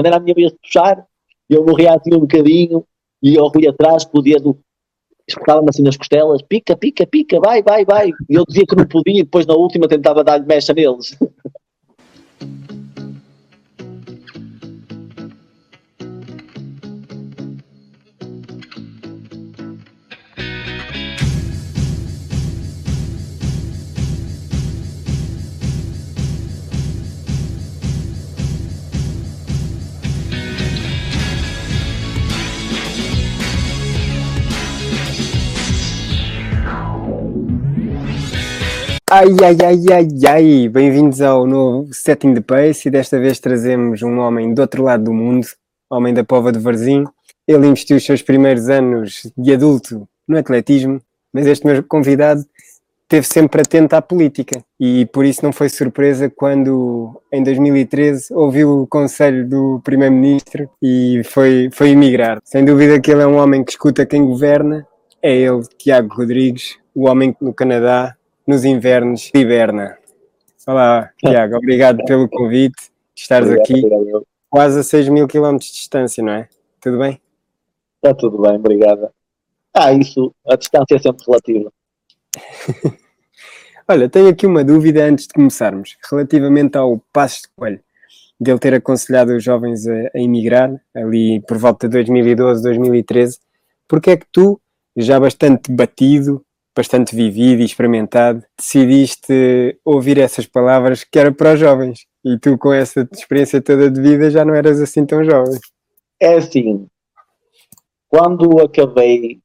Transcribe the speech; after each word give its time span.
Quando 0.00 0.06
era 0.06 0.16
a 0.16 0.20
minha 0.20 0.34
vez 0.34 0.50
de 0.50 0.58
puxar, 0.58 1.04
eu 1.46 1.62
morria 1.62 1.90
assim 1.90 2.14
um 2.14 2.20
bocadinho 2.20 2.86
e 3.22 3.34
eu 3.34 3.50
fui 3.50 3.68
atrás 3.68 4.02
com 4.02 4.18
o 4.18 4.22
dedo, 4.22 4.58
espetava-me 5.28 5.68
assim 5.68 5.82
nas 5.82 5.94
costelas, 5.94 6.40
pica, 6.40 6.74
pica, 6.74 7.06
pica, 7.06 7.38
vai, 7.38 7.62
vai, 7.62 7.84
vai. 7.84 8.08
E 8.08 8.34
eu 8.34 8.46
dizia 8.48 8.64
que 8.66 8.74
não 8.74 8.86
podia 8.86 9.20
e 9.20 9.24
depois 9.24 9.44
na 9.44 9.52
última 9.52 9.86
tentava 9.86 10.24
dar-lhe 10.24 10.46
mecha 10.46 10.72
neles. 10.72 11.14
Ai, 39.12 39.26
ai, 39.42 39.56
ai, 39.66 39.80
ai, 39.92 40.08
ai! 40.28 40.68
Bem-vindos 40.68 41.20
ao 41.20 41.44
novo 41.44 41.92
Setting 41.92 42.32
the 42.32 42.40
Pace 42.40 42.86
e 42.86 42.92
desta 42.92 43.18
vez 43.18 43.40
trazemos 43.40 44.02
um 44.02 44.20
homem 44.20 44.54
do 44.54 44.62
outro 44.62 44.84
lado 44.84 45.02
do 45.02 45.12
mundo, 45.12 45.48
homem 45.90 46.14
da 46.14 46.22
Pova 46.22 46.52
de 46.52 46.60
Varzim. 46.60 47.02
Ele 47.44 47.66
investiu 47.66 47.96
os 47.96 48.04
seus 48.04 48.22
primeiros 48.22 48.68
anos 48.68 49.28
de 49.36 49.52
adulto 49.52 50.08
no 50.28 50.38
atletismo, 50.38 51.02
mas 51.32 51.48
este 51.48 51.66
meu 51.66 51.82
convidado 51.82 52.44
esteve 53.02 53.26
sempre 53.26 53.62
atento 53.62 53.96
à 53.96 54.00
política 54.00 54.62
e 54.78 55.04
por 55.06 55.24
isso 55.24 55.40
não 55.42 55.52
foi 55.52 55.68
surpresa 55.68 56.30
quando, 56.30 57.20
em 57.32 57.42
2013, 57.42 58.32
ouviu 58.32 58.82
o 58.82 58.86
conselho 58.86 59.44
do 59.44 59.80
Primeiro-Ministro 59.82 60.70
e 60.80 61.20
foi, 61.24 61.68
foi 61.72 61.90
emigrar. 61.90 62.38
Sem 62.44 62.64
dúvida 62.64 63.00
que 63.00 63.10
ele 63.10 63.22
é 63.22 63.26
um 63.26 63.38
homem 63.38 63.64
que 63.64 63.72
escuta 63.72 64.06
quem 64.06 64.24
governa, 64.24 64.86
é 65.20 65.36
ele, 65.36 65.62
Tiago 65.76 66.14
Rodrigues, 66.14 66.78
o 66.94 67.08
homem 67.08 67.32
que 67.32 67.44
no 67.44 67.52
Canadá 67.52 68.14
nos 68.50 68.64
invernos 68.64 69.30
hiberna. 69.32 69.96
Olá, 70.66 71.08
Tiago, 71.18 71.56
obrigado 71.56 72.04
pelo 72.04 72.28
convite 72.28 72.90
de 73.14 73.22
estares 73.22 73.48
obrigado, 73.48 73.64
aqui. 73.64 73.86
Obrigado. 73.86 74.26
Quase 74.50 74.80
a 74.80 74.82
6 74.82 75.08
mil 75.08 75.28
quilómetros 75.28 75.70
de 75.70 75.76
distância, 75.76 76.20
não 76.20 76.32
é? 76.32 76.48
Tudo 76.80 76.98
bem? 76.98 77.20
Está 78.02 78.12
tudo 78.12 78.42
bem, 78.42 78.56
obrigada. 78.56 79.12
Ah, 79.72 79.92
isso, 79.92 80.34
a 80.48 80.56
distância 80.56 80.96
é 80.96 80.98
sempre 80.98 81.24
relativa. 81.24 81.72
Olha, 83.86 84.08
tenho 84.08 84.28
aqui 84.28 84.46
uma 84.46 84.64
dúvida 84.64 85.04
antes 85.04 85.28
de 85.28 85.34
começarmos, 85.34 85.96
relativamente 86.10 86.76
ao 86.76 86.98
passo 87.12 87.42
de 87.42 87.48
coelho, 87.54 87.80
dele 88.40 88.58
ter 88.58 88.74
aconselhado 88.74 89.32
os 89.36 89.44
jovens 89.44 89.86
a, 89.86 90.10
a 90.12 90.18
emigrar, 90.18 90.74
ali 90.92 91.40
por 91.42 91.56
volta 91.56 91.88
de 91.88 91.92
2012, 91.92 92.64
2013. 92.64 93.38
Porque 93.86 94.10
é 94.10 94.16
que 94.16 94.26
tu, 94.32 94.60
já 94.96 95.20
bastante 95.20 95.70
batido, 95.70 96.44
bastante 96.76 97.14
vivido 97.14 97.62
e 97.62 97.64
experimentado, 97.64 98.42
decidiste 98.56 99.78
ouvir 99.84 100.18
essas 100.18 100.46
palavras 100.46 101.04
que 101.04 101.18
era 101.18 101.32
para 101.32 101.54
os 101.54 101.60
jovens. 101.60 102.06
E 102.24 102.38
tu, 102.38 102.56
com 102.58 102.72
essa 102.72 103.08
experiência 103.12 103.60
toda 103.60 103.90
de 103.90 104.00
vida, 104.00 104.30
já 104.30 104.44
não 104.44 104.54
eras 104.54 104.80
assim 104.80 105.04
tão 105.04 105.24
jovem. 105.24 105.58
É 106.20 106.34
assim, 106.34 106.86
quando 108.08 108.60
acabei, 108.60 109.40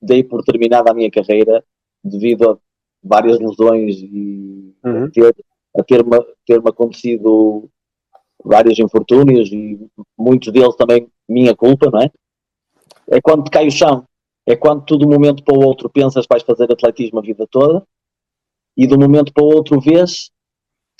dei 0.00 0.22
por 0.22 0.42
terminada 0.42 0.90
a 0.90 0.94
minha 0.94 1.10
carreira, 1.10 1.64
devido 2.04 2.50
a 2.50 2.58
várias 3.02 3.38
lesões 3.38 3.96
e 3.96 4.74
uhum. 4.84 5.04
a 5.04 5.10
ter, 5.10 5.34
a 5.76 5.82
ter-me, 5.82 6.18
ter-me 6.46 6.68
acontecido 6.68 7.68
vários 8.44 8.78
infortúnios 8.78 9.50
e 9.52 9.78
muitos 10.18 10.52
deles 10.52 10.76
também 10.76 11.08
minha 11.28 11.54
culpa, 11.54 11.90
não 11.90 12.02
é? 12.02 12.10
É 13.10 13.20
quando 13.20 13.44
te 13.44 13.50
cai 13.50 13.66
o 13.66 13.70
chão 13.70 14.04
é 14.50 14.56
quando 14.56 14.84
tu 14.84 14.98
de 14.98 15.04
um 15.04 15.08
momento 15.08 15.42
para 15.44 15.56
o 15.56 15.64
outro 15.64 15.88
pensas 15.88 16.26
que 16.26 16.32
vais 16.32 16.42
fazer 16.42 16.70
atletismo 16.70 17.18
a 17.18 17.22
vida 17.22 17.46
toda 17.46 17.86
e 18.76 18.86
de 18.86 18.94
um 18.94 18.98
momento 18.98 19.32
para 19.32 19.44
o 19.44 19.48
outro 19.48 19.80
vês 19.80 20.30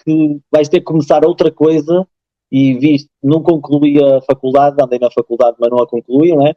que 0.05 0.41
vais 0.51 0.69
ter 0.69 0.81
que 0.81 0.87
começar 0.87 1.25
outra 1.25 1.51
coisa 1.51 2.07
e 2.51 2.75
viste, 2.79 3.09
não 3.23 3.43
concluí 3.43 4.03
a 4.03 4.21
faculdade, 4.23 4.83
andei 4.83 4.99
na 4.99 5.11
faculdade 5.11 5.57
mas 5.61 5.71
não 5.71 5.79
a 5.79 5.87
concluí, 5.87 6.35
não 6.35 6.47
é? 6.47 6.55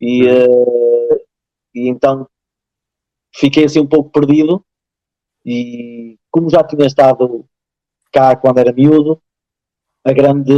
E, 0.00 0.24
uh, 0.24 1.20
e 1.74 1.88
então 1.88 2.26
fiquei 3.34 3.64
assim 3.64 3.80
um 3.80 3.86
pouco 3.86 4.10
perdido 4.10 4.64
e 5.44 6.18
como 6.30 6.50
já 6.50 6.64
tinha 6.64 6.86
estado 6.86 7.44
cá 8.12 8.36
quando 8.36 8.58
era 8.58 8.72
miúdo, 8.72 9.20
a 10.04 10.12
grande 10.12 10.52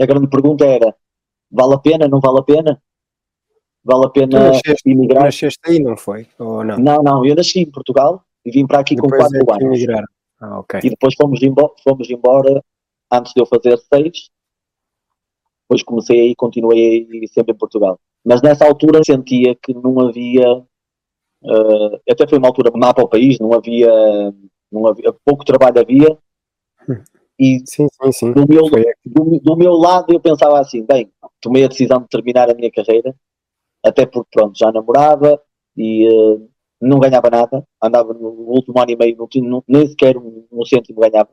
a 0.00 0.06
grande 0.06 0.28
pergunta 0.28 0.64
era 0.64 0.94
vale 1.50 1.74
a 1.74 1.78
pena, 1.78 2.08
não 2.08 2.20
vale 2.20 2.40
a 2.40 2.42
pena? 2.42 2.82
Vale 3.86 4.06
a 4.06 4.10
pena 4.10 4.50
nasceste, 4.50 4.90
emigrar. 4.90 5.24
Nasceste 5.24 5.60
aí, 5.64 5.78
não 5.78 5.96
foi? 5.96 6.26
Ou 6.38 6.64
não? 6.64 6.76
Não, 6.76 7.02
não, 7.02 7.24
eu 7.24 7.34
nasci 7.34 7.60
em 7.60 7.70
Portugal 7.70 8.22
e 8.44 8.50
vim 8.50 8.66
para 8.66 8.80
aqui 8.80 8.96
depois 8.96 9.32
com 9.32 9.44
4 9.44 9.64
é 9.64 9.66
anos. 9.66 9.78
Emigrar. 9.78 10.04
Ah, 10.40 10.58
okay. 10.58 10.80
E 10.84 10.90
depois 10.90 11.14
fomos 11.14 11.42
embora, 11.42 11.72
fomos 11.82 12.10
embora 12.10 12.62
antes 13.12 13.32
de 13.32 13.40
eu 13.40 13.46
fazer 13.46 13.78
6. 13.78 14.30
Depois 15.62 15.82
comecei 15.82 16.20
aí, 16.20 16.34
continuei 16.34 17.06
aí 17.10 17.28
sempre 17.28 17.54
em 17.54 17.58
Portugal. 17.58 17.98
Mas 18.24 18.42
nessa 18.42 18.66
altura 18.66 19.00
sentia 19.04 19.54
que 19.54 19.72
não 19.72 20.00
havia. 20.00 20.56
Uh, 21.42 22.00
até 22.10 22.26
foi 22.26 22.38
uma 22.38 22.48
altura 22.48 22.72
má 22.74 22.92
para 22.92 23.04
o 23.04 23.08
país, 23.08 23.38
não 23.38 23.52
havia, 23.52 23.88
não 24.70 24.86
havia. 24.86 25.12
Pouco 25.24 25.44
trabalho 25.44 25.80
havia. 25.80 26.18
E 27.38 27.60
sim, 27.66 27.86
sim, 27.90 28.12
sim. 28.12 28.32
Do, 28.32 28.46
meu, 28.48 28.62
do, 29.04 29.40
do 29.40 29.56
meu 29.56 29.72
lado 29.72 30.12
eu 30.12 30.20
pensava 30.20 30.58
assim: 30.58 30.84
bem, 30.84 31.10
tomei 31.40 31.64
a 31.64 31.68
decisão 31.68 32.00
de 32.00 32.08
terminar 32.08 32.50
a 32.50 32.54
minha 32.54 32.70
carreira 32.70 33.14
até 33.86 34.04
porque 34.06 34.30
pronto, 34.32 34.58
já 34.58 34.72
namorava 34.72 35.40
e 35.76 36.08
uh, 36.08 36.48
não 36.80 36.98
ganhava 36.98 37.30
nada, 37.30 37.66
andava 37.82 38.12
no 38.12 38.28
último 38.28 38.80
ano 38.80 38.90
e 38.90 38.96
meio, 38.96 39.16
não 39.16 39.28
tinha, 39.28 39.62
nem 39.66 39.86
sequer 39.86 40.16
um, 40.16 40.46
um 40.50 40.64
cêntimo 40.64 41.00
ganhava. 41.00 41.30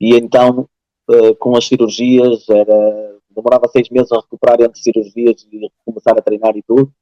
E 0.00 0.14
então, 0.14 0.68
uh, 1.10 1.34
com 1.36 1.56
as 1.56 1.66
cirurgias, 1.66 2.48
era, 2.48 3.18
demorava 3.30 3.68
seis 3.68 3.88
meses 3.88 4.12
a 4.12 4.16
recuperar 4.16 4.60
entre 4.60 4.80
cirurgias 4.80 5.46
e 5.50 5.70
começar 5.84 6.18
a 6.18 6.22
treinar 6.22 6.56
e 6.56 6.62
tudo. 6.62 6.92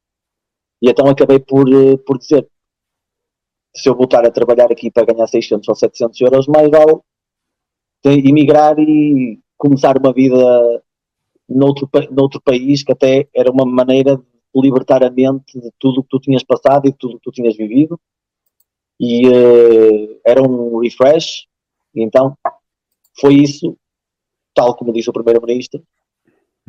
E 0.80 0.88
então 0.88 1.08
acabei 1.08 1.40
por, 1.40 1.68
uh, 1.68 1.98
por 1.98 2.18
dizer, 2.18 2.48
se 3.74 3.88
eu 3.88 3.96
voltar 3.96 4.24
a 4.24 4.30
trabalhar 4.30 4.70
aqui 4.70 4.90
para 4.90 5.06
ganhar 5.06 5.26
600 5.26 5.68
ou 5.68 5.74
700 5.74 6.20
euros, 6.20 6.46
mais 6.46 6.70
vale 6.70 7.00
emigrar 8.04 8.78
e 8.78 9.40
começar 9.56 9.98
uma 9.98 10.12
vida 10.12 10.82
noutro, 11.48 11.88
noutro 12.10 12.40
país 12.40 12.82
que 12.82 12.92
até 12.92 13.28
era 13.34 13.50
uma 13.50 13.64
maneira 13.64 14.16
de 14.16 14.60
libertar 14.60 15.02
a 15.04 15.10
mente 15.10 15.58
de 15.58 15.70
tudo 15.78 16.00
o 16.00 16.02
que 16.02 16.08
tu 16.10 16.20
tinhas 16.20 16.42
passado 16.42 16.86
e 16.86 16.92
de 16.92 16.98
tudo 16.98 17.14
o 17.14 17.16
que 17.18 17.24
tu 17.24 17.32
tinhas 17.32 17.56
vivido. 17.56 17.98
E 19.00 19.26
uh, 19.28 20.20
era 20.24 20.42
um 20.42 20.78
refresh. 20.78 21.46
Então 21.94 22.36
foi 23.20 23.34
isso 23.34 23.76
tal 24.54 24.74
como 24.74 24.92
disse 24.92 25.08
o 25.08 25.12
primeiro-ministro 25.12 25.82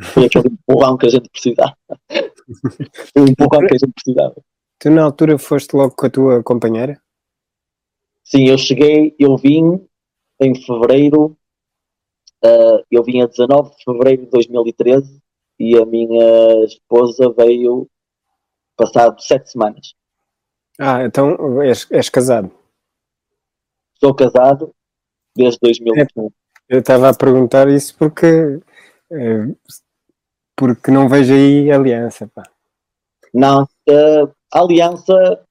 foi 0.02 0.26
aquele 0.26 0.50
empurrão 0.54 0.98
que 0.98 1.08
a 1.08 1.10
gente 1.10 1.30
precisava. 1.30 1.76
O 3.16 3.26
empurrão 3.28 3.68
que 3.68 3.76
a 3.76 3.78
gente 3.78 3.94
precisava. 3.94 4.36
Tu 4.80 4.90
na 4.90 5.04
altura 5.04 5.38
foste 5.38 5.76
logo 5.76 5.94
com 5.96 6.06
a 6.06 6.10
tua 6.10 6.44
companheira? 6.44 7.00
sim, 8.24 8.48
eu 8.48 8.58
cheguei 8.58 9.16
eu 9.20 9.36
vim 9.38 9.80
em 10.40 10.56
fevereiro 10.56 11.38
Uh, 12.44 12.84
eu 12.90 13.04
vim 13.04 13.22
a 13.22 13.28
19 13.28 13.72
de 13.76 13.84
fevereiro 13.84 14.24
de 14.24 14.30
2013 14.30 15.22
e 15.60 15.78
a 15.78 15.86
minha 15.86 16.64
esposa 16.64 17.34
veio 17.38 17.88
passado 18.78 19.22
sete 19.22 19.52
semanas. 19.52 19.94
Ah, 20.80 21.04
então 21.04 21.62
és, 21.62 21.86
és 21.92 22.10
casado? 22.10 22.50
Sou 24.00 24.16
casado 24.16 24.74
desde 25.36 25.60
2021. 25.62 26.28
É, 26.28 26.30
eu 26.70 26.80
estava 26.80 27.10
a 27.10 27.14
perguntar 27.14 27.68
isso 27.68 27.98
porque 27.98 28.62
é, 29.12 29.48
porque 30.56 30.92
não 30.92 31.10
vejo 31.10 31.34
aí 31.34 31.70
aliança. 31.70 32.30
Pá. 32.34 32.44
Não, 33.34 33.64
uh, 33.64 34.34
a 34.54 34.60
aliança 34.62 35.46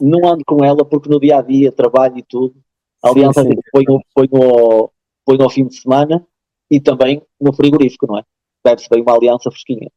não 0.00 0.28
ando 0.28 0.44
com 0.44 0.64
ela 0.64 0.84
porque 0.84 1.08
no 1.08 1.20
dia 1.20 1.38
a 1.38 1.42
dia 1.42 1.72
trabalho 1.72 2.18
e 2.18 2.22
tudo. 2.22 2.54
A 3.02 3.10
aliança 3.10 3.42
sim, 3.42 3.50
sim. 3.50 3.60
Ponho, 3.72 4.00
ponho, 4.14 4.90
põe 5.24 5.40
ao 5.40 5.50
fim 5.50 5.66
de 5.66 5.76
semana 5.80 6.26
e 6.70 6.80
também 6.80 7.22
no 7.40 7.52
frigorífico, 7.52 8.06
não 8.06 8.18
é? 8.18 8.22
Bebe-se 8.64 8.88
bem 8.88 9.02
uma 9.02 9.14
aliança 9.14 9.50
fresquinha. 9.50 9.90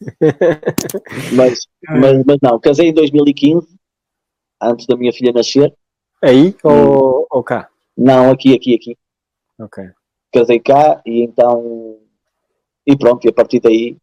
mas, 1.34 1.60
mas, 1.88 2.24
mas 2.24 2.36
não, 2.42 2.58
casei 2.60 2.88
em 2.88 2.94
2015, 2.94 3.66
antes 4.60 4.86
da 4.86 4.96
minha 4.96 5.12
filha 5.12 5.32
nascer. 5.32 5.74
Aí 6.22 6.54
ou, 6.62 7.22
hum. 7.22 7.26
ou 7.30 7.42
cá? 7.42 7.68
Não, 7.96 8.30
aqui, 8.30 8.54
aqui, 8.54 8.74
aqui. 8.74 8.96
Ok. 9.58 9.84
Casei 10.32 10.60
cá 10.60 11.00
e 11.06 11.22
então. 11.22 11.98
E 12.86 12.96
pronto, 12.96 13.24
e 13.24 13.28
a 13.28 13.32
partir 13.32 13.60
daí 13.60 13.96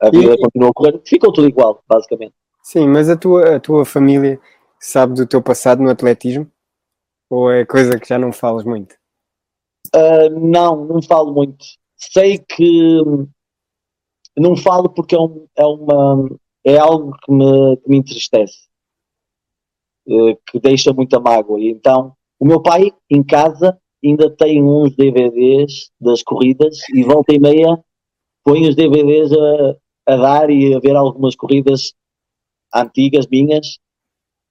a 0.00 0.10
vida 0.10 0.34
e, 0.34 0.38
continuou 0.38 0.70
a 0.70 0.74
correr. 0.74 1.00
Ficou 1.06 1.32
tudo 1.32 1.48
igual, 1.48 1.82
basicamente. 1.88 2.34
Sim, 2.62 2.88
mas 2.88 3.10
a 3.10 3.16
tua, 3.16 3.56
a 3.56 3.60
tua 3.60 3.84
família 3.84 4.40
sabe 4.78 5.14
do 5.14 5.26
teu 5.26 5.42
passado 5.42 5.82
no 5.82 5.90
atletismo? 5.90 6.50
Ou 7.28 7.50
é 7.50 7.64
coisa 7.64 7.98
que 7.98 8.08
já 8.08 8.18
não 8.18 8.32
falas 8.32 8.64
muito? 8.64 8.94
Uh, 9.94 10.30
não, 10.40 10.84
não 10.84 11.02
falo 11.02 11.32
muito. 11.32 11.64
Sei 11.96 12.38
que 12.38 12.98
não 14.36 14.56
falo 14.56 14.88
porque 14.88 15.14
é, 15.14 15.20
um, 15.20 15.46
é, 15.56 15.64
uma, 15.64 16.30
é 16.64 16.78
algo 16.78 17.16
que 17.22 17.32
me, 17.32 17.76
que 17.78 17.90
me 17.90 17.96
entristece, 17.98 18.68
uh, 20.08 20.36
que 20.46 20.58
deixa 20.60 20.92
muita 20.92 21.20
mágoa. 21.20 21.60
E 21.60 21.68
então, 21.68 22.14
o 22.40 22.46
meu 22.46 22.62
pai 22.62 22.92
em 23.10 23.22
casa 23.22 23.78
ainda 24.04 24.30
tem 24.30 24.62
uns 24.62 24.96
DVDs 24.96 25.90
das 26.00 26.22
corridas 26.22 26.78
e 26.94 27.02
volta 27.02 27.32
e 27.32 27.38
meia 27.38 27.78
põe 28.44 28.68
os 28.68 28.74
DVDs 28.74 29.30
a, 29.32 30.12
a 30.12 30.16
dar 30.16 30.50
e 30.50 30.74
a 30.74 30.80
ver 30.80 30.96
algumas 30.96 31.36
corridas 31.36 31.94
antigas 32.74 33.26
minhas 33.26 33.78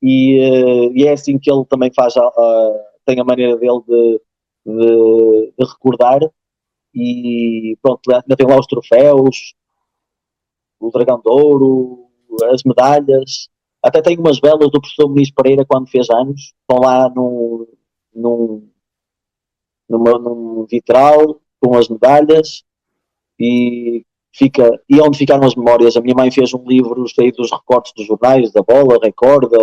e, 0.02 0.40
uh, 0.40 0.92
e, 0.96 1.06
é 1.06 1.12
assim 1.12 1.38
que 1.38 1.52
ele 1.52 1.66
também 1.66 1.92
faz, 1.94 2.16
uh, 2.16 2.80
tem 3.06 3.20
a 3.20 3.24
maneira 3.24 3.56
dele 3.58 3.82
de, 3.88 4.22
de, 4.66 5.54
de, 5.58 5.66
recordar. 5.66 6.22
E 6.94 7.78
pronto, 7.82 8.02
ainda 8.12 8.36
tem 8.36 8.48
lá 8.48 8.60
os 8.60 8.68
troféus, 8.68 9.54
o 10.80 10.92
dragão 10.92 11.22
de 11.22 11.30
ouro, 11.30 12.10
as 12.52 12.64
medalhas, 12.64 13.50
até 13.82 14.02
tem 14.02 14.18
umas 14.18 14.40
velas 14.40 14.70
do 14.70 14.80
professor 14.80 15.10
Muniz 15.10 15.32
Pereira 15.32 15.66
quando 15.66 15.90
fez 15.90 16.10
anos, 16.10 16.54
estão 16.62 16.84
lá 16.84 17.10
num, 17.10 17.66
num, 18.14 18.70
numa, 19.90 20.20
num 20.20 20.66
vitral 20.70 21.42
com 21.60 21.76
as 21.76 21.90
medalhas. 21.90 22.64
E 23.40 24.06
fica, 24.32 24.80
e 24.88 25.02
onde 25.02 25.18
ficaram 25.18 25.48
as 25.48 25.56
memórias? 25.56 25.98
A 25.98 26.02
minha 26.02 26.16
mãe 26.16 26.30
fez 26.30 26.54
um 26.54 26.64
livro 26.64 27.08
cheio 27.08 27.32
dos 27.34 27.52
recortes 27.52 27.92
dos 27.96 28.06
jornais, 28.06 28.52
da 28.52 28.62
bola, 28.62 29.00
Record, 29.02 29.50
da, 29.50 29.58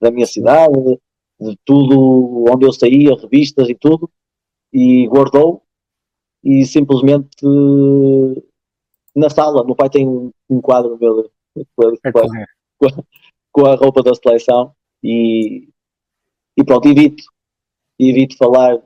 da 0.00 0.10
minha 0.10 0.26
cidade, 0.26 0.98
de 1.38 1.58
tudo 1.64 2.46
onde 2.50 2.64
eu 2.64 2.72
saía, 2.72 3.14
revistas 3.14 3.68
e 3.68 3.74
tudo, 3.74 4.10
e 4.72 5.06
guardou 5.06 5.62
e 6.42 6.64
simplesmente 6.64 7.44
na 9.14 9.28
sala, 9.28 9.64
meu 9.64 9.74
pai 9.74 9.90
tem 9.90 10.08
um, 10.08 10.32
um 10.48 10.60
quadro 10.60 10.98
meu 10.98 11.30
com, 11.76 11.92
com, 12.78 13.04
com, 13.52 13.66
a 13.66 13.74
roupa 13.74 14.02
da 14.02 14.14
seleção 14.14 14.74
e, 15.02 15.68
e 16.56 16.64
pronto, 16.64 16.88
evito, 16.88 17.24
evito 17.98 18.36
falar 18.36 18.80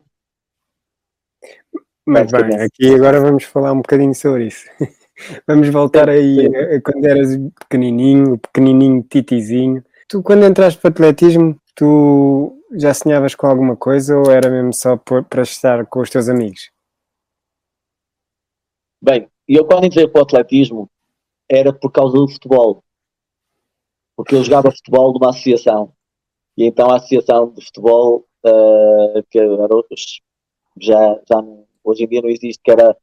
mas 2.07 2.31
bem, 2.31 2.61
aqui 2.61 2.95
agora 2.95 3.21
vamos 3.21 3.45
falar 3.45 3.73
um 3.73 3.79
bocadinho 3.79 4.15
sobre 4.15 4.49
isso. 4.49 4.67
Vamos 5.47 5.69
voltar 5.69 6.11
aí 6.11 6.47
a, 6.47 6.77
a 6.77 6.81
quando 6.83 7.05
eras 7.05 7.37
pequenininho, 7.61 8.37
pequenininho, 8.37 9.03
titizinho. 9.09 9.83
Tu, 10.09 10.23
quando 10.23 10.45
entraste 10.45 10.81
para 10.81 10.89
o 10.89 10.93
atletismo, 10.93 11.59
tu 11.75 12.61
já 12.77 12.93
sonhavas 12.93 13.35
com 13.35 13.47
alguma 13.47 13.77
coisa 13.77 14.17
ou 14.17 14.31
era 14.31 14.51
mesmo 14.51 14.73
só 14.73 14.97
para 14.97 15.43
estar 15.43 15.87
com 15.87 16.01
os 16.01 16.11
teus 16.11 16.29
amigos? 16.29 16.71
Bem, 19.01 19.29
eu 19.47 19.65
quando 19.67 19.87
entrei 19.87 20.09
para 20.09 20.21
o 20.21 20.23
atletismo 20.23 20.91
era 21.49 21.73
por 21.73 21.91
causa 21.91 22.17
do 22.17 22.29
futebol. 22.29 22.83
Porque 24.17 24.35
eu 24.35 24.43
jogava 24.43 24.71
futebol 24.71 25.13
numa 25.13 25.31
associação. 25.31 25.93
E 26.57 26.65
então 26.65 26.91
a 26.91 26.97
associação 26.97 27.51
de 27.51 27.65
futebol, 27.65 28.25
uh, 28.47 29.23
que 29.31 29.39
era, 29.39 29.49
já, 30.81 31.21
já 31.29 31.45
hoje 31.83 32.05
em 32.05 32.09
dia 32.09 32.23
não 32.23 32.29
existe, 32.29 32.63
que 32.63 32.71
era 32.71 32.97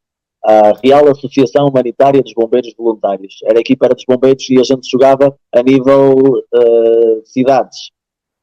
a 0.44 0.72
Real 0.82 1.08
Associação 1.08 1.68
Humanitária 1.68 2.22
dos 2.22 2.32
Bombeiros 2.34 2.74
Voluntários. 2.76 3.38
Era 3.44 3.58
a 3.58 3.60
equipa 3.60 3.86
era 3.86 3.94
dos 3.94 4.04
bombeiros 4.04 4.48
e 4.50 4.58
a 4.58 4.64
gente 4.64 4.88
jogava 4.90 5.38
a 5.52 5.62
nível 5.62 6.16
uh, 6.16 7.22
cidades. 7.24 7.92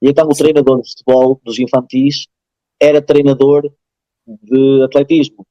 E 0.02 0.10
então 0.10 0.28
o 0.28 0.36
treinador 0.36 0.82
de 0.82 0.90
futebol 0.90 1.40
dos 1.44 1.60
infantis 1.60 2.28
era 2.82 3.02
treinador 3.02 3.72
de 4.26 4.84
atletismo. 4.84 5.46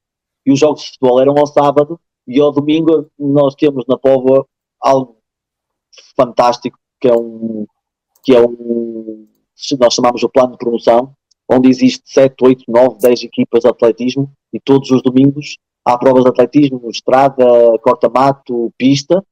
E 0.47 0.53
os 0.53 0.59
jogos 0.59 0.83
de 0.83 0.87
futebol 0.89 1.21
eram 1.21 1.37
ao 1.37 1.47
sábado 1.47 2.01
e 2.27 2.41
ao 2.41 2.53
domingo 2.53 3.11
nós 3.19 3.55
temos 3.55 3.85
na 3.87 3.99
Póvoa 3.99 4.47
algo 4.81 5.17
fantástico 6.17 6.79
que 7.01 7.09
é 7.09 7.15
um 7.15 7.67
que 8.25 8.35
é 8.35 8.41
um 8.41 9.29
nós 9.81 9.95
chamamos 9.95 10.23
o 10.23 10.29
plano 10.29 10.53
de 10.53 10.59
promoção 10.59 11.15
onde 11.51 11.69
existe 11.69 12.03
7, 12.05 12.35
8, 12.41 12.65
9, 12.69 12.99
10 12.99 13.23
equipas 13.25 13.63
de 13.63 13.69
atletismo 13.69 14.31
e 14.53 14.61
todos 14.61 14.91
os 14.91 15.03
domingos 15.03 15.57
há 15.85 15.97
provas 15.97 16.25
de 16.25 16.29
atletismo, 16.29 16.91
estrada, 16.91 17.45
corta-mato, 17.83 18.73
pista. 18.77 19.25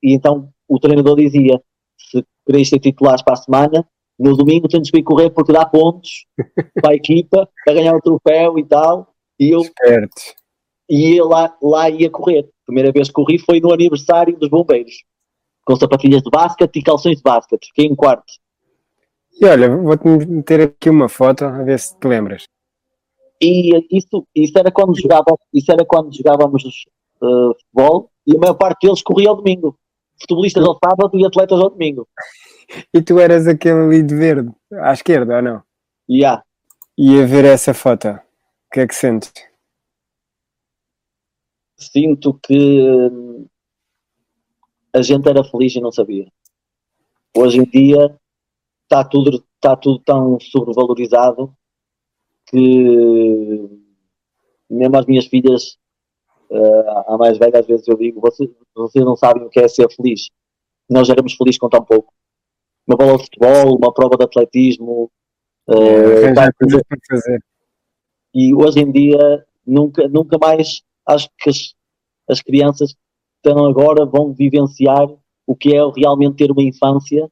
E 0.00 0.14
então 0.14 0.52
o 0.68 0.78
treinador 0.78 1.16
dizia: 1.16 1.60
se 2.10 2.24
quereis 2.46 2.68
ser 2.68 2.78
titulares 2.78 3.22
para 3.22 3.34
a 3.34 3.36
semana, 3.36 3.86
no 4.18 4.36
domingo 4.36 4.68
temos 4.68 4.90
que 4.90 4.98
ir 4.98 5.02
correr 5.02 5.30
porque 5.30 5.52
dá 5.52 5.64
pontos 5.64 6.26
para 6.80 6.92
a 6.92 6.94
equipa, 6.94 7.48
para 7.64 7.74
ganhar 7.74 7.96
o 7.96 8.00
troféu 8.00 8.58
e 8.58 8.64
tal. 8.64 9.12
E 9.38 9.50
eu 9.50 9.60
Esperto. 9.60 10.14
ia 10.88 11.24
lá, 11.24 11.56
lá 11.62 11.90
ia 11.90 12.10
correr. 12.10 12.40
A 12.40 12.66
primeira 12.66 12.92
vez 12.92 13.08
que 13.08 13.14
corri 13.14 13.38
foi 13.38 13.60
no 13.60 13.72
aniversário 13.72 14.36
dos 14.38 14.48
bombeiros, 14.48 14.94
com 15.64 15.76
sapatilhas 15.76 16.22
de 16.22 16.30
basquete 16.30 16.76
e 16.76 16.82
calções 16.82 17.16
de 17.16 17.22
basquete. 17.22 17.66
Fiquei 17.68 17.86
em 17.86 17.96
quarto. 17.96 18.32
E 19.40 19.46
olha, 19.46 19.76
vou-te 19.76 20.06
meter 20.06 20.60
aqui 20.60 20.90
uma 20.90 21.08
foto 21.08 21.44
a 21.44 21.62
ver 21.62 21.78
se 21.78 21.98
te 21.98 22.06
lembras. 22.06 22.44
E 23.40 23.72
isso, 23.90 24.24
isso 24.34 24.56
era 24.56 24.70
quando 24.70 24.96
jogava, 24.96 25.36
isso 25.52 25.72
era 25.72 25.84
quando 25.84 26.14
jogávamos 26.14 26.62
uh, 27.20 27.54
futebol 27.54 28.10
e 28.24 28.36
a 28.36 28.38
maior 28.38 28.54
parte 28.54 28.86
deles 28.86 29.02
corria 29.02 29.30
ao 29.30 29.36
domingo. 29.36 29.76
Futebolistas 30.22 30.64
ao 30.64 30.78
sábado 30.82 31.18
e 31.18 31.26
atletas 31.26 31.60
ao 31.60 31.70
domingo. 31.70 32.08
E 32.94 33.02
tu 33.02 33.18
eras 33.18 33.46
aquele 33.46 33.80
ali 33.80 34.02
de 34.02 34.14
verde, 34.14 34.50
à 34.72 34.92
esquerda 34.92 35.36
ou 35.36 35.42
não? 35.42 35.62
Yeah. 36.08 36.42
E 36.96 37.20
a 37.20 37.26
ver 37.26 37.44
essa 37.44 37.74
foto, 37.74 38.08
o 38.08 38.20
que 38.72 38.80
é 38.80 38.86
que 38.86 38.94
sentes? 38.94 39.32
Sinto 41.76 42.34
que 42.34 42.80
hum, 42.82 43.46
a 44.92 45.02
gente 45.02 45.28
era 45.28 45.42
feliz 45.42 45.74
e 45.74 45.80
não 45.80 45.90
sabia. 45.90 46.30
Hoje 47.36 47.58
em 47.58 47.64
dia 47.64 48.18
está 48.84 49.04
tudo, 49.04 49.44
está 49.54 49.76
tudo 49.76 49.98
tão 50.00 50.38
sobrevalorizado 50.40 51.54
que 52.46 53.68
mesmo 54.70 54.96
as 54.96 55.06
minhas 55.06 55.26
filhas, 55.26 55.78
uh, 56.52 57.14
a 57.14 57.18
mais 57.18 57.38
velha, 57.38 57.58
às 57.58 57.66
vezes 57.66 57.86
eu 57.88 57.96
digo, 57.96 58.20
vocês, 58.20 58.48
vocês 58.74 59.04
não 59.04 59.16
sabem 59.16 59.44
o 59.44 59.50
que 59.50 59.60
é 59.60 59.68
ser 59.68 59.90
feliz. 59.90 60.28
Nós 60.88 61.08
éramos 61.08 61.34
felizes 61.34 61.58
com 61.58 61.68
tão 61.68 61.84
pouco. 61.84 62.12
Uma 62.86 62.96
bola 62.96 63.16
de 63.16 63.24
futebol, 63.24 63.76
uma 63.76 63.92
prova 63.92 64.16
de 64.16 64.24
atletismo. 64.24 65.10
Uh, 65.68 66.26
é, 66.26 66.34
tá, 66.34 66.52
para 66.58 66.98
fazer. 67.08 67.42
E 68.34 68.54
hoje 68.54 68.80
em 68.80 68.90
dia, 68.90 69.44
nunca, 69.66 70.08
nunca 70.08 70.38
mais 70.38 70.82
acho 71.06 71.28
que 71.38 71.50
as, 71.50 71.74
as 72.28 72.40
crianças 72.40 72.94
estão 73.36 73.66
agora 73.66 74.04
vão 74.04 74.32
vivenciar 74.32 75.08
o 75.46 75.56
que 75.56 75.74
é 75.74 75.80
realmente 75.96 76.36
ter 76.36 76.50
uma 76.50 76.62
infância 76.62 77.28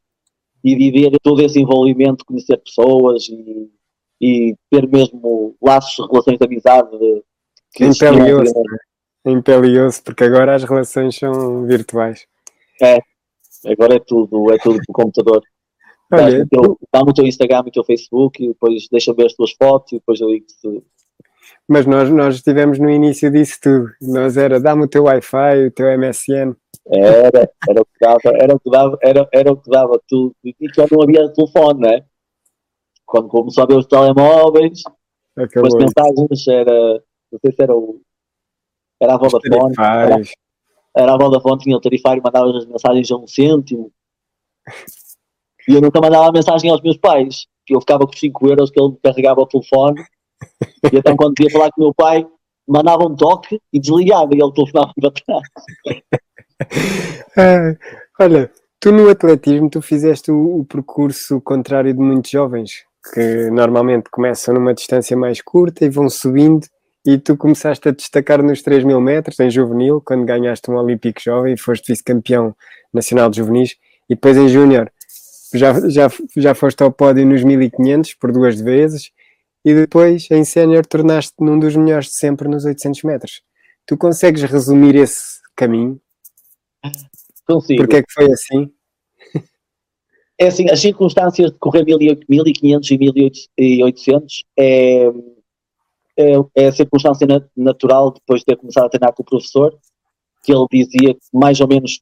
e 0.62 0.74
viver 0.76 1.12
todo 1.22 1.40
esse 1.42 1.58
envolvimento, 1.60 2.24
conhecer 2.24 2.58
pessoas 2.58 3.28
e 3.28 3.70
e 4.20 4.54
ter 4.70 4.86
mesmo 4.86 5.56
laços, 5.62 6.06
relações 6.10 6.38
de 6.38 6.44
amizade 6.44 6.90
que 7.72 7.84
em 7.84 7.92
e 9.24 9.34
né? 9.34 9.68
e 9.68 9.80
osso, 9.80 10.02
porque 10.02 10.24
agora 10.24 10.54
as 10.54 10.64
relações 10.64 11.16
são 11.16 11.66
virtuais. 11.66 12.26
É, 12.82 12.98
agora 13.70 13.96
é 13.96 14.00
tudo, 14.00 14.52
é 14.52 14.58
tudo 14.58 14.76
no 14.76 14.94
computador. 14.94 15.42
Dá-me 16.10 16.46
o, 16.56 17.10
o 17.10 17.14
teu 17.14 17.26
Instagram 17.26 17.62
e 17.66 17.68
o 17.68 17.72
teu 17.72 17.84
Facebook 17.84 18.42
e 18.42 18.48
depois 18.48 18.88
deixa 18.90 19.14
ver 19.14 19.26
as 19.26 19.34
tuas 19.34 19.52
fotos 19.52 19.92
e 19.92 19.96
depois 19.96 20.20
eu 20.20 20.28
digo 20.28 20.46
se 20.48 20.82
mas 21.68 21.86
nós, 21.86 22.10
nós 22.10 22.34
estivemos 22.34 22.80
no 22.80 22.90
início 22.90 23.30
disso 23.30 23.58
tudo. 23.62 23.90
Nós 24.02 24.36
era, 24.36 24.58
dá-me 24.58 24.84
o 24.84 24.88
teu 24.88 25.04
Wi-Fi, 25.04 25.66
o 25.66 25.70
teu 25.70 25.86
MSN. 25.96 26.56
Era, 26.88 27.48
era 27.68 27.80
o 27.80 27.84
que 27.84 27.98
dava, 28.00 28.20
era 28.24 28.54
o 28.56 28.60
que 28.60 28.70
dava, 28.70 28.98
era, 29.00 29.28
era 29.32 29.52
o 29.52 29.56
que 29.56 29.70
dava 29.70 30.00
tudo. 30.08 30.34
E 30.44 30.52
que 30.52 30.66
não 30.90 31.02
havia 31.02 31.32
telefone, 31.32 31.80
não 31.80 31.90
é? 31.90 32.04
quando 33.10 33.28
começou 33.28 33.64
a 33.64 33.66
ver 33.66 33.76
os 33.76 33.86
telemóveis, 33.86 34.82
Acabou 35.36 35.66
as 35.66 35.74
mensagens 35.74 36.48
era, 36.48 37.02
não 37.32 37.38
sei 37.44 37.52
se 37.52 37.62
era 37.62 37.74
o, 37.74 38.00
era 39.00 39.14
a 39.14 39.18
Vodafone, 39.18 39.74
era, 39.78 40.20
era 40.96 41.14
a 41.14 41.16
Vodafone, 41.16 41.58
tinha 41.58 41.76
o 41.76 41.80
tarifário, 41.80 42.22
mandava 42.22 42.56
as 42.56 42.66
mensagens 42.66 43.10
a 43.10 43.16
um 43.16 43.26
cêntimo, 43.26 43.90
e 45.68 45.74
eu 45.74 45.80
nunca 45.80 46.00
mandava 46.00 46.32
mensagem 46.32 46.70
aos 46.70 46.82
meus 46.82 46.96
pais, 46.96 47.46
que 47.64 47.74
eu 47.74 47.80
ficava 47.80 48.06
com 48.06 48.12
5 48.12 48.48
euros 48.48 48.70
que 48.70 48.80
ele 48.80 48.90
me 48.90 48.98
carregava 49.02 49.40
o 49.40 49.46
telefone, 49.46 50.04
e 50.92 50.96
então 50.96 51.16
quando 51.16 51.40
ia 51.40 51.50
falar 51.50 51.70
com 51.70 51.80
o 51.80 51.84
meu 51.84 51.94
pai, 51.94 52.26
mandava 52.68 53.04
um 53.04 53.14
toque 53.14 53.60
e 53.72 53.80
desligava, 53.80 54.34
e 54.34 54.40
ele 54.40 54.52
telefonava 54.52 54.92
para 55.00 55.10
trás. 55.10 55.48
ah, 57.36 57.76
olha, 58.20 58.50
tu 58.78 58.92
no 58.92 59.08
atletismo, 59.08 59.68
tu 59.68 59.82
fizeste 59.82 60.30
o, 60.30 60.60
o 60.60 60.64
percurso 60.64 61.40
contrário 61.40 61.92
de 61.92 62.00
muitos 62.00 62.30
jovens, 62.30 62.84
que 63.12 63.50
normalmente 63.50 64.10
começam 64.10 64.54
numa 64.54 64.74
distância 64.74 65.16
mais 65.16 65.40
curta 65.40 65.84
e 65.84 65.90
vão 65.90 66.08
subindo, 66.08 66.66
e 67.06 67.18
tu 67.18 67.36
começaste 67.36 67.88
a 67.88 67.92
destacar 67.92 68.42
nos 68.42 68.62
3 68.62 68.84
mil 68.84 69.00
metros, 69.00 69.40
em 69.40 69.50
juvenil, 69.50 70.00
quando 70.00 70.24
ganhaste 70.24 70.70
um 70.70 70.76
Olímpico 70.76 71.20
Jovem 71.20 71.54
e 71.54 71.58
foste 71.58 71.88
vice-campeão 71.88 72.54
nacional 72.92 73.30
de 73.30 73.38
juvenis, 73.38 73.76
e 74.08 74.14
depois 74.14 74.36
em 74.36 74.48
júnior 74.48 74.90
já, 75.54 75.88
já, 75.88 76.08
já 76.36 76.54
foste 76.54 76.82
ao 76.82 76.92
pódio 76.92 77.26
nos 77.26 77.42
1500 77.42 78.14
por 78.14 78.32
duas 78.32 78.60
vezes, 78.60 79.10
e 79.64 79.74
depois 79.74 80.28
em 80.30 80.44
sénior 80.44 80.86
tornaste 80.86 81.34
num 81.40 81.58
dos 81.58 81.76
melhores 81.76 82.06
de 82.06 82.14
sempre 82.14 82.48
nos 82.48 82.64
800 82.64 83.02
metros. 83.02 83.42
Tu 83.86 83.96
consegues 83.96 84.42
resumir 84.42 84.94
esse 84.94 85.40
caminho? 85.56 86.00
Consigo. 87.46 87.82
Porque 87.82 87.96
é 87.96 88.02
que 88.02 88.12
foi 88.12 88.32
assim? 88.32 88.72
É 90.38 90.46
assim, 90.46 90.70
as 90.70 90.80
circunstâncias 90.80 91.50
de 91.50 91.58
correr 91.58 91.84
1500 91.84 92.90
e 92.90 92.98
1800 92.98 94.44
é, 94.56 95.12
é, 96.20 96.64
é 96.64 96.66
a 96.68 96.72
circunstância 96.72 97.26
natural 97.56 98.12
depois 98.12 98.40
de 98.40 98.46
ter 98.46 98.56
começado 98.56 98.86
a 98.86 98.88
treinar 98.88 99.14
com 99.14 99.22
o 99.22 99.26
professor, 99.26 99.76
que 100.42 100.52
ele 100.52 100.66
dizia 100.70 101.14
que 101.14 101.20
mais 101.32 101.60
ou 101.60 101.68
menos 101.68 102.00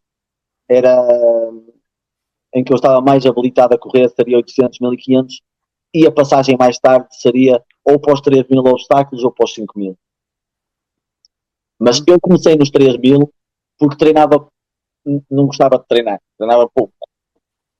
era 0.68 1.06
em 2.54 2.64
que 2.64 2.72
eu 2.72 2.76
estava 2.76 3.00
mais 3.00 3.24
habilitado 3.26 3.74
a 3.74 3.78
correr 3.78 4.08
seria 4.08 4.36
800, 4.36 4.78
1500 4.80 5.42
e 5.94 6.06
a 6.06 6.12
passagem 6.12 6.56
mais 6.58 6.78
tarde 6.78 7.08
seria 7.12 7.62
ou 7.84 7.98
para 7.98 8.14
os 8.14 8.20
3 8.20 8.46
mil 8.48 8.60
obstáculos 8.64 9.24
ou 9.24 9.32
para 9.32 9.44
os 9.44 9.54
5 9.54 9.78
mil. 9.78 9.98
Mas 11.78 12.02
eu 12.06 12.20
comecei 12.20 12.56
nos 12.56 12.70
3 12.70 12.96
mil 12.98 13.32
porque 13.78 13.96
treinava, 13.96 14.48
não 15.30 15.46
gostava 15.46 15.78
de 15.78 15.86
treinar, 15.86 16.20
treinava 16.36 16.68
pouco. 16.68 16.92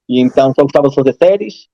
E 0.08 0.20
então 0.20 0.52
só 0.54 0.62
gostava 0.62 0.88
de 0.88 0.94
fazer 0.94 1.14
séries 1.14 1.68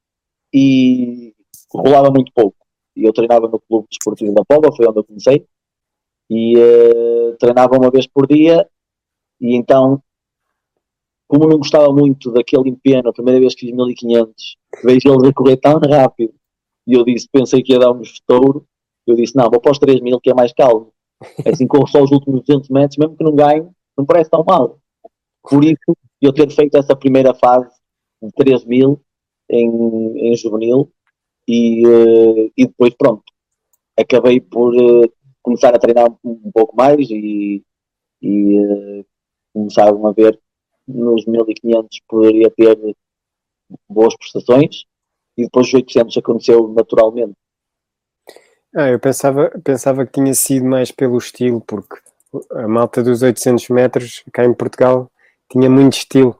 e 0.52 1.34
rolava 1.72 2.10
muito 2.10 2.32
pouco. 2.32 2.63
E 2.96 3.04
eu 3.04 3.12
treinava 3.12 3.48
no 3.48 3.60
Clube 3.60 3.88
Desportivo 3.90 4.34
da 4.34 4.44
Pova, 4.44 4.74
foi 4.74 4.86
onde 4.86 4.98
eu 4.98 5.04
comecei, 5.04 5.46
e 6.30 6.56
uh, 6.56 7.36
treinava 7.38 7.76
uma 7.76 7.90
vez 7.90 8.06
por 8.06 8.26
dia. 8.26 8.68
E 9.40 9.56
então, 9.56 10.02
como 11.26 11.48
não 11.48 11.58
gostava 11.58 11.92
muito 11.92 12.30
daquele 12.30 12.70
empenho, 12.70 13.08
a 13.08 13.12
primeira 13.12 13.40
vez 13.40 13.54
que 13.54 13.66
fiz 13.66 13.74
1500, 13.74 14.56
vejo 14.84 15.08
eles 15.08 15.28
a 15.28 15.32
correr 15.32 15.56
tão 15.56 15.78
rápido, 15.78 16.34
e 16.86 16.94
eu 16.94 17.04
disse, 17.04 17.28
pensei 17.30 17.62
que 17.62 17.72
ia 17.72 17.78
dar 17.78 17.92
um 17.92 18.02
estouro, 18.02 18.66
eu 19.06 19.16
disse, 19.16 19.34
não, 19.36 19.50
vou 19.50 19.60
para 19.60 19.72
os 19.72 19.78
3000 19.78 20.20
que 20.20 20.30
é 20.30 20.34
mais 20.34 20.52
calmo. 20.52 20.92
Assim, 21.46 21.66
corro 21.66 21.86
só 21.86 22.02
os 22.02 22.10
últimos 22.10 22.42
200 22.42 22.68
metros, 22.70 22.98
mesmo 22.98 23.16
que 23.16 23.24
não 23.24 23.34
ganhe, 23.34 23.68
não 23.96 24.04
parece 24.04 24.30
tão 24.30 24.44
mal. 24.44 24.78
Por 25.42 25.64
isso, 25.64 25.96
eu 26.20 26.32
ter 26.32 26.50
feito 26.50 26.76
essa 26.76 26.96
primeira 26.96 27.34
fase 27.34 27.70
de 28.22 28.30
3000 28.32 29.00
em, 29.50 30.32
em 30.32 30.36
juvenil 30.36 30.90
e, 31.46 31.86
uh, 31.86 32.52
e 32.56 32.66
depois, 32.66 32.94
pronto, 32.94 33.24
acabei 33.98 34.40
por 34.40 34.74
uh, 34.74 35.12
começar 35.42 35.74
a 35.74 35.78
treinar 35.78 36.10
um, 36.24 36.50
pouco 36.52 36.76
mais 36.76 37.08
e, 37.10 37.62
e 38.22 38.58
uh, 38.58 39.06
começaram 39.52 40.06
a 40.06 40.12
ver 40.12 40.38
nos 40.86 41.24
1500 41.26 42.00
poderia 42.08 42.50
ter 42.50 42.76
boas 43.88 44.14
prestações 44.16 44.84
e 45.36 45.44
depois 45.44 45.68
os 45.68 45.74
800 45.74 46.16
aconteceu 46.18 46.68
naturalmente. 46.68 47.34
Ah, 48.74 48.88
eu 48.88 48.98
pensava, 48.98 49.50
pensava 49.62 50.04
que 50.04 50.12
tinha 50.12 50.34
sido 50.34 50.66
mais 50.66 50.90
pelo 50.90 51.16
estilo, 51.16 51.60
porque 51.60 51.96
a 52.52 52.66
malta 52.66 53.02
dos 53.02 53.22
800 53.22 53.68
metros 53.68 54.24
cá 54.32 54.44
em 54.44 54.52
Portugal 54.52 55.10
tinha 55.50 55.70
muito 55.70 55.94
estilo 55.94 56.38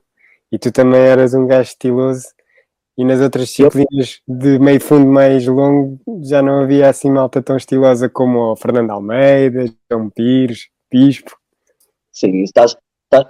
e 0.50 0.58
tu 0.58 0.72
também 0.72 1.00
eras 1.00 1.32
um 1.34 1.46
gajo 1.46 1.70
estiloso 1.70 2.26
e 2.96 3.04
nas 3.04 3.20
outras 3.20 3.48
disciplinas 3.48 4.20
de 4.26 4.58
meio 4.58 4.80
fundo 4.80 5.06
mais 5.06 5.46
longo 5.46 6.00
já 6.22 6.40
não 6.40 6.60
havia 6.60 6.88
assim 6.88 7.10
malta 7.10 7.42
tão 7.42 7.56
estilosa 7.56 8.08
como 8.08 8.52
o 8.52 8.56
Fernando 8.56 8.90
Almeida, 8.90 9.66
João 9.90 10.08
Pires, 10.10 10.68
Bispo. 10.90 11.36
Sim, 12.12 12.42
estás, 12.42 12.76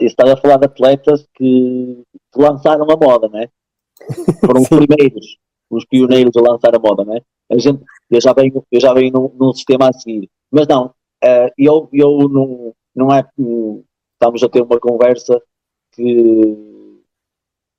estás 0.00 0.30
a 0.30 0.36
falar 0.36 0.58
de 0.58 0.66
atletas 0.66 1.26
que, 1.34 2.02
que 2.32 2.40
lançaram 2.40 2.84
a 2.90 2.96
moda, 2.96 3.28
não 3.28 3.38
é? 3.38 3.48
Foram 4.44 4.60
os 4.60 4.68
primeiros, 4.68 5.38
os 5.70 5.84
pioneiros 5.86 6.36
a 6.36 6.42
lançar 6.42 6.74
a 6.74 6.78
moda, 6.78 7.04
não 7.04 7.16
é? 7.16 7.22
A 7.50 7.58
gente, 7.58 7.82
eu 8.10 8.20
já 8.20 8.32
venho, 8.34 8.62
eu 8.70 8.80
já 8.80 8.92
venho 8.92 9.12
num, 9.12 9.32
num 9.34 9.52
sistema 9.52 9.88
a 9.88 9.92
seguir. 9.92 10.28
Mas 10.50 10.66
não, 10.66 10.86
uh, 10.86 11.50
eu, 11.56 11.88
eu 11.92 12.28
não, 12.28 12.74
não 12.94 13.12
é 13.12 13.24
estamos 14.12 14.42
a 14.42 14.48
ter 14.48 14.62
uma 14.62 14.78
conversa 14.78 15.40
que 15.92 16.58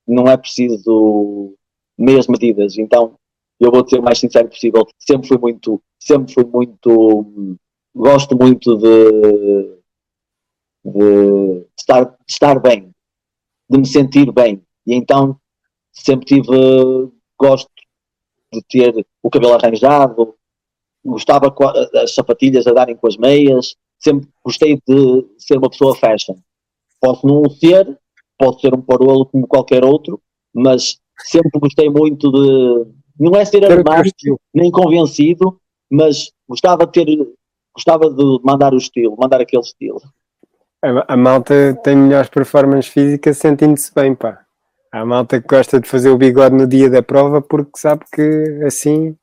não 0.08 0.26
é 0.26 0.38
preciso 0.38 1.56
meias 1.98 2.28
medidas. 2.28 2.78
Então, 2.78 3.16
eu 3.60 3.72
vou 3.72 3.88
ser 3.88 4.00
o 4.00 4.04
mais 4.04 4.20
sincero 4.20 4.50
possível. 4.50 4.86
Sempre 5.00 5.28
fui 5.28 5.38
muito, 5.38 5.82
sempre 6.00 6.34
fui 6.34 6.44
muito, 6.44 7.58
gosto 7.96 8.38
muito 8.38 8.78
de, 8.78 9.80
de, 10.86 11.66
estar, 11.78 12.06
de 12.06 12.16
estar 12.28 12.60
bem, 12.60 12.92
de 13.70 13.78
me 13.78 13.86
sentir 13.86 14.32
bem. 14.32 14.62
E 14.86 14.94
então, 14.94 15.40
sempre 15.92 16.26
tive, 16.26 17.12
gosto 17.40 17.70
de 18.54 18.62
ter 18.70 19.06
o 19.24 19.30
cabelo 19.30 19.54
arranjado, 19.54 20.36
gostava 21.04 21.54
as 22.02 22.14
sapatilhas 22.14 22.68
a 22.68 22.74
darem 22.74 22.96
com 22.96 23.08
as 23.08 23.18
meias, 23.18 23.76
sempre 24.00 24.28
gostei 24.44 24.80
de 24.88 25.26
ser 25.38 25.58
uma 25.58 25.70
pessoa 25.70 25.96
fashion. 25.96 26.36
Posso 27.00 27.26
não 27.26 27.50
ser, 27.50 28.00
posso 28.38 28.60
ser 28.60 28.74
um 28.74 28.82
parolo 28.82 29.26
como 29.26 29.48
qualquer 29.48 29.84
outro, 29.84 30.22
mas 30.54 31.00
sempre 31.20 31.60
gostei 31.60 31.90
muito 31.90 32.32
de. 32.32 32.86
Não 33.20 33.36
é 33.36 33.46
ser 33.46 33.64
armástico, 33.72 34.40
nem 34.54 34.70
convencido, 34.70 35.60
mas 35.90 36.32
gostava 36.48 36.86
de 36.86 36.92
ter. 36.92 37.28
Gostava 37.74 38.10
de 38.10 38.40
mandar 38.44 38.74
o 38.74 38.78
estilo, 38.78 39.18
mandar 39.18 39.42
aquele 39.42 39.62
estilo. 39.64 40.02
A, 40.84 41.14
a 41.14 41.18
malta 41.18 41.74
tem 41.84 41.96
melhores 41.96 42.30
performances 42.30 42.92
físicas 42.92 43.38
sentindo-se 43.38 43.94
bem, 43.94 44.16
pá. 44.16 44.46
Há 44.92 45.06
malta 45.06 45.42
que 45.42 45.48
gosta 45.48 45.80
de 45.80 45.90
fazer 45.90 46.10
o 46.10 46.18
bigode 46.18 46.56
no 46.56 46.66
dia 46.66 46.90
da 46.90 47.04
prova 47.04 47.42
porque 47.42 47.72
sabe 47.76 48.06
que 48.14 48.64
assim 48.66 49.14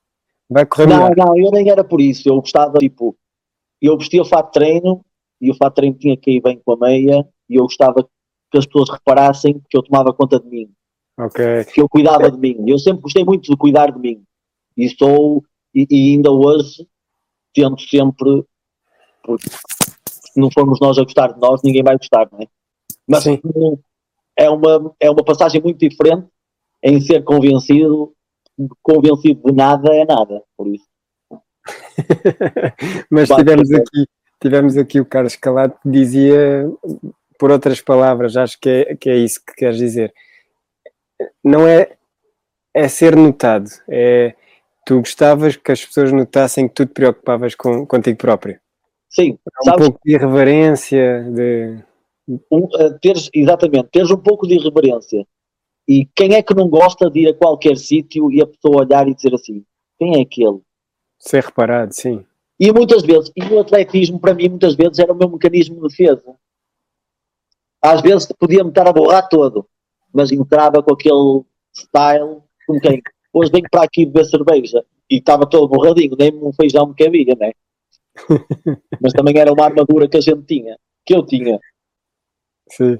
vai 0.50 0.66
correr 0.66 0.86
Não, 0.86 1.08
melhor. 1.08 1.16
não, 1.16 1.38
eu 1.38 1.50
nem 1.50 1.70
era 1.70 1.82
por 1.82 1.98
isso. 2.00 2.28
Eu 2.28 2.36
gostava, 2.40 2.78
tipo, 2.78 3.16
eu 3.80 3.96
vestia 3.96 4.20
o 4.20 4.26
fato 4.26 4.48
de 4.48 4.52
treino 4.52 5.02
e 5.40 5.50
o 5.50 5.54
fato 5.54 5.72
de 5.72 5.76
treino 5.76 5.96
tinha 5.96 6.16
que 6.16 6.32
ir 6.32 6.42
bem 6.42 6.60
com 6.62 6.72
a 6.72 6.76
meia 6.76 7.26
e 7.48 7.56
eu 7.56 7.62
gostava 7.62 8.06
que 8.50 8.58
as 8.58 8.66
pessoas 8.66 8.90
reparassem 8.90 9.62
que 9.70 9.76
eu 9.76 9.82
tomava 9.82 10.12
conta 10.12 10.38
de 10.38 10.46
mim. 10.46 10.70
Okay. 11.18 11.64
Que 11.66 11.80
eu 11.80 11.88
cuidava 11.88 12.30
de 12.30 12.38
mim. 12.38 12.64
Eu 12.66 12.78
sempre 12.78 13.02
gostei 13.02 13.24
muito 13.24 13.50
de 13.50 13.56
cuidar 13.56 13.92
de 13.92 13.98
mim. 13.98 14.22
E 14.76 14.88
sou, 14.88 15.44
e, 15.74 15.86
e 15.90 16.14
ainda 16.14 16.30
hoje, 16.30 16.86
tento 17.54 17.82
sempre, 17.82 18.44
porque 19.22 19.48
se 19.48 20.40
não 20.40 20.50
formos 20.50 20.80
nós 20.80 20.98
a 20.98 21.02
gostar 21.02 21.32
de 21.32 21.40
nós, 21.40 21.62
ninguém 21.62 21.82
vai 21.82 21.96
gostar, 21.96 22.28
não 22.32 22.40
é? 22.40 22.46
Mas 23.06 23.24
Sim. 23.24 23.40
é 24.36 24.48
uma, 24.48 24.94
é 24.98 25.10
uma 25.10 25.24
passagem 25.24 25.60
muito 25.60 25.78
diferente 25.78 26.26
em 26.82 27.00
ser 27.00 27.22
convencido, 27.22 28.14
convencido 28.82 29.42
de 29.44 29.52
nada 29.52 29.94
é 29.94 30.04
nada, 30.04 30.42
por 30.56 30.66
isso. 30.68 30.86
Mas 33.10 33.28
tivemos 33.28 33.70
aqui, 33.70 34.06
tivemos 34.40 34.76
aqui 34.76 35.00
o 35.00 35.06
Carlos 35.06 35.36
Calado 35.36 35.74
que 35.82 35.90
dizia, 35.90 36.68
por 37.38 37.50
outras 37.50 37.80
palavras, 37.80 38.36
acho 38.36 38.58
que 38.58 38.68
é, 38.68 38.96
que 38.96 39.10
é 39.10 39.16
isso 39.16 39.40
que 39.44 39.54
queres 39.54 39.76
dizer 39.76 40.12
não 41.44 41.66
é, 41.66 41.96
é 42.74 42.88
ser 42.88 43.16
notado, 43.16 43.68
é 43.88 44.34
tu 44.84 44.98
gostavas 44.98 45.56
que 45.56 45.72
as 45.72 45.84
pessoas 45.84 46.12
notassem 46.12 46.68
que 46.68 46.74
tu 46.74 46.86
te 46.86 46.92
preocupavas 46.92 47.54
com, 47.54 47.86
contigo 47.86 48.18
próprio. 48.18 48.60
Sim, 49.08 49.38
um 49.60 49.64
sabes, 49.64 49.88
pouco 49.88 50.00
de 50.04 50.14
irreverência, 50.14 51.22
de 51.30 51.82
um, 52.50 52.64
uh, 52.64 52.98
teres, 53.00 53.28
exatamente, 53.32 53.88
teres 53.92 54.10
um 54.10 54.16
pouco 54.16 54.46
de 54.46 54.54
irreverência. 54.54 55.26
E 55.86 56.06
quem 56.14 56.34
é 56.34 56.42
que 56.42 56.54
não 56.54 56.68
gosta 56.68 57.10
de 57.10 57.20
ir 57.20 57.28
a 57.28 57.34
qualquer 57.34 57.76
sítio 57.76 58.30
e 58.30 58.40
a 58.40 58.46
pessoa 58.46 58.84
olhar 58.84 59.06
e 59.08 59.14
dizer 59.14 59.34
assim, 59.34 59.64
quem 59.98 60.18
é 60.18 60.22
aquele? 60.22 60.60
Ser 61.18 61.44
reparado, 61.44 61.92
sim. 61.92 62.24
E 62.58 62.72
muitas 62.72 63.02
vezes, 63.02 63.30
e 63.36 63.42
o 63.42 63.60
atletismo 63.60 64.20
para 64.20 64.34
mim 64.34 64.48
muitas 64.48 64.74
vezes 64.74 64.98
era 64.98 65.12
o 65.12 65.16
meu 65.16 65.28
mecanismo 65.28 65.76
de 65.76 65.88
defesa. 65.88 66.34
Às 67.82 68.00
vezes 68.00 68.26
podia-me 68.38 68.70
estar 68.70 68.86
a 68.86 68.92
borrar 68.92 69.28
todo, 69.28 69.66
mas 70.12 70.30
entrava 70.30 70.82
com 70.82 70.92
aquele 70.92 71.42
style, 71.74 72.42
como 72.66 72.80
quem 72.80 73.02
hoje 73.32 73.50
venho 73.50 73.66
para 73.70 73.84
aqui 73.84 74.04
beber 74.04 74.26
cerveja 74.26 74.84
e 75.10 75.16
estava 75.16 75.46
todo 75.46 75.68
borradinho, 75.68 76.16
nem 76.18 76.34
um 76.34 76.52
feijão 76.52 76.86
me 76.86 76.94
cabia, 76.94 77.36
né? 77.38 77.52
mas 79.00 79.12
também 79.12 79.36
era 79.38 79.52
uma 79.52 79.64
armadura 79.64 80.08
que 80.08 80.16
a 80.16 80.20
gente 80.20 80.42
tinha, 80.42 80.76
que 81.04 81.14
eu 81.14 81.24
tinha. 81.24 81.58
Sim. 82.70 82.98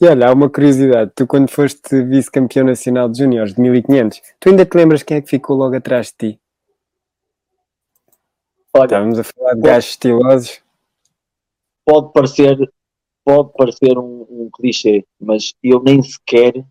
E 0.00 0.06
olha, 0.06 0.28
há 0.28 0.32
uma 0.32 0.48
curiosidade, 0.48 1.12
tu 1.14 1.26
quando 1.26 1.50
foste 1.50 2.02
vice-campeão 2.04 2.64
nacional 2.64 3.08
de 3.08 3.18
juniores 3.18 3.54
de 3.54 3.60
1500, 3.60 4.22
tu 4.38 4.48
ainda 4.48 4.64
te 4.64 4.74
lembras 4.74 5.02
quem 5.02 5.18
é 5.18 5.20
que 5.20 5.28
ficou 5.28 5.56
logo 5.56 5.76
atrás 5.76 6.06
de 6.06 6.32
ti? 6.32 6.40
Olha, 8.72 8.84
Estávamos 8.84 9.18
a 9.18 9.24
falar 9.24 9.54
de 9.54 9.60
gajos 9.60 9.90
estilosos. 9.90 10.62
Pode 11.84 12.12
parecer 12.12 12.56
pode 13.24 13.52
parecer 13.56 13.98
um, 13.98 14.26
um 14.28 14.50
clichê, 14.52 15.04
mas 15.20 15.54
eu 15.62 15.82
nem 15.82 16.02
sequer, 16.02 16.64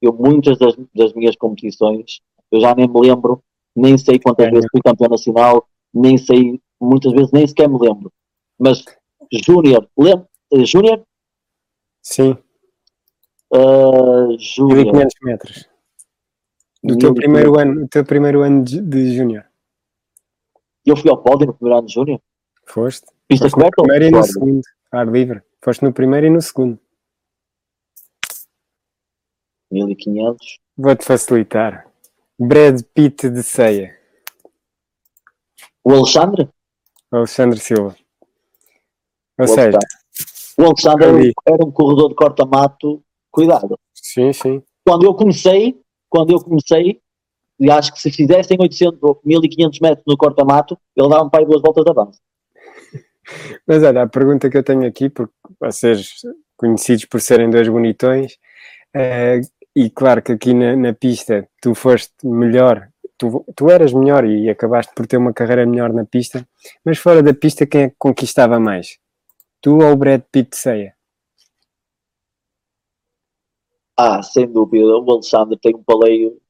eu 0.00 0.12
muitas 0.12 0.58
das, 0.58 0.74
das, 0.94 1.12
minhas 1.12 1.36
competições, 1.36 2.20
eu 2.50 2.60
já 2.60 2.74
nem 2.74 2.88
me 2.88 3.00
lembro, 3.00 3.42
nem 3.76 3.96
sei 3.96 4.18
quantas 4.18 4.46
é. 4.46 4.50
vezes 4.50 4.66
fui 4.70 4.80
campeão 4.82 5.08
nacional, 5.08 5.66
nem 5.92 6.16
sei, 6.18 6.60
muitas 6.80 7.12
vezes 7.12 7.30
nem 7.32 7.46
sequer 7.46 7.68
me 7.68 7.78
lembro. 7.78 8.12
Mas 8.58 8.84
Júnior, 9.32 9.88
lembro, 9.96 10.26
uh, 10.52 10.64
Júnior? 10.64 11.04
Sim. 12.02 12.36
Uh, 13.52 14.36
Júnior. 14.38 14.94
1500 14.94 15.14
metros. 15.22 15.70
Do 16.82 16.96
teu 16.96 17.14
primeiro 17.14 17.58
ano, 17.58 17.86
teu 17.88 18.04
primeiro 18.04 18.42
ano 18.42 18.64
de, 18.64 18.80
de 18.80 19.14
Júnior. 19.14 19.44
eu 20.86 20.96
fui 20.96 21.10
ao 21.10 21.22
pódio 21.22 21.46
no 21.46 21.54
primeiro 21.54 21.78
ano 21.78 21.86
de 21.86 21.94
Júnior. 21.94 22.20
Foste? 22.64 23.06
Pista 23.28 23.44
Foste 23.44 23.54
coberta 23.54 23.82
primeiro 23.82 24.04
e 24.06 24.10
no 24.10 24.24
segundo. 24.24 24.62
Ar 24.90 25.06
livre. 25.06 25.42
Foste 25.62 25.82
no 25.84 25.92
primeiro 25.92 26.26
e 26.26 26.30
no 26.30 26.40
segundo. 26.40 26.78
1500. 29.70 30.58
Vou-te 30.76 31.04
facilitar. 31.04 31.86
Brad 32.38 32.80
Pitt 32.94 33.28
de 33.28 33.42
ceia. 33.42 33.96
O 35.84 35.92
Alexandre? 35.92 36.48
Alexandre 37.12 37.58
Silva. 37.60 37.96
Ou 39.38 39.44
O 39.44 39.48
seja, 39.48 39.62
Alexandre. 39.78 39.88
O 40.58 40.64
Alexandre 40.64 41.04
era, 41.06 41.14
um- 41.14 41.18
Ali. 41.18 41.32
era 41.46 41.64
um 41.66 41.70
corredor 41.70 42.08
de 42.08 42.14
corta-mato. 42.14 43.02
Cuidado. 43.30 43.78
sim, 43.94 44.32
sim. 44.32 44.62
Quando 44.84 45.04
eu 45.04 45.14
comecei, 45.14 45.80
quando 46.08 46.32
eu 46.32 46.40
comecei, 46.42 47.00
e 47.60 47.70
acho 47.70 47.92
que 47.92 48.00
se 48.00 48.10
fizessem 48.10 48.56
800 48.60 49.00
ou 49.02 49.20
1500 49.24 49.78
metros 49.78 50.04
no 50.06 50.16
corta-mato, 50.16 50.76
ele 50.96 51.08
dava 51.08 51.22
um 51.24 51.30
pai 51.30 51.44
duas 51.44 51.62
voltas 51.62 51.84
de 51.84 51.90
avanço. 51.90 52.18
Mas 53.66 53.82
olha, 53.82 54.02
a 54.02 54.08
pergunta 54.08 54.50
que 54.50 54.56
eu 54.56 54.62
tenho 54.62 54.86
aqui, 54.86 55.08
porque 55.08 55.32
vocês 55.58 56.12
conhecidos 56.56 57.04
por 57.04 57.20
serem 57.20 57.50
dois 57.50 57.68
bonitões, 57.68 58.36
eh, 58.94 59.40
e 59.74 59.88
claro 59.90 60.22
que 60.22 60.32
aqui 60.32 60.52
na, 60.52 60.76
na 60.76 60.92
pista 60.92 61.48
tu 61.62 61.74
foste 61.74 62.12
melhor, 62.24 62.88
tu, 63.16 63.44
tu 63.54 63.70
eras 63.70 63.92
melhor 63.92 64.24
e 64.24 64.50
acabaste 64.50 64.92
por 64.94 65.06
ter 65.06 65.16
uma 65.16 65.32
carreira 65.32 65.66
melhor 65.66 65.92
na 65.92 66.04
pista, 66.04 66.46
mas 66.84 66.98
fora 66.98 67.22
da 67.22 67.34
pista 67.34 67.66
quem 67.66 67.82
é 67.82 67.88
que 67.90 67.96
conquistava 67.98 68.58
mais? 68.58 68.98
Tu 69.60 69.76
ou 69.76 69.92
o 69.92 69.96
Brad 69.96 70.22
Pitt 70.32 70.56
ceia? 70.56 70.94
Ah, 73.96 74.22
sem 74.22 74.50
dúvida. 74.50 74.86
O 74.86 75.12
Alexandre 75.12 75.58
tem 75.58 75.76
um 75.76 75.82
paleio. 75.82 76.40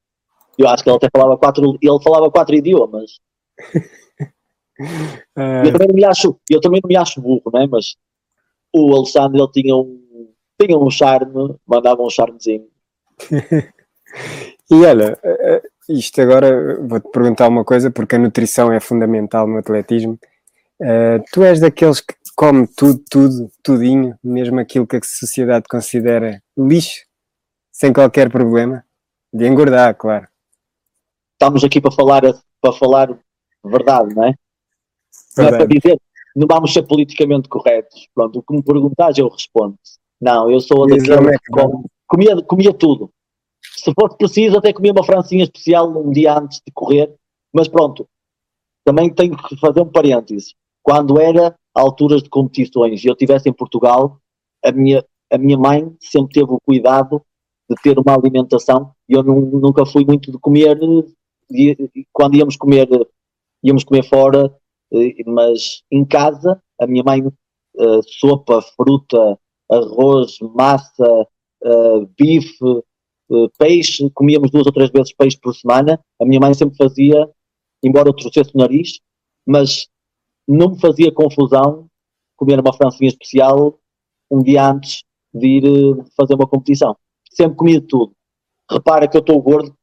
Eu 0.57 0.69
acho 0.69 0.83
que 0.83 0.89
ele 0.89 0.95
até 0.95 1.09
falava 1.11 1.37
quatro, 1.37 1.77
ele 1.81 2.03
falava 2.03 2.31
quatro 2.31 2.55
idiomas. 2.55 3.19
Eu 5.65 5.71
também 5.71 5.87
não 5.87 5.95
me 5.95 6.05
acho, 6.05 6.39
eu 6.49 6.61
também 6.61 6.79
não 6.83 6.87
me 6.87 6.95
acho 6.95 7.21
burro, 7.21 7.51
né? 7.53 7.67
Mas 7.69 7.95
o 8.73 8.95
Alexandre 8.95 9.39
ele 9.39 9.51
tinha 9.51 9.75
um, 9.75 10.31
tinha 10.59 10.77
um 10.77 10.89
charme, 10.89 11.55
mandava 11.65 12.01
um 12.01 12.09
charmezinho. 12.09 12.67
E 14.71 14.85
olha, 14.85 15.19
eh, 15.21 15.61
isto 15.89 16.21
agora 16.21 16.79
vou-te 16.81 17.09
perguntar 17.11 17.49
uma 17.49 17.65
coisa, 17.65 17.91
porque 17.91 18.15
a 18.15 18.19
nutrição 18.19 18.71
é 18.71 18.79
fundamental 18.79 19.45
no 19.45 19.57
atletismo. 19.57 20.17
Eh, 20.81 21.19
tu 21.31 21.43
és 21.43 21.59
daqueles 21.59 21.99
que 21.99 22.15
come 22.37 22.65
tudo, 22.67 23.03
tudo, 23.09 23.51
tudinho, 23.61 24.17
mesmo 24.23 24.59
aquilo 24.61 24.87
que 24.87 24.95
a 24.95 25.01
sociedade 25.03 25.65
considera 25.69 26.41
lixo, 26.57 27.05
sem 27.69 27.91
qualquer 27.91 28.31
problema, 28.31 28.85
de 29.33 29.45
engordar, 29.45 29.93
claro. 29.95 30.27
Estamos 31.33 31.63
aqui 31.65 31.81
para 31.81 31.91
falar, 31.91 32.21
para 32.61 32.73
falar 32.73 33.19
verdade, 33.63 34.15
não 34.15 34.23
é? 34.23 34.33
Não 35.37 35.45
é 35.45 35.47
para 35.57 35.65
dizer, 35.65 36.01
não 36.35 36.47
vamos 36.47 36.73
ser 36.73 36.83
politicamente 36.83 37.47
corretos. 37.49 38.07
Pronto, 38.13 38.39
o 38.39 38.43
que 38.43 38.53
me 38.53 38.63
perguntas 38.63 39.17
eu 39.17 39.27
respondo. 39.29 39.75
Não, 40.19 40.49
eu 40.51 40.59
sou 40.59 40.85
daquele 40.87 41.15
que 41.39 41.51
come- 41.51 41.85
comia, 42.07 42.41
comia 42.43 42.73
tudo. 42.73 43.09
Se 43.75 43.91
fosse 43.99 44.17
preciso, 44.17 44.57
até 44.57 44.71
comia 44.73 44.91
uma 44.91 45.03
francinha 45.03 45.43
especial 45.43 45.89
um 45.89 46.11
dia 46.11 46.37
antes 46.37 46.61
de 46.65 46.71
correr. 46.73 47.13
Mas 47.53 47.67
pronto, 47.67 48.07
também 48.85 49.13
tenho 49.13 49.35
que 49.37 49.55
fazer 49.57 49.81
um 49.81 49.85
parênteses. 49.91 50.53
Quando 50.83 51.19
era 51.19 51.55
alturas 51.73 52.21
de 52.23 52.29
competições 52.29 53.03
e 53.03 53.07
eu 53.07 53.13
estivesse 53.13 53.47
em 53.49 53.53
Portugal, 53.53 54.19
a 54.63 54.71
minha, 54.71 55.05
a 55.31 55.37
minha 55.37 55.57
mãe 55.57 55.95
sempre 55.99 56.33
teve 56.33 56.51
o 56.51 56.59
cuidado 56.65 57.21
de 57.69 57.75
ter 57.81 57.97
uma 57.97 58.13
alimentação 58.15 58.91
e 59.07 59.13
eu 59.13 59.23
nu- 59.23 59.59
nunca 59.59 59.85
fui 59.85 60.03
muito 60.05 60.31
de 60.31 60.37
comer 60.39 60.77
e- 61.49 61.89
e 61.95 62.05
quando 62.11 62.35
íamos 62.35 62.57
comer 62.57 62.87
íamos 63.63 63.83
comer 63.83 64.03
fora 64.03 64.47
eh, 64.47 64.51
mas 65.25 65.83
em 65.91 66.05
casa 66.05 66.61
a 66.79 66.87
minha 66.87 67.03
mãe 67.03 67.23
eh, 67.25 67.99
sopa, 68.19 68.61
fruta 68.61 69.39
arroz, 69.69 70.37
massa 70.55 71.27
eh, 71.63 72.05
bife 72.17 72.83
eh, 73.31 73.47
peixe, 73.57 74.09
comíamos 74.11 74.51
duas 74.51 74.65
ou 74.65 74.73
três 74.73 74.89
vezes 74.89 75.13
peixe 75.13 75.37
por 75.39 75.55
semana, 75.55 75.99
a 76.21 76.25
minha 76.25 76.39
mãe 76.39 76.53
sempre 76.53 76.75
fazia 76.75 77.29
embora 77.83 78.09
eu 78.09 78.13
trouxesse 78.13 78.51
o 78.53 78.57
nariz 78.57 78.99
mas 79.45 79.87
não 80.47 80.71
me 80.71 80.79
fazia 80.79 81.11
confusão 81.11 81.87
comer 82.35 82.59
uma 82.59 82.73
francinha 82.73 83.09
especial 83.09 83.79
um 84.29 84.41
dia 84.43 84.69
antes 84.69 85.03
de 85.33 85.47
ir 85.47 85.65
eh, 85.65 86.03
fazer 86.17 86.35
uma 86.35 86.47
competição 86.47 86.95
sempre 87.31 87.57
comia 87.57 87.81
tudo. 87.81 88.13
Repara 88.69 89.07
que 89.07 89.17
eu 89.17 89.21
estou 89.21 89.41
gordo, 89.41 89.75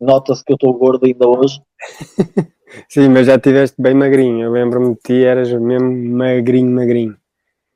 nota-se 0.00 0.44
que 0.44 0.52
eu 0.52 0.56
estou 0.56 0.72
gordo 0.74 1.06
ainda 1.06 1.26
hoje. 1.26 1.60
Sim, 2.88 3.08
mas 3.08 3.26
já 3.26 3.36
estiveste 3.36 3.80
bem 3.80 3.94
magrinho. 3.94 4.44
Eu 4.44 4.52
lembro-me 4.52 4.94
de 4.94 5.00
ti, 5.00 5.24
eras 5.24 5.52
mesmo 5.52 5.90
magrinho, 6.16 6.70
magrinho. 6.70 7.16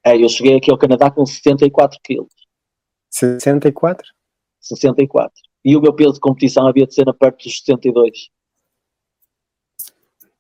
É, 0.04 0.16
eu 0.16 0.28
cheguei 0.28 0.56
aqui 0.56 0.70
ao 0.70 0.78
Canadá 0.78 1.11
com 1.11 1.26
64 1.26 1.98
quilos, 2.02 2.32
64? 3.11 4.06
64. 4.61 5.32
E 5.64 5.76
o 5.76 5.80
meu 5.80 5.92
peso 5.92 6.14
de 6.14 6.20
competição 6.20 6.66
havia 6.66 6.87
de 6.87 6.94
ser 6.94 7.04
na 7.04 7.12
perto 7.12 7.42
dos 7.42 7.59
62. 7.59 8.30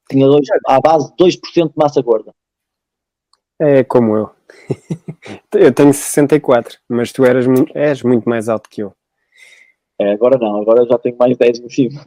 Tinha 0.08 0.26
dois, 0.26 0.46
à 0.66 0.80
base 0.80 1.10
de 1.10 1.16
2% 1.16 1.70
de 1.70 1.76
massa 1.76 2.00
gorda. 2.00 2.32
É 3.58 3.82
como 3.82 4.16
eu. 4.16 4.30
eu 5.52 5.74
tenho 5.74 5.92
64, 5.92 6.78
mas 6.88 7.12
tu 7.12 7.24
eras, 7.24 7.46
és 7.74 8.02
muito 8.02 8.28
mais 8.28 8.48
alto 8.48 8.70
que 8.70 8.82
eu. 8.82 8.94
É, 9.98 10.12
agora 10.12 10.38
não, 10.38 10.60
agora 10.60 10.86
já 10.86 10.98
tenho 10.98 11.16
mais 11.16 11.36
10 11.36 11.60
em 11.60 11.68
cima. 11.70 12.04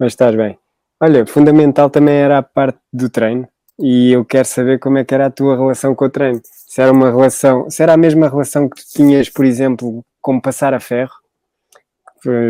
Mas 0.00 0.14
estás 0.14 0.34
bem. 0.34 0.58
Olha, 0.98 1.26
fundamental 1.26 1.90
também 1.90 2.14
era 2.14 2.38
a 2.38 2.42
parte 2.42 2.78
do 2.90 3.10
treino 3.10 3.46
e 3.78 4.12
eu 4.12 4.24
quero 4.24 4.46
saber 4.46 4.78
como 4.78 4.96
é 4.96 5.04
que 5.04 5.14
era 5.14 5.26
a 5.26 5.30
tua 5.30 5.54
relação 5.54 5.94
com 5.94 6.06
o 6.06 6.10
treino. 6.10 6.40
Se 6.42 6.80
era 6.80 6.90
uma 6.90 7.10
relação, 7.10 7.68
se 7.68 7.82
era 7.82 7.92
a 7.92 7.98
mesma 7.98 8.26
relação 8.26 8.66
que 8.66 8.82
tinhas, 8.82 9.28
por 9.28 9.44
exemplo, 9.44 10.02
com 10.22 10.40
passar 10.40 10.72
a 10.72 10.80
ferro, 10.80 11.12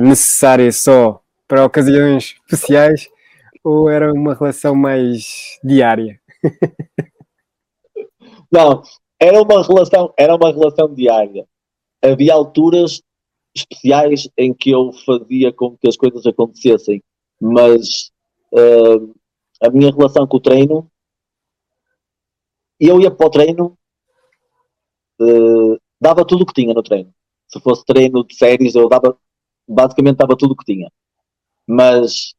necessária 0.00 0.70
só 0.70 1.20
para 1.48 1.64
ocasiões 1.64 2.36
especiais, 2.44 3.08
ou 3.64 3.90
era 3.90 4.12
uma 4.12 4.34
relação 4.34 4.76
mais 4.76 5.58
diária? 5.64 6.20
Não, 8.52 8.80
era 9.18 9.42
uma 9.42 9.66
relação, 9.66 10.14
era 10.16 10.36
uma 10.36 10.52
relação 10.52 10.94
diária. 10.94 11.44
Havia 12.00 12.32
alturas 12.32 13.02
especiais 13.56 14.28
em 14.38 14.54
que 14.54 14.70
eu 14.70 14.92
fazia 15.04 15.52
com 15.52 15.76
que 15.76 15.88
as 15.88 15.96
coisas 15.96 16.24
acontecessem, 16.24 17.02
mas 17.40 18.11
eh, 18.55 19.66
a 19.66 19.70
minha 19.70 19.90
relação 19.90 20.26
com 20.26 20.37
o 20.37 20.40
treino, 20.40 20.90
eu 22.79 23.00
ia 23.00 23.11
para 23.11 23.26
o 23.26 23.31
treino, 23.31 23.79
eh, 25.20 25.79
dava 26.00 26.24
tudo 26.24 26.42
o 26.42 26.46
que 26.46 26.55
tinha 26.55 26.74
no 26.74 26.83
treino. 26.83 27.12
Se 27.48 27.61
fosse 27.61 27.85
treino 27.85 28.24
de 28.24 28.35
séries, 28.35 28.74
eu 28.74 28.88
dava, 28.88 29.16
basicamente 29.66 30.16
dava 30.16 30.37
tudo 30.37 30.53
o 30.53 30.57
que 30.57 30.72
tinha. 30.72 30.90
Mas 31.66 32.35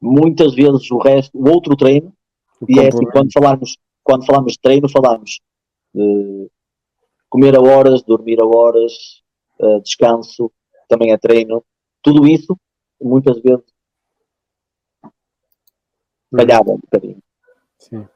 muitas 0.00 0.54
vezes 0.54 0.90
o 0.90 0.98
resto, 0.98 1.36
o 1.38 1.48
outro 1.48 1.76
treino, 1.76 2.12
O 2.60 2.66
e 2.68 2.78
é 2.78 2.88
assim, 2.88 3.04
quando 3.06 3.32
falarmos, 3.32 3.76
quando 4.02 4.26
falamos 4.26 4.52
de 4.52 4.60
treino, 4.60 4.88
falamos 4.88 5.40
de 5.94 6.50
comer 7.28 7.56
a 7.56 7.60
horas, 7.60 8.02
dormir 8.02 8.40
a 8.40 8.46
horas, 8.46 9.22
eh, 9.60 9.80
descanso, 9.80 10.50
também 10.88 11.12
é 11.12 11.18
treino. 11.18 11.64
Tudo 12.02 12.26
isso, 12.26 12.56
muitas 13.00 13.40
vezes, 13.40 13.64
falhava 16.30 16.70
um 16.70 16.78
bocadinho. 16.78 17.22
Sim. 17.78 18.06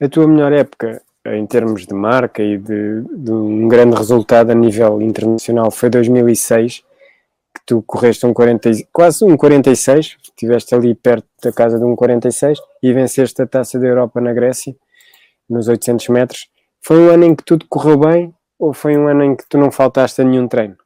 A 0.00 0.08
tua 0.08 0.26
melhor 0.26 0.52
época 0.52 1.02
em 1.26 1.46
termos 1.46 1.86
de 1.86 1.94
marca 1.94 2.42
e 2.42 2.58
de, 2.58 3.02
de 3.02 3.32
um 3.32 3.68
grande 3.68 3.96
resultado 3.96 4.50
a 4.50 4.54
nível 4.54 5.00
internacional 5.00 5.70
foi 5.70 5.88
2006, 5.88 6.82
que 7.54 7.60
tu 7.64 7.82
correste 7.82 8.26
um 8.26 8.34
40, 8.34 8.70
e- 8.70 8.86
quase 8.92 9.24
um 9.24 9.36
46, 9.36 10.16
estiveste 10.22 10.74
ali 10.74 10.94
perto 10.94 11.26
da 11.42 11.52
casa 11.52 11.78
de 11.78 11.84
um 11.84 11.94
46 11.94 12.58
e 12.82 12.92
venceste 12.92 13.40
a 13.40 13.46
Taça 13.46 13.78
da 13.78 13.86
Europa 13.86 14.20
na 14.20 14.32
Grécia, 14.32 14.74
nos 15.48 15.68
800 15.68 16.08
metros. 16.08 16.48
Foi 16.80 16.98
um 16.98 17.10
ano 17.10 17.24
em 17.24 17.34
que 17.36 17.44
tudo 17.44 17.66
correu 17.68 17.96
bem 17.98 18.34
ou 18.58 18.72
foi 18.72 18.96
um 18.96 19.06
ano 19.06 19.22
em 19.22 19.36
que 19.36 19.44
tu 19.48 19.58
não 19.58 19.70
faltaste 19.70 20.20
a 20.20 20.24
nenhum 20.24 20.48
treino? 20.48 20.76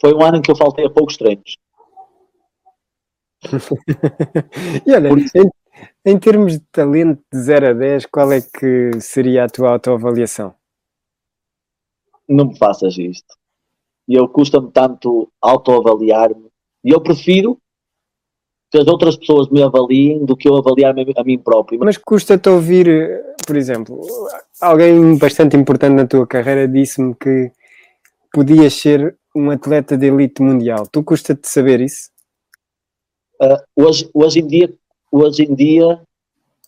Foi 0.00 0.12
um 0.14 0.22
ano 0.22 0.38
em 0.38 0.42
que 0.42 0.50
eu 0.50 0.56
faltei 0.56 0.86
a 0.86 0.90
poucos 0.90 1.16
treinos. 1.16 1.56
e 4.86 4.92
olha, 4.92 5.10
em, 5.10 5.50
em 6.04 6.18
termos 6.18 6.54
de 6.54 6.60
talento 6.72 7.22
de 7.32 7.40
0 7.40 7.68
a 7.68 7.72
10, 7.72 8.06
qual 8.06 8.32
é 8.32 8.40
que 8.40 9.00
seria 9.00 9.44
a 9.44 9.48
tua 9.48 9.70
autoavaliação? 9.70 10.54
Não 12.28 12.48
me 12.48 12.58
faças 12.58 12.98
isto. 12.98 13.36
E 14.06 14.14
eu 14.14 14.28
custa-me 14.28 14.70
tanto 14.72 15.30
autoavaliar-me. 15.40 16.48
E 16.84 16.90
eu 16.90 17.00
prefiro 17.00 17.58
que 18.70 18.78
as 18.78 18.86
outras 18.86 19.16
pessoas 19.16 19.48
me 19.48 19.62
avaliem 19.62 20.24
do 20.24 20.36
que 20.36 20.48
eu 20.48 20.56
avaliar-me 20.56 21.06
a 21.16 21.24
mim 21.24 21.38
próprio. 21.38 21.78
Mas 21.80 21.96
custa-te 21.96 22.48
ouvir, 22.48 22.86
por 23.46 23.56
exemplo, 23.56 24.00
alguém 24.60 25.16
bastante 25.16 25.56
importante 25.56 25.94
na 25.94 26.06
tua 26.06 26.26
carreira 26.26 26.68
disse-me 26.68 27.14
que 27.14 27.50
podias 28.32 28.74
ser 28.74 29.16
um 29.34 29.50
atleta 29.50 29.96
de 29.96 30.06
elite 30.06 30.42
mundial. 30.42 30.86
Tu 30.86 31.02
custa-te 31.02 31.48
saber 31.48 31.80
isso? 31.80 32.10
Uh, 33.40 33.84
hoje, 33.84 34.10
hoje 34.12 34.40
em 34.40 34.46
dia 34.46 34.78
hoje 35.10 35.42
em 35.44 35.54
dia 35.54 36.00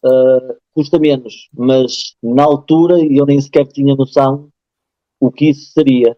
uh, 0.04 0.56
custa 0.72 0.98
menos, 0.98 1.48
mas 1.52 2.16
na 2.22 2.44
altura 2.44 2.98
eu 2.98 3.26
nem 3.26 3.40
sequer 3.40 3.66
tinha 3.66 3.94
noção 3.94 4.48
o 5.18 5.30
que 5.30 5.50
isso 5.50 5.72
seria. 5.72 6.16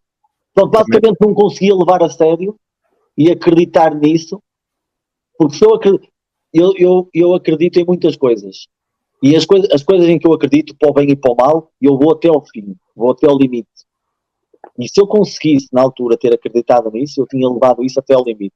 Então, 0.53 0.69
basicamente 0.69 1.19
não 1.21 1.35
conseguia 1.35 1.75
levar 1.75 2.03
a 2.03 2.09
sério 2.09 2.57
e 3.17 3.31
acreditar 3.31 3.95
nisso, 3.95 4.41
porque 5.37 5.57
se 5.57 5.65
eu, 5.65 5.75
acredito, 5.75 6.09
eu, 6.53 6.73
eu, 6.77 7.09
eu 7.13 7.35
acredito 7.35 7.79
em 7.79 7.85
muitas 7.85 8.17
coisas. 8.17 8.69
E 9.23 9.35
as, 9.35 9.45
coisa, 9.45 9.67
as 9.73 9.83
coisas 9.83 10.09
em 10.09 10.19
que 10.19 10.27
eu 10.27 10.33
acredito, 10.33 10.77
para 10.77 10.91
o 10.91 10.93
bem 10.93 11.11
e 11.11 11.17
para 11.17 11.33
o 11.33 11.37
mal, 11.37 11.73
eu 11.81 11.97
vou 11.97 12.13
até 12.13 12.29
ao 12.29 12.45
fim, 12.45 12.77
vou 12.95 13.11
até 13.11 13.27
ao 13.27 13.39
limite. 13.39 13.69
E 14.79 14.89
se 14.89 15.01
eu 15.01 15.07
conseguisse, 15.07 15.69
na 15.73 15.83
altura, 15.83 16.17
ter 16.17 16.33
acreditado 16.33 16.91
nisso, 16.91 17.21
eu 17.21 17.27
tinha 17.27 17.49
levado 17.49 17.83
isso 17.83 17.99
até 17.99 18.15
ao 18.15 18.25
limite. 18.25 18.55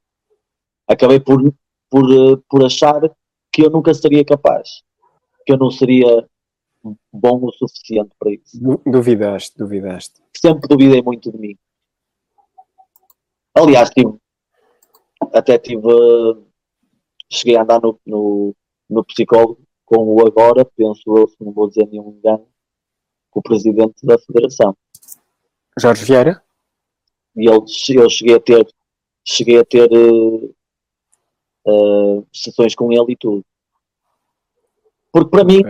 Acabei 0.87 1.19
por, 1.19 1.41
por, 1.89 2.03
eh, 2.11 2.41
por 2.49 2.65
achar 2.65 3.01
que 3.51 3.63
eu 3.63 3.69
nunca 3.69 3.93
seria 3.93 4.23
capaz, 4.23 4.83
que 5.45 5.53
eu 5.53 5.57
não 5.57 5.71
seria 5.71 6.27
bom 7.11 7.45
o 7.45 7.51
suficiente 7.51 8.11
para 8.19 8.31
isso. 8.31 8.59
Duvidaste, 8.85 9.57
duvidaste. 9.57 10.21
Sempre 10.35 10.67
duvidei 10.67 11.01
muito 11.01 11.31
de 11.31 11.37
mim. 11.37 11.57
Aliás, 13.53 13.89
tive, 13.89 14.13
até 15.33 15.57
tive. 15.57 15.81
Cheguei 17.29 17.57
a 17.57 17.63
andar 17.63 17.81
no, 17.81 17.99
no, 18.05 18.55
no 18.89 19.03
psicólogo 19.03 19.59
com 19.83 20.15
o 20.15 20.25
agora, 20.25 20.63
penso 20.63 21.17
eu, 21.17 21.27
se 21.27 21.35
não 21.39 21.51
vou 21.51 21.67
dizer 21.67 21.87
nenhum 21.87 22.11
engano, 22.11 22.47
com 23.31 23.39
o 23.39 23.43
presidente 23.43 24.05
da 24.05 24.17
federação. 24.19 24.77
Jorge 25.79 26.05
Vieira? 26.05 26.43
E 27.35 27.47
ele, 27.47 27.65
eu 27.95 28.09
cheguei 28.09 28.35
a 28.35 28.39
ter, 28.39 28.67
cheguei 29.25 29.59
a 29.59 29.65
ter 29.65 29.89
uh, 29.91 30.55
uh, 31.67 32.25
sessões 32.33 32.73
com 32.73 32.91
ele 32.91 33.13
e 33.13 33.15
tudo. 33.15 33.45
Porque 35.11 35.29
para 35.29 35.43
mim, 35.43 35.61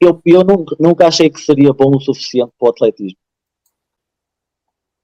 eu, 0.00 0.20
eu 0.24 0.44
nunca, 0.44 0.76
nunca 0.78 1.06
achei 1.06 1.30
que 1.30 1.40
seria 1.40 1.72
bom 1.72 1.96
o 1.96 2.00
suficiente 2.00 2.52
para 2.58 2.66
o 2.66 2.70
atletismo. 2.70 3.18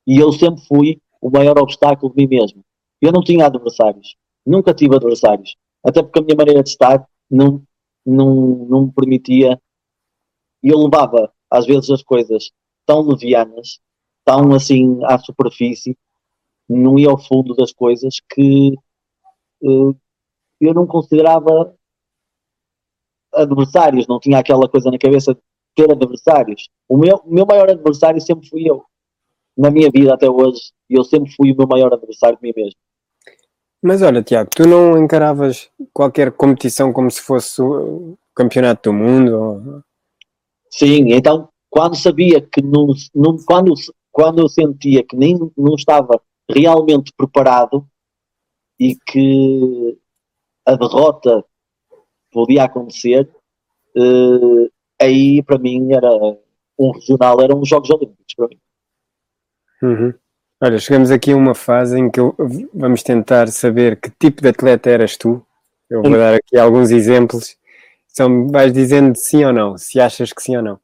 E 0.07 0.19
eu 0.19 0.33
sempre 0.33 0.65
fui 0.67 1.01
o 1.21 1.31
maior 1.31 1.59
obstáculo 1.59 2.13
de 2.13 2.23
mim 2.23 2.29
mesmo. 2.29 2.65
Eu 3.01 3.13
não 3.13 3.23
tinha 3.23 3.47
adversários. 3.47 4.17
Nunca 4.45 4.75
tive 4.75 4.97
adversários. 4.97 5.57
Até 5.85 6.03
porque 6.03 6.19
a 6.19 6.23
minha 6.23 6.37
maneira 6.37 6.63
de 6.63 6.71
estar 6.71 7.07
não, 7.31 7.63
não, 8.05 8.67
não 8.69 8.87
me 8.87 8.93
permitia. 8.93 9.61
E 10.63 10.69
eu 10.69 10.79
levava, 10.79 11.33
às 11.51 11.67
vezes, 11.67 11.91
as 11.91 12.03
coisas 12.03 12.51
tão 12.85 13.03
levianas, 13.03 13.79
tão 14.25 14.53
assim 14.53 14.99
à 15.05 15.19
superfície, 15.19 15.97
não 16.69 16.99
ia 16.99 17.09
ao 17.09 17.19
fundo 17.19 17.55
das 17.55 17.73
coisas 17.73 18.17
que 18.33 18.77
eu 19.63 20.75
não 20.75 20.87
considerava 20.87 21.75
adversários, 23.33 24.07
não 24.07 24.19
tinha 24.19 24.39
aquela 24.39 24.69
coisa 24.69 24.91
na 24.91 24.99
cabeça 24.99 25.35
de 25.35 25.41
ter 25.75 25.91
adversários. 25.91 26.69
O 26.89 26.97
meu, 26.97 27.17
o 27.25 27.33
meu 27.33 27.47
maior 27.47 27.71
adversário 27.71 28.21
sempre 28.21 28.49
fui 28.49 28.69
eu. 28.69 28.85
Na 29.57 29.71
minha 29.71 29.91
vida 29.91 30.15
até 30.15 30.29
hoje, 30.29 30.73
eu 30.89 31.05
sempre 31.05 31.31
fui 31.33 31.53
o 31.53 31.57
meu 31.57 31.67
maior 31.67 31.93
adversário 31.93 32.37
de 32.37 32.43
mim 32.43 32.53
mesmo. 32.57 32.79
Mas 33.83 34.03
olha, 34.03 34.23
Tiago, 34.23 34.51
tu 34.55 34.69
não 34.69 34.99
encaravas 34.99 35.71
qualquer 35.93 36.33
competição 36.33 36.93
como 36.93 37.11
se 37.11 37.21
fosse 37.23 37.63
o 37.63 38.19
campeonato 38.35 38.91
do 38.91 38.97
mundo? 38.97 39.41
Ou... 39.41 39.83
Sim, 40.71 41.13
então 41.13 41.49
quando 41.71 41.97
sabia 41.97 42.41
que 42.41 42.61
não, 42.61 42.89
não, 43.15 43.37
quando, 43.47 43.73
quando 44.11 44.41
eu 44.41 44.49
sentia 44.49 45.05
que 45.05 45.17
nem 45.17 45.39
não 45.57 45.75
estava 45.75 46.21
realmente 46.51 47.13
preparado 47.17 47.87
e 48.81 48.97
que 48.97 49.99
a 50.67 50.75
derrota 50.75 51.45
podia 52.33 52.65
acontecer, 52.65 53.29
uh, 53.95 54.71
aí 55.01 55.43
para 55.43 55.59
mim 55.59 55.93
era 55.93 56.11
um 56.79 56.91
regional, 56.93 57.43
eram 57.43 57.61
os 57.61 57.69
Jogos 57.69 57.91
Olímpicos 57.91 58.35
para 58.35 58.49
mim. 58.49 58.59
Uhum. 59.83 60.15
Olha, 60.63 60.79
chegamos 60.79 61.11
aqui 61.11 61.33
a 61.33 61.37
uma 61.37 61.55
fase 61.55 61.99
em 61.99 62.11
que 62.11 62.21
vamos 62.73 63.03
tentar 63.03 63.49
saber 63.49 64.01
que 64.01 64.11
tipo 64.11 64.41
de 64.41 64.49
atleta 64.49 64.91
eras 64.91 65.17
tu. 65.17 65.45
Eu 65.89 66.03
vou 66.03 66.13
dar 66.13 66.35
aqui 66.35 66.57
alguns 66.57 66.91
exemplos. 66.91 67.57
São, 68.09 68.49
vais 68.49 68.73
dizendo 68.73 69.17
sim 69.17 69.45
ou 69.45 69.53
não, 69.53 69.77
se 69.77 70.01
achas 70.01 70.33
que 70.33 70.43
sim 70.43 70.57
ou 70.57 70.63
não. 70.63 70.79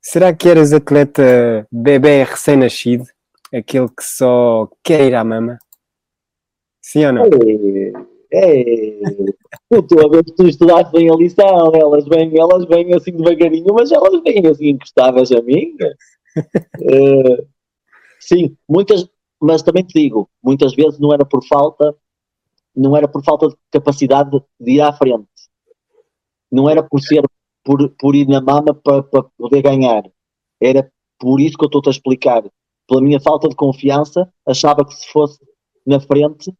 Será 0.00 0.32
que 0.32 0.48
eras 0.48 0.72
atleta 0.72 1.66
bebê 1.70 2.22
recém-nascido? 2.22 3.04
Aquele 3.52 3.88
que 3.88 4.02
só 4.02 4.68
quer 4.82 5.06
ir 5.06 5.14
à 5.14 5.24
mama? 5.24 5.58
Sim 6.86 7.04
ou 7.06 7.12
não? 7.12 7.24
É, 7.24 8.60
é. 8.60 9.82
Tu 9.82 10.00
a 10.00 10.08
ver 10.08 10.24
que 10.24 10.32
tu 10.36 10.46
estudaste 10.46 10.92
bem 10.92 11.10
a 11.10 11.16
lição, 11.16 11.72
elas 11.74 12.06
vêm, 12.06 12.38
elas 12.38 12.64
vêm 12.66 12.94
assim 12.94 13.10
devagarinho, 13.10 13.74
mas 13.74 13.90
elas 13.90 14.22
vêm 14.22 14.46
assim 14.46 14.68
encostadas 14.68 15.32
a 15.32 15.42
mim. 15.42 15.74
uh, 16.36 17.46
sim, 18.20 18.56
muitas, 18.68 19.08
mas 19.42 19.62
também 19.62 19.82
te 19.82 20.00
digo, 20.00 20.30
muitas 20.40 20.76
vezes 20.76 21.00
não 21.00 21.12
era 21.12 21.24
por 21.24 21.44
falta, 21.48 21.92
não 22.74 22.96
era 22.96 23.08
por 23.08 23.24
falta 23.24 23.48
de 23.48 23.56
capacidade 23.72 24.30
de 24.60 24.70
ir 24.70 24.80
à 24.80 24.92
frente. 24.92 25.26
Não 26.52 26.70
era 26.70 26.84
por 26.84 27.00
ser, 27.00 27.24
por, 27.64 27.88
por 27.98 28.14
ir 28.14 28.28
na 28.28 28.40
mama 28.40 28.72
para, 28.72 29.02
para 29.02 29.24
poder 29.36 29.60
ganhar. 29.60 30.04
Era 30.60 30.88
por 31.18 31.40
isso 31.40 31.58
que 31.58 31.64
eu 31.64 31.66
estou-te 31.66 31.88
a 31.88 31.90
explicar. 31.90 32.44
Pela 32.86 33.02
minha 33.02 33.18
falta 33.18 33.48
de 33.48 33.56
confiança, 33.56 34.32
achava 34.46 34.84
que 34.84 34.94
se 34.94 35.10
fosse 35.10 35.40
na 35.84 35.98
frente, 35.98 36.54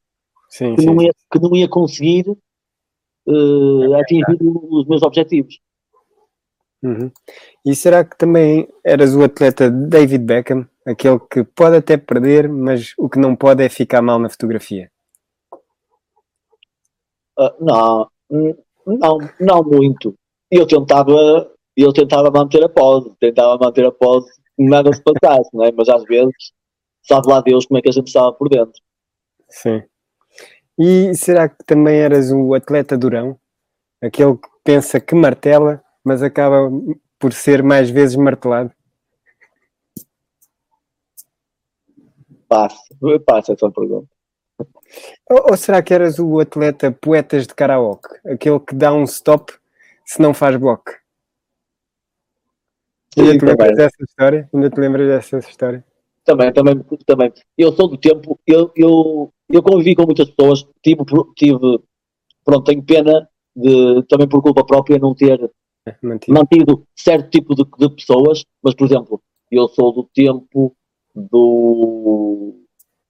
sim, 0.48 0.74
que, 0.74 0.82
sim. 0.82 0.86
Não 0.86 1.02
ia, 1.02 1.12
que 1.32 1.38
não 1.38 1.56
ia 1.56 1.68
conseguir 1.68 2.28
uh, 2.28 3.94
atingir 3.94 4.38
os 4.40 4.86
meus 4.86 5.02
objetivos. 5.02 5.58
Uhum. 6.82 7.10
E 7.64 7.74
será 7.74 8.04
que 8.04 8.16
também 8.16 8.68
eras 8.84 9.14
o 9.14 9.22
atleta 9.24 9.70
David 9.70 10.24
Beckham, 10.24 10.68
aquele 10.86 11.18
que 11.18 11.42
pode 11.42 11.76
até 11.76 11.96
perder, 11.96 12.48
mas 12.48 12.92
o 12.98 13.08
que 13.08 13.18
não 13.18 13.34
pode 13.34 13.64
é 13.64 13.68
ficar 13.68 14.02
mal 14.02 14.18
na 14.18 14.28
fotografia? 14.28 14.90
Uh, 17.38 17.52
não, 17.60 18.08
não, 18.86 19.18
não 19.40 19.62
muito. 19.62 20.14
Eu 20.50 20.66
tentava, 20.66 21.50
eu 21.76 21.92
tentava 21.92 22.30
manter 22.30 22.62
a 22.64 22.68
pose, 22.68 23.12
tentava 23.18 23.58
manter 23.58 23.84
a 23.84 23.92
pose, 23.92 24.30
nada 24.56 24.92
se 24.92 25.02
passasse, 25.02 25.50
não 25.52 25.64
é? 25.64 25.72
mas 25.72 25.88
às 25.88 26.04
vezes 26.04 26.52
sabe 27.02 27.28
lá 27.28 27.40
Deus 27.40 27.66
como 27.66 27.78
é 27.78 27.82
que 27.82 27.88
a 27.88 27.92
gente 27.92 28.06
estava 28.06 28.32
por 28.32 28.48
dentro. 28.48 28.80
Sim. 29.48 29.82
E 30.78 31.14
será 31.14 31.48
que 31.48 31.64
também 31.64 31.98
eras 31.98 32.30
o 32.30 32.54
atleta 32.54 32.98
durão? 32.98 33.38
Aquele 34.02 34.36
que 34.36 34.48
pensa 34.62 35.00
que 35.00 35.14
martela, 35.14 35.82
mas 36.04 36.22
acaba 36.22 36.70
por 37.18 37.32
ser 37.32 37.62
mais 37.62 37.88
vezes 37.88 38.16
martelado? 38.16 38.70
Passa, 42.48 42.78
passa 43.24 43.52
essa 43.54 43.70
pergunta. 43.70 44.08
Ou, 45.28 45.50
ou, 45.50 45.56
será 45.56 45.82
que 45.82 45.92
eras 45.92 46.18
o 46.18 46.38
atleta 46.38 46.92
poetas 46.92 47.46
de 47.46 47.54
karaoke? 47.54 48.08
Aquele 48.26 48.60
que 48.60 48.74
dá 48.74 48.92
um 48.92 49.04
stop 49.04 49.52
se 50.04 50.20
não 50.20 50.32
faz 50.32 50.56
bloco? 50.56 50.92
Ainda 53.18 53.38
te 53.38 53.44
lembras 53.44 53.76
dessa 53.76 54.04
história? 54.04 54.48
Ainda 54.54 54.70
te 54.70 54.80
lembras 54.80 55.08
dessa 55.08 55.38
história? 55.38 55.84
Também, 56.26 56.52
também, 56.52 56.74
também. 57.06 57.32
Eu 57.56 57.72
sou 57.72 57.86
do 57.86 57.96
tempo, 57.96 58.36
eu, 58.44 58.72
eu, 58.74 59.32
eu 59.48 59.62
convivi 59.62 59.94
com 59.94 60.02
muitas 60.02 60.28
pessoas, 60.28 60.66
tive, 60.82 61.04
tive, 61.36 61.80
pronto, 62.44 62.64
tenho 62.64 62.82
pena 62.82 63.28
de, 63.54 64.02
também 64.08 64.28
por 64.28 64.42
culpa 64.42 64.66
própria, 64.66 64.98
não 64.98 65.14
ter 65.14 65.38
mantido, 66.02 66.34
mantido 66.34 66.86
certo 66.96 67.30
tipo 67.30 67.54
de, 67.54 67.64
de, 67.78 67.94
pessoas, 67.94 68.44
mas, 68.60 68.74
por 68.74 68.86
exemplo, 68.86 69.22
eu 69.52 69.68
sou 69.68 69.92
do 69.92 70.02
tempo 70.12 70.76
do. 71.14 72.60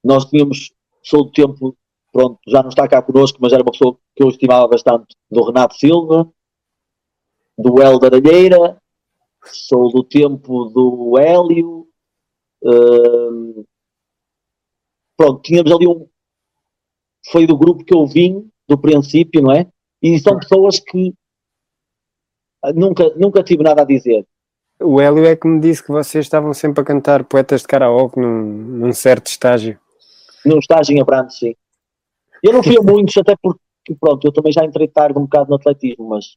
Nós 0.05 0.26
tínhamos, 0.26 0.70
sou 1.02 1.24
do 1.24 1.33
tempo, 1.33 1.74
pronto, 2.12 2.38
já 2.46 2.61
não 2.62 2.68
está 2.68 2.87
cá 2.87 3.00
connosco, 3.00 3.38
mas 3.40 3.50
era 3.50 3.62
uma 3.62 3.72
pessoa 3.72 3.96
que 4.14 4.22
eu 4.22 4.29
estimava 4.29 4.68
bastante, 4.68 5.16
do 5.31 5.42
Renato 5.42 5.74
Silva, 5.76 6.31
do 7.57 7.81
Helder 7.81 8.12
Alheira, 8.12 8.76
sou 9.46 9.90
do 9.90 10.05
tempo 10.05 10.66
do 10.66 11.16
Hélio, 11.18 11.86
pronto, 15.16 15.42
tínhamos 15.42 15.72
ali 15.72 15.87
um. 15.87 16.09
Foi 17.31 17.46
do 17.46 17.57
grupo 17.57 17.85
que 17.85 17.94
eu 17.94 18.07
vim, 18.07 18.48
do 18.68 18.79
princípio, 18.79 19.42
não 19.42 19.52
é? 19.52 19.66
E 20.02 20.18
são 20.18 20.38
pessoas 20.38 20.79
que 20.79 21.12
nunca, 22.74 23.11
nunca 23.16 23.42
tive 23.42 23.62
nada 23.62 23.83
a 23.83 23.85
dizer. 23.85 24.26
O 24.81 25.00
Hélio 25.00 25.24
é 25.24 25.35
que 25.35 25.48
me 25.48 25.61
disse 25.61 25.83
que 25.83 25.90
vocês 25.90 26.24
estavam 26.24 26.52
sempre 26.52 26.83
a 26.83 26.85
cantar 26.85 27.24
poetas 27.24 27.62
de 27.62 27.66
karaoke 27.66 28.20
num, 28.20 28.42
num 28.42 28.92
certo 28.92 29.29
estágio. 29.29 29.79
Num 30.44 30.59
estágio 30.59 30.94
em 30.94 31.00
Abrantes, 31.00 31.38
sim. 31.38 31.55
Eu 32.42 32.52
não 32.52 32.62
fui 32.62 32.76
a 32.76 32.83
muitos, 32.83 33.16
até 33.16 33.35
porque, 33.40 33.61
pronto, 33.98 34.26
eu 34.26 34.33
também 34.33 34.52
já 34.52 34.64
entrei 34.64 34.87
tarde 34.87 35.18
um 35.18 35.22
bocado 35.22 35.48
no 35.48 35.57
atletismo, 35.57 36.09
mas 36.09 36.37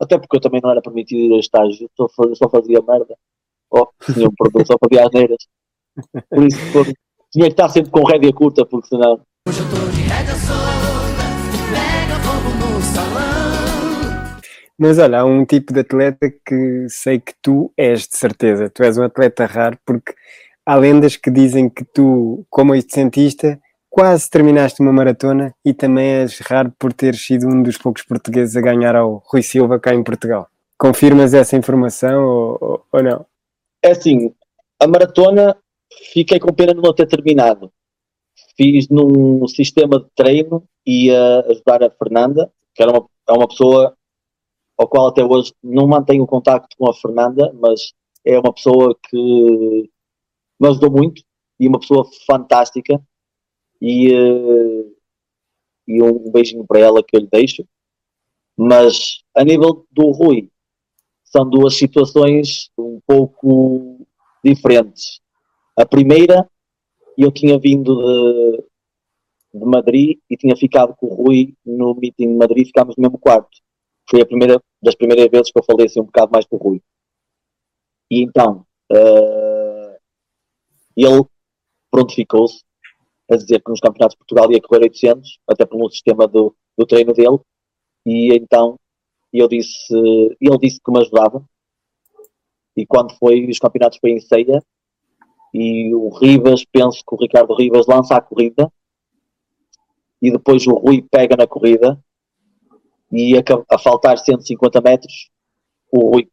até 0.00 0.16
porque 0.16 0.36
eu 0.36 0.40
também 0.40 0.60
não 0.62 0.70
era 0.70 0.80
permitido 0.80 1.20
ir 1.20 1.34
a 1.34 1.40
estágio, 1.40 1.90
só, 1.96 2.06
só 2.34 2.48
fazia 2.48 2.80
merda. 2.82 3.16
Oh, 3.70 3.88
um 4.16 4.34
produto, 4.36 4.66
só 4.66 4.76
fazia 4.78 5.06
asneiras. 5.06 5.46
Por 6.30 6.44
isso, 6.46 6.58
tinha 7.30 7.46
que 7.46 7.52
estar 7.52 7.68
sempre 7.68 7.90
com 7.90 8.04
rédea 8.04 8.32
curta, 8.32 8.64
porque 8.66 8.88
senão. 8.88 9.20
Hoje 9.48 9.60
eu 9.60 9.70
tô 9.70 9.90
de 9.90 10.02
rédea 10.02 10.34
solta, 10.34 11.24
pega 11.72 12.20
fogo 12.20 12.50
no 12.56 12.82
salão. 12.82 14.40
Mas 14.78 14.98
olha, 14.98 15.20
há 15.20 15.24
um 15.24 15.44
tipo 15.44 15.72
de 15.72 15.80
atleta 15.80 16.32
que 16.44 16.86
sei 16.88 17.18
que 17.20 17.34
tu 17.42 17.72
és 17.76 18.06
de 18.06 18.16
certeza. 18.16 18.70
Tu 18.70 18.82
és 18.82 18.98
um 18.98 19.04
atleta 19.04 19.46
raro 19.46 19.78
porque 19.84 20.14
há 20.66 20.74
lendas 20.74 21.16
que 21.16 21.30
dizem 21.30 21.68
que 21.68 21.84
tu, 21.84 22.46
como 22.50 22.72
oitocentista, 22.72 23.58
quase 23.88 24.28
terminaste 24.28 24.80
uma 24.80 24.92
maratona 24.92 25.54
e 25.64 25.74
também 25.74 26.22
és 26.22 26.38
raro 26.40 26.72
por 26.78 26.92
ter 26.92 27.14
sido 27.14 27.46
um 27.46 27.62
dos 27.62 27.76
poucos 27.76 28.02
portugueses 28.02 28.56
a 28.56 28.60
ganhar 28.60 28.96
ao 28.96 29.22
Rui 29.26 29.42
Silva 29.42 29.78
cá 29.78 29.94
em 29.94 30.02
Portugal. 30.02 30.48
Confirmas 30.78 31.34
essa 31.34 31.56
informação 31.56 32.24
ou, 32.24 32.86
ou 32.90 33.02
não? 33.02 33.26
É 33.84 33.90
assim, 33.90 34.34
a 34.80 34.86
maratona 34.86 35.56
fiquei 36.12 36.38
com 36.38 36.52
pena 36.52 36.74
de 36.74 36.80
não 36.80 36.94
ter 36.94 37.06
terminado. 37.06 37.72
Fiz 38.56 38.88
num 38.88 39.46
sistema 39.46 40.00
de 40.00 40.06
treino 40.14 40.66
e 40.86 41.10
a 41.10 41.40
ajudar 41.40 41.82
a 41.82 41.90
Fernanda, 41.90 42.52
que 42.74 42.82
era 42.82 42.92
uma, 42.92 43.08
é 43.28 43.32
uma 43.32 43.48
pessoa 43.48 43.96
ao 44.76 44.88
qual 44.88 45.08
até 45.08 45.24
hoje 45.24 45.52
não 45.62 45.86
mantenho 45.86 46.26
contacto 46.26 46.76
com 46.76 46.88
a 46.88 46.94
Fernanda, 46.94 47.52
mas 47.54 47.92
é 48.24 48.38
uma 48.38 48.52
pessoa 48.52 48.96
que 49.08 49.90
me 50.60 50.68
ajudou 50.68 50.90
muito 50.90 51.22
e 51.58 51.68
uma 51.68 51.78
pessoa 51.78 52.08
fantástica 52.26 53.00
e, 53.80 54.12
uh, 54.12 54.96
e 55.86 56.02
um 56.02 56.30
beijinho 56.30 56.66
para 56.66 56.80
ela 56.80 57.02
que 57.02 57.16
eu 57.16 57.20
lhe 57.20 57.28
deixo. 57.30 57.66
Mas 58.56 59.22
a 59.34 59.44
nível 59.44 59.86
do 59.90 60.10
Rui, 60.10 60.50
são 61.24 61.48
duas 61.48 61.76
situações 61.76 62.70
um 62.76 63.00
pouco 63.06 64.06
diferentes. 64.44 65.21
A 65.76 65.86
primeira, 65.86 66.48
eu 67.16 67.32
tinha 67.32 67.58
vindo 67.58 67.94
de, 67.96 69.58
de 69.58 69.64
Madrid 69.64 70.18
e 70.28 70.36
tinha 70.36 70.56
ficado 70.56 70.94
com 70.96 71.06
o 71.06 71.14
Rui 71.14 71.54
no 71.64 71.94
meeting 71.94 72.28
de 72.28 72.36
Madrid, 72.36 72.66
ficámos 72.66 72.96
no 72.96 73.02
mesmo 73.02 73.18
quarto. 73.18 73.50
Foi 74.08 74.20
a 74.20 74.26
primeira 74.26 74.62
das 74.82 74.94
primeiras 74.94 75.28
vezes 75.30 75.50
que 75.50 75.58
eu 75.58 75.64
falei 75.64 75.86
assim 75.86 76.00
um 76.00 76.04
bocado 76.04 76.32
mais 76.32 76.44
com 76.44 76.56
o 76.56 76.58
Rui. 76.58 76.82
E 78.10 78.22
então, 78.22 78.66
uh, 78.92 79.96
ele 80.96 81.24
prontificou-se 81.90 82.62
a 83.30 83.36
dizer 83.36 83.62
que 83.62 83.70
nos 83.70 83.80
campeonatos 83.80 84.14
de 84.14 84.18
Portugal 84.18 84.50
ia 84.52 84.60
correr 84.60 84.82
800, 84.82 85.38
até 85.48 85.64
pelo 85.64 85.88
sistema 85.90 86.26
do, 86.26 86.54
do 86.76 86.84
treino 86.84 87.12
dele, 87.12 87.38
e 88.04 88.34
então 88.34 88.78
eu 89.32 89.48
disse, 89.48 89.94
ele 90.40 90.58
disse 90.58 90.78
que 90.84 90.90
me 90.90 91.00
ajudava, 91.00 91.42
e 92.76 92.84
quando 92.84 93.16
foi 93.16 93.48
os 93.48 93.58
campeonatos 93.58 93.98
foi 93.98 94.10
em 94.10 94.20
Ceia, 94.20 94.62
e 95.52 95.94
o 95.94 96.08
Rivas, 96.08 96.64
penso 96.64 97.04
que 97.06 97.14
o 97.14 97.18
Ricardo 97.18 97.54
Rivas 97.54 97.86
lança 97.86 98.16
a 98.16 98.20
corrida, 98.20 98.72
e 100.20 100.30
depois 100.30 100.66
o 100.66 100.74
Rui 100.74 101.02
pega 101.02 101.36
na 101.36 101.46
corrida, 101.46 102.02
e 103.10 103.36
a, 103.36 103.42
a 103.70 103.78
faltar 103.78 104.16
150 104.18 104.80
metros, 104.80 105.30
o 105.90 106.12
Rui 106.12 106.30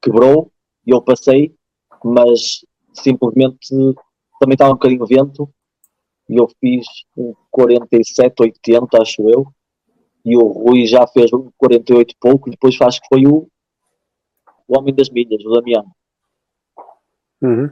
quebrou, 0.00 0.50
e 0.86 0.90
eu 0.90 1.02
passei, 1.02 1.54
mas 2.02 2.64
simplesmente 2.94 3.68
também 4.40 4.54
estava 4.54 4.70
um 4.70 4.74
bocadinho 4.74 5.06
vento, 5.06 5.52
e 6.28 6.36
eu 6.36 6.48
fiz 6.60 6.86
um 7.16 7.34
47, 7.50 8.34
80, 8.40 9.02
acho 9.02 9.28
eu, 9.28 9.46
e 10.24 10.36
o 10.36 10.46
Rui 10.46 10.86
já 10.86 11.06
fez 11.06 11.30
um 11.32 11.50
48 11.58 12.14
pouco, 12.18 12.48
e 12.48 12.52
depois 12.52 12.76
faz 12.76 12.98
que 12.98 13.06
foi 13.08 13.26
o, 13.26 13.48
o 14.66 14.78
Homem 14.78 14.94
das 14.94 15.10
Milhas, 15.10 15.44
o 15.44 15.50
Damiano. 15.50 15.90
Uhum. 17.42 17.70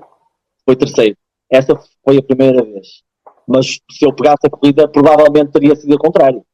Foi 0.69 0.77
terceiro. 0.77 1.17
Essa 1.51 1.75
foi 2.05 2.19
a 2.19 2.23
primeira 2.23 2.63
vez. 2.63 3.03
Mas 3.49 3.79
se 3.91 4.05
eu 4.05 4.13
pegasse 4.13 4.47
a 4.47 4.51
corrida, 4.51 4.87
provavelmente 4.87 5.51
teria 5.51 5.75
sido 5.75 5.95
o 5.95 5.99
contrário. 5.99 6.45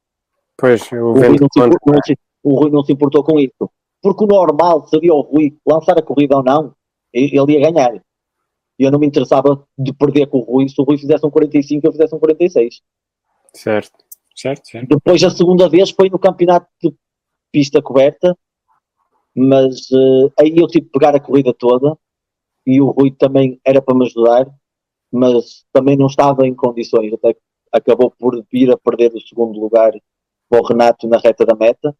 Pois, 0.56 0.82
o, 0.92 0.96
o, 0.98 1.12
Rui 1.14 1.36
não 1.40 1.48
se 1.52 1.58
importou, 1.58 1.92
não, 1.92 2.00
o 2.44 2.60
Rui 2.60 2.70
não 2.70 2.84
se 2.84 2.92
importou 2.92 3.24
com 3.24 3.40
isso. 3.40 3.70
Porque 4.00 4.22
o 4.22 4.28
normal 4.28 4.86
seria 4.86 5.12
o 5.12 5.20
Rui 5.20 5.56
lançar 5.66 5.98
a 5.98 6.02
corrida 6.02 6.36
ou 6.36 6.44
não, 6.44 6.72
ele 7.12 7.34
ia 7.34 7.72
ganhar. 7.72 7.96
E 8.78 8.84
eu 8.84 8.92
não 8.92 9.00
me 9.00 9.06
interessava 9.08 9.66
de 9.76 9.92
perder 9.92 10.28
com 10.28 10.38
o 10.38 10.42
Rui 10.42 10.68
se 10.68 10.80
o 10.80 10.84
Rui 10.84 10.96
fizesse 10.96 11.26
um 11.26 11.30
45 11.30 11.84
eu 11.84 11.90
fizesse 11.90 12.14
um 12.14 12.20
46. 12.20 12.82
Certo, 13.52 13.98
certo, 14.36 14.64
certo. 14.64 14.88
Depois 14.90 15.24
a 15.24 15.30
segunda 15.30 15.68
vez 15.68 15.90
foi 15.90 16.08
no 16.08 16.20
campeonato 16.20 16.68
de 16.80 16.94
pista 17.50 17.82
coberta, 17.82 18.38
mas 19.34 19.90
uh, 19.90 20.32
aí 20.38 20.54
eu 20.56 20.68
tive 20.68 20.86
que 20.86 20.92
pegar 20.92 21.16
a 21.16 21.20
corrida 21.20 21.52
toda 21.52 21.98
e 22.66 22.80
o 22.80 22.90
Rui 22.90 23.10
também 23.10 23.60
era 23.64 23.80
para 23.80 23.94
me 23.94 24.06
ajudar, 24.06 24.46
mas 25.12 25.64
também 25.72 25.96
não 25.96 26.06
estava 26.06 26.46
em 26.46 26.54
condições, 26.54 27.12
até 27.12 27.36
acabou 27.72 28.10
por 28.10 28.44
vir 28.50 28.70
a 28.70 28.76
perder 28.76 29.12
o 29.14 29.20
segundo 29.20 29.58
lugar 29.58 29.92
para 30.48 30.60
o 30.60 30.64
Renato 30.64 31.08
na 31.08 31.18
reta 31.18 31.44
da 31.44 31.54
meta, 31.54 31.96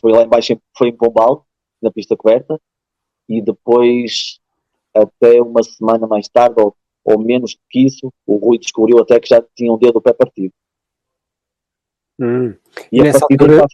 foi 0.00 0.12
lá 0.12 0.22
embaixo, 0.22 0.60
foi 0.76 0.88
em 0.88 0.96
Pombal, 0.96 1.46
na 1.82 1.90
pista 1.90 2.16
coberta, 2.16 2.60
e 3.28 3.42
depois 3.42 4.40
até 4.94 5.40
uma 5.42 5.62
semana 5.62 6.06
mais 6.06 6.28
tarde, 6.28 6.60
ou, 6.60 6.74
ou 7.04 7.18
menos 7.18 7.56
que 7.70 7.86
isso, 7.86 8.12
o 8.26 8.36
Rui 8.36 8.58
descobriu 8.58 8.98
até 8.98 9.20
que 9.20 9.28
já 9.28 9.42
tinha 9.54 9.72
um 9.72 9.78
dedo 9.78 9.94
do 9.94 10.02
pé 10.02 10.12
partido. 10.12 10.52
Hum. 12.18 12.54
E, 12.90 13.02
nessa 13.02 13.26
altura, 13.30 13.66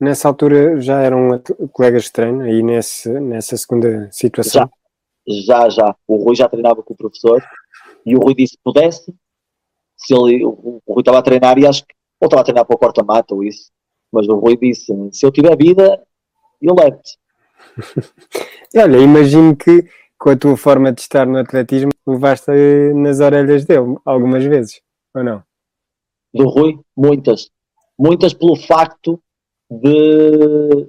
nessa 0.00 0.28
altura 0.28 0.80
já 0.80 1.00
eram 1.00 1.40
colegas 1.72 2.04
de 2.04 2.12
treino 2.12 2.42
aí 2.42 2.62
nesse, 2.62 3.08
nessa 3.20 3.56
segunda 3.56 4.08
situação? 4.12 4.68
Já, 5.26 5.68
já, 5.68 5.68
já. 5.68 5.96
O 6.06 6.16
Rui 6.16 6.34
já 6.34 6.48
treinava 6.48 6.82
com 6.82 6.94
o 6.94 6.96
professor 6.96 7.42
e 8.04 8.16
o 8.16 8.20
Rui 8.20 8.34
disse 8.34 8.56
que 8.56 8.62
pudesse, 8.62 9.14
se 9.96 10.14
ele, 10.14 10.44
o, 10.44 10.80
o 10.86 10.92
Rui 10.94 11.00
estava 11.00 11.18
a 11.18 11.22
treinar 11.22 11.58
e 11.58 11.66
acho 11.66 11.84
que 11.84 11.94
ou 12.20 12.26
estava 12.26 12.42
a 12.42 12.44
treinar 12.44 12.64
para 12.64 12.74
o 12.74 12.78
corta-mata 12.78 13.34
ou 13.34 13.44
isso, 13.44 13.70
mas 14.12 14.26
o 14.28 14.36
Rui 14.36 14.56
disse, 14.56 14.92
se 15.12 15.24
eu 15.24 15.30
tiver 15.30 15.56
vida, 15.56 16.02
eu 16.60 16.74
levo-te. 16.74 17.16
Olha, 18.76 18.98
imagino 18.98 19.56
que 19.56 19.84
com 20.18 20.30
a 20.30 20.36
tua 20.36 20.56
forma 20.56 20.92
de 20.92 21.00
estar 21.00 21.26
no 21.26 21.38
atletismo 21.38 21.90
levaste 22.06 22.50
nas 22.94 23.20
orelhas 23.20 23.64
dele 23.64 23.96
algumas 24.04 24.44
vezes, 24.44 24.80
ou 25.14 25.22
não? 25.22 25.42
Do 26.34 26.48
Rui, 26.48 26.78
muitas. 26.96 27.50
Muitas 27.96 28.34
pelo 28.34 28.56
facto 28.56 29.22
de 29.70 30.88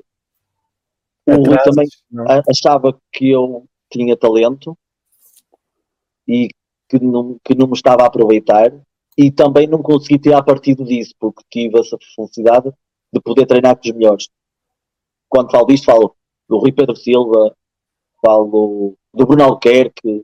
o 1.25 1.35
Rui 1.45 1.57
também 1.63 1.87
não. 2.09 2.25
achava 2.49 2.99
que 3.11 3.29
eu 3.29 3.65
tinha 3.91 4.17
talento 4.17 4.77
e 6.27 6.49
que 6.87 6.99
não, 6.99 7.37
que 7.43 7.55
não 7.55 7.67
me 7.67 7.73
estava 7.73 8.03
a 8.03 8.07
aproveitar 8.07 8.73
e 9.17 9.31
também 9.31 9.67
não 9.67 9.81
consegui 9.81 10.17
tirar 10.17 10.43
partido 10.43 10.83
disso 10.83 11.13
porque 11.19 11.43
tive 11.49 11.79
essa 11.79 11.97
felicidade 12.15 12.71
de 13.11 13.21
poder 13.21 13.45
treinar 13.45 13.75
com 13.75 13.87
os 13.87 13.95
melhores. 13.95 14.29
Quando 15.27 15.51
falo 15.51 15.67
disto, 15.67 15.85
falo 15.85 16.15
do 16.47 16.57
Rui 16.57 16.71
Pedro 16.71 16.95
Silva, 16.95 17.55
falo 18.23 18.95
do 19.13 19.25
Bruno 19.25 19.43
Alquerque, 19.43 20.23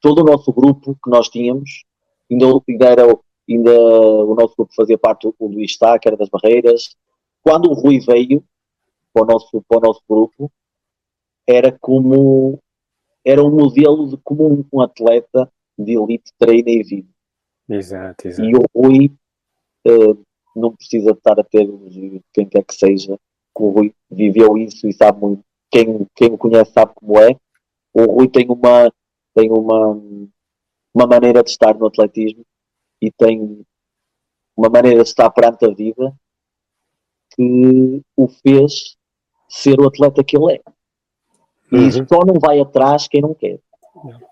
todo 0.00 0.22
o 0.22 0.24
nosso 0.24 0.52
grupo 0.52 0.96
que 1.02 1.10
nós 1.10 1.28
tínhamos, 1.28 1.84
ainda, 2.30 2.46
ainda, 2.68 2.86
era, 2.86 3.18
ainda 3.48 3.80
o 3.80 4.34
nosso 4.34 4.54
grupo 4.56 4.74
fazia 4.74 4.98
parte 4.98 5.28
do 5.28 5.46
Luís 5.46 5.76
Sá, 5.76 5.98
que 5.98 6.08
era 6.08 6.16
das 6.16 6.28
Barreiras. 6.28 6.96
Quando 7.42 7.70
o 7.70 7.74
Rui 7.74 7.98
veio 8.00 8.44
para 9.12 9.22
o 9.22 9.26
nosso, 9.26 9.62
para 9.68 9.78
o 9.78 9.80
nosso 9.80 10.02
grupo, 10.08 10.50
era 11.46 11.76
como 11.78 12.58
era 13.24 13.42
um 13.42 13.50
modelo 13.50 14.08
de 14.08 14.16
como 14.18 14.66
um, 14.72 14.80
atleta 14.80 15.50
de 15.78 15.92
elite 15.92 16.32
treina 16.38 16.70
e 16.70 16.82
vive. 16.82 17.10
Exato, 17.68 18.28
exato. 18.28 18.48
E 18.48 18.54
o 18.54 18.62
Rui 18.74 19.12
uh, 19.86 20.24
não 20.56 20.74
precisa 20.74 21.10
estar 21.10 21.38
a 21.38 21.44
ter 21.44 21.68
quem 22.32 22.48
quer 22.48 22.64
que 22.64 22.74
seja, 22.74 23.18
que 23.56 23.62
o 23.62 23.70
Rui 23.70 23.94
viveu 24.10 24.56
isso 24.56 24.88
e 24.88 24.92
sabe 24.92 25.20
muito 25.20 25.44
quem, 25.70 26.06
quem 26.14 26.32
o 26.32 26.38
conhece 26.38 26.72
sabe 26.72 26.92
como 26.94 27.18
é. 27.18 27.36
O 27.92 28.04
Rui 28.04 28.28
tem 28.28 28.46
uma, 28.48 28.92
tem 29.34 29.50
uma, 29.50 29.92
uma 30.94 31.06
maneira 31.06 31.42
de 31.42 31.50
estar 31.50 31.74
no 31.74 31.86
atletismo 31.86 32.44
e 33.00 33.10
tem 33.10 33.64
uma 34.56 34.68
maneira 34.68 35.02
de 35.02 35.08
estar 35.08 35.30
perante 35.30 35.64
a 35.64 35.72
vida 35.72 36.14
que 37.40 38.02
o 38.16 38.28
fez 38.28 38.96
ser 39.48 39.80
o 39.80 39.86
atleta 39.86 40.22
que 40.22 40.36
ele 40.36 40.54
é. 40.54 40.60
E 41.72 41.76
uhum. 41.76 41.90
só 41.90 42.24
não 42.26 42.38
vai 42.38 42.60
atrás 42.60 43.08
quem 43.08 43.22
não 43.22 43.32
quer. 43.32 43.58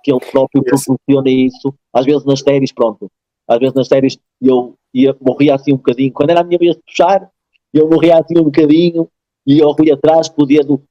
Que 0.05 0.13
ele 0.13 0.21
próprio 0.21 0.63
proporciona 0.63 1.31
isso. 1.31 1.75
Às 1.93 2.05
vezes 2.05 2.25
nas 2.25 2.41
séries, 2.41 2.73
pronto. 2.73 3.11
Às 3.47 3.59
vezes 3.59 3.75
nas 3.75 3.89
séries 3.89 4.19
eu 4.43 4.75
ia, 4.93 5.17
morria 5.21 5.55
assim 5.55 5.73
um 5.73 5.77
bocadinho. 5.77 6.13
Quando 6.13 6.31
era 6.31 6.41
a 6.41 6.45
minha 6.45 6.59
vez 6.59 6.77
de 6.77 6.83
puxar, 6.83 7.31
eu 7.73 7.89
morria 7.89 8.19
assim 8.19 8.39
um 8.39 8.45
bocadinho 8.45 9.09
e 9.47 9.59
eu 9.59 9.75
fui 9.75 9.91
atrás 9.91 10.29
com 10.29 10.43
o 10.43 10.47
dedo 10.47 10.83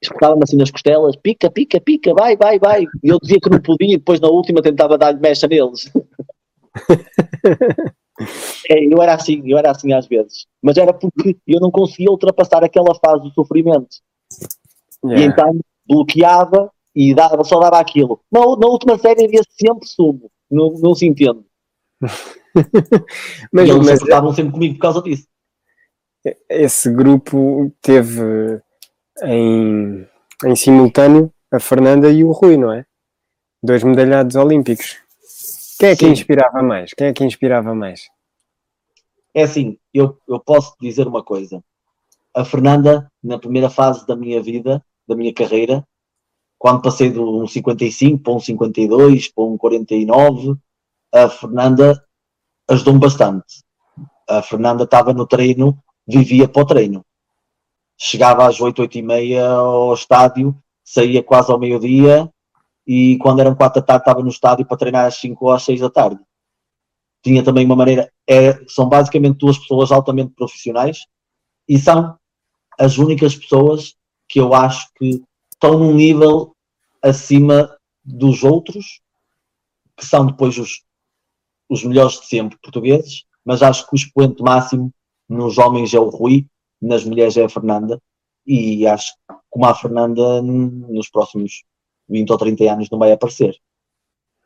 espetava-me 0.00 0.44
assim 0.44 0.56
nas 0.56 0.70
costelas, 0.70 1.16
pica, 1.16 1.50
pica, 1.50 1.80
pica, 1.80 2.14
vai, 2.14 2.36
vai, 2.36 2.56
vai. 2.60 2.84
E 3.02 3.08
eu 3.08 3.18
dizia 3.18 3.40
que 3.40 3.50
não 3.50 3.60
podia 3.60 3.94
e 3.94 3.98
depois 3.98 4.20
na 4.20 4.28
última 4.28 4.62
tentava 4.62 4.96
dar-lhe 4.96 5.18
mecha 5.18 5.48
neles. 5.48 5.90
é, 8.68 8.84
eu 8.84 9.00
era 9.02 9.14
assim, 9.14 9.42
eu 9.44 9.58
era 9.58 9.70
assim 9.70 9.92
às 9.92 10.06
vezes. 10.06 10.46
Mas 10.62 10.76
era 10.76 10.92
porque 10.92 11.36
eu 11.46 11.60
não 11.60 11.70
conseguia 11.70 12.10
ultrapassar 12.10 12.64
aquela 12.64 12.94
fase 12.94 13.22
do 13.22 13.32
sofrimento. 13.32 13.96
Yeah. 15.04 15.24
E 15.24 15.28
então 15.28 15.60
bloqueava 15.86 16.70
e 16.94 17.14
dava, 17.14 17.44
só 17.44 17.58
dava 17.60 17.78
aquilo. 17.78 18.20
Na, 18.30 18.40
na 18.40 18.66
última 18.66 18.98
série 18.98 19.24
havia 19.24 19.42
sempre 19.50 19.86
sumo. 19.86 20.30
Não, 20.50 20.72
não 20.80 20.94
se 20.94 21.06
entende. 21.06 21.44
mas, 23.52 23.68
eles 23.68 23.86
mas, 23.86 24.02
estavam 24.02 24.32
sempre 24.34 24.52
comigo 24.52 24.74
por 24.74 24.80
causa 24.80 25.02
disso. 25.02 25.26
esse 26.48 26.90
grupo 26.92 27.72
teve 27.80 28.60
em, 29.22 30.06
em 30.44 30.56
simultâneo 30.56 31.32
a 31.52 31.58
Fernanda 31.58 32.10
e 32.10 32.24
o 32.24 32.32
Rui, 32.32 32.56
não 32.56 32.72
é? 32.72 32.84
Dois 33.62 33.82
medalhados 33.82 34.36
olímpicos. 34.36 34.98
Quem 35.78 35.90
é 35.90 35.96
que 35.96 36.06
Sim. 36.06 36.10
inspirava 36.10 36.60
mais? 36.60 36.92
Quem 36.92 37.06
é 37.06 37.12
que 37.12 37.24
inspirava 37.24 37.72
mais? 37.72 38.08
É 39.32 39.42
assim, 39.42 39.78
eu, 39.94 40.18
eu 40.26 40.40
posso 40.40 40.74
dizer 40.80 41.06
uma 41.06 41.22
coisa. 41.22 41.62
A 42.34 42.44
Fernanda, 42.44 43.10
na 43.22 43.38
primeira 43.38 43.70
fase 43.70 44.04
da 44.04 44.16
minha 44.16 44.42
vida, 44.42 44.84
da 45.06 45.14
minha 45.14 45.32
carreira, 45.32 45.86
quando 46.58 46.82
passei 46.82 47.10
de 47.10 47.20
um 47.20 47.46
55 47.46 48.18
para 48.18 48.32
um 48.32 48.40
52, 48.40 49.28
para 49.28 49.44
um 49.44 49.56
49, 49.56 50.56
a 51.14 51.28
Fernanda 51.28 52.04
ajudou-me 52.68 52.98
bastante. 52.98 53.62
A 54.28 54.42
Fernanda 54.42 54.82
estava 54.82 55.12
no 55.12 55.26
treino, 55.26 55.78
vivia 56.06 56.48
para 56.48 56.62
o 56.62 56.66
treino. 56.66 57.06
Chegava 57.96 58.48
às 58.48 58.60
8, 58.60 58.82
8 58.82 58.98
e 58.98 59.02
meia 59.02 59.48
ao 59.48 59.94
estádio, 59.94 60.56
saía 60.82 61.22
quase 61.22 61.52
ao 61.52 61.58
meio-dia 61.58 62.28
e 62.88 63.18
quando 63.18 63.40
eram 63.40 63.54
4 63.54 63.82
da 63.82 63.86
tarde 63.86 64.02
estava 64.02 64.22
no 64.22 64.30
estádio 64.30 64.64
para 64.64 64.78
treinar 64.78 65.04
às 65.04 65.16
5 65.16 65.44
ou 65.44 65.52
às 65.52 65.62
6 65.62 65.80
da 65.80 65.90
tarde. 65.90 66.18
Tinha 67.22 67.44
também 67.44 67.66
uma 67.66 67.76
maneira, 67.76 68.10
é, 68.26 68.64
são 68.66 68.88
basicamente 68.88 69.36
duas 69.36 69.58
pessoas 69.58 69.92
altamente 69.92 70.32
profissionais 70.32 71.04
e 71.68 71.78
são 71.78 72.18
as 72.78 72.96
únicas 72.96 73.36
pessoas 73.36 73.94
que 74.26 74.40
eu 74.40 74.54
acho 74.54 74.88
que 74.96 75.22
estão 75.52 75.78
num 75.78 75.92
nível 75.92 76.56
acima 77.02 77.76
dos 78.02 78.42
outros, 78.42 79.02
que 79.94 80.06
são 80.06 80.24
depois 80.24 80.56
os, 80.56 80.82
os 81.68 81.84
melhores 81.84 82.18
de 82.20 82.26
sempre 82.26 82.56
portugueses, 82.58 83.24
mas 83.44 83.62
acho 83.62 83.86
que 83.86 83.94
o 83.94 83.96
expoente 83.96 84.42
máximo 84.42 84.90
nos 85.28 85.58
homens 85.58 85.92
é 85.92 86.00
o 86.00 86.08
Rui, 86.08 86.46
nas 86.80 87.04
mulheres 87.04 87.36
é 87.36 87.44
a 87.44 87.48
Fernanda, 87.50 88.00
e 88.46 88.86
acho 88.86 89.12
que 89.12 89.36
como 89.50 89.66
a 89.66 89.74
Fernanda 89.74 90.40
nos 90.40 91.10
próximos 91.10 91.64
20 92.08 92.30
ou 92.30 92.38
30 92.38 92.72
anos 92.72 92.90
não 92.90 92.98
vai 92.98 93.12
aparecer. 93.12 93.56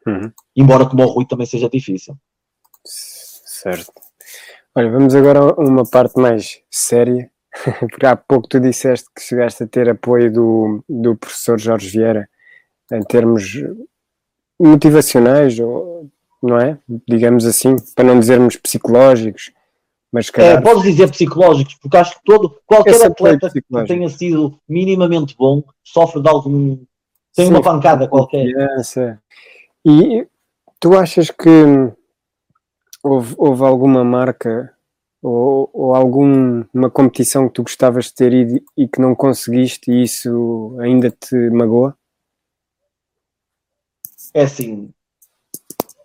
Uhum. 0.07 0.33
Embora 0.57 0.87
como 0.87 1.03
o 1.05 1.07
Rui 1.07 1.27
também 1.27 1.47
seja 1.47 1.69
difícil. 1.69 2.17
Certo. 2.85 3.93
Olha, 4.75 4.91
vamos 4.91 5.15
agora 5.15 5.39
a 5.39 5.61
uma 5.61 5.85
parte 5.85 6.19
mais 6.21 6.61
séria, 6.71 7.31
porque 7.81 8.07
há 8.07 8.17
pouco 8.17 8.49
tu 8.49 8.59
disseste 8.59 9.09
que 9.15 9.23
chegaste 9.23 9.63
a 9.63 9.67
ter 9.67 9.89
apoio 9.89 10.33
do, 10.33 10.85
do 10.89 11.17
professor 11.17 11.61
Jorge 11.61 11.89
Vieira 11.91 12.29
em 12.91 13.03
termos 13.03 13.63
motivacionais, 14.59 15.57
não 16.43 16.59
é? 16.59 16.79
Digamos 17.09 17.45
assim, 17.45 17.77
para 17.95 18.05
não 18.05 18.19
dizermos 18.19 18.57
psicológicos, 18.57 19.53
mas 20.13 20.29
calhar... 20.29 20.59
É, 20.59 20.61
podes 20.61 20.83
dizer 20.83 21.11
psicológicos, 21.11 21.75
porque 21.77 21.97
acho 21.97 22.15
que 22.17 22.21
todo, 22.25 22.61
qualquer 22.67 23.03
atleta 23.03 23.51
que 23.51 23.63
tenha 23.87 24.09
sido 24.11 24.59
minimamente 24.69 25.35
bom 25.37 25.65
sofre 25.83 26.21
de 26.21 26.29
algum. 26.29 26.79
Tem 27.35 27.47
Sim, 27.47 27.53
uma 27.53 27.63
pancada 27.63 28.09
qualquer. 28.09 28.47
E 29.85 30.27
tu 30.79 30.97
achas 30.97 31.31
que 31.31 31.49
houve, 33.03 33.35
houve 33.39 33.65
alguma 33.65 34.05
marca 34.05 34.75
ou, 35.23 35.71
ou 35.73 35.95
alguma 35.95 36.91
competição 36.91 37.49
que 37.49 37.55
tu 37.55 37.63
gostavas 37.63 38.07
de 38.07 38.15
ter 38.15 38.33
ido 38.33 38.61
e 38.77 38.89
que 38.89 39.01
não 39.01 39.15
conseguiste 39.15 39.91
e 39.91 40.03
isso 40.03 40.77
ainda 40.81 41.11
te 41.11 41.37
magoa? 41.51 41.97
É 44.35 44.43
assim, 44.43 44.93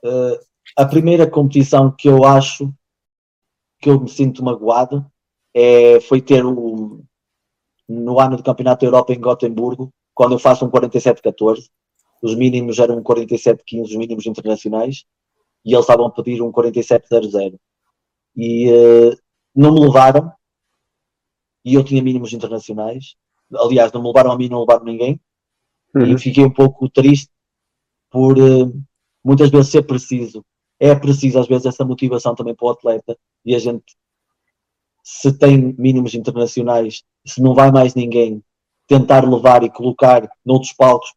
uh, 0.03 0.39
a 0.75 0.85
primeira 0.85 1.29
competição 1.29 1.91
que 1.91 2.07
eu 2.07 2.23
acho 2.23 2.71
que 3.79 3.89
eu 3.89 3.99
me 3.99 4.09
sinto 4.09 4.43
magoado 4.43 5.05
é, 5.53 5.99
foi 6.01 6.21
ter 6.21 6.45
o, 6.45 7.03
no 7.87 8.19
ano 8.19 8.37
do 8.37 8.43
Campeonato 8.43 8.81
da 8.81 8.87
Europa 8.87 9.13
em 9.13 9.19
Gotemburgo, 9.19 9.91
quando 10.17 10.31
eu 10.31 10.39
faço 10.39 10.65
um 10.65 10.71
47-14, 10.71 11.69
os 12.23 12.33
mínimos 12.33 12.79
eram 12.79 12.97
um 12.97 13.03
47-15, 13.03 13.83
os 13.83 13.95
mínimos 13.95 14.25
internacionais, 14.25 15.05
e 15.63 15.75
eles 15.75 15.81
estavam 15.81 16.07
a 16.07 16.11
pedir 16.11 16.41
um 16.41 16.51
47-00. 16.51 17.55
E 18.35 18.67
uh, 18.67 19.15
não 19.55 19.71
me 19.71 19.79
levaram, 19.79 20.31
e 21.63 21.75
eu 21.75 21.83
tinha 21.83 22.01
mínimos 22.01 22.33
internacionais. 22.33 23.15
Aliás, 23.53 23.91
não 23.91 24.01
me 24.01 24.07
levaram 24.07 24.31
a 24.31 24.37
mim, 24.37 24.49
não 24.49 24.61
levaram 24.61 24.85
ninguém. 24.85 25.21
Uhum. 25.95 26.07
E 26.07 26.11
eu 26.13 26.17
fiquei 26.17 26.43
um 26.43 26.51
pouco 26.51 26.89
triste 26.89 27.29
por 28.09 28.39
uh, 28.39 28.73
muitas 29.23 29.51
vezes 29.51 29.69
ser 29.69 29.83
preciso 29.83 30.43
é 30.79 30.95
preciso 30.95 31.39
às 31.39 31.47
vezes 31.47 31.65
essa 31.65 31.83
motivação 31.83 32.35
também 32.35 32.55
para 32.55 32.67
o 32.67 32.69
atleta 32.69 33.17
e 33.43 33.55
a 33.55 33.59
gente 33.59 33.97
se 35.03 35.37
tem 35.37 35.73
mínimos 35.77 36.13
internacionais, 36.15 37.03
se 37.25 37.41
não 37.41 37.53
vai 37.53 37.71
mais 37.71 37.95
ninguém 37.95 38.43
tentar 38.87 39.27
levar 39.27 39.63
e 39.63 39.69
colocar 39.69 40.27
noutros 40.45 40.73
palcos, 40.73 41.13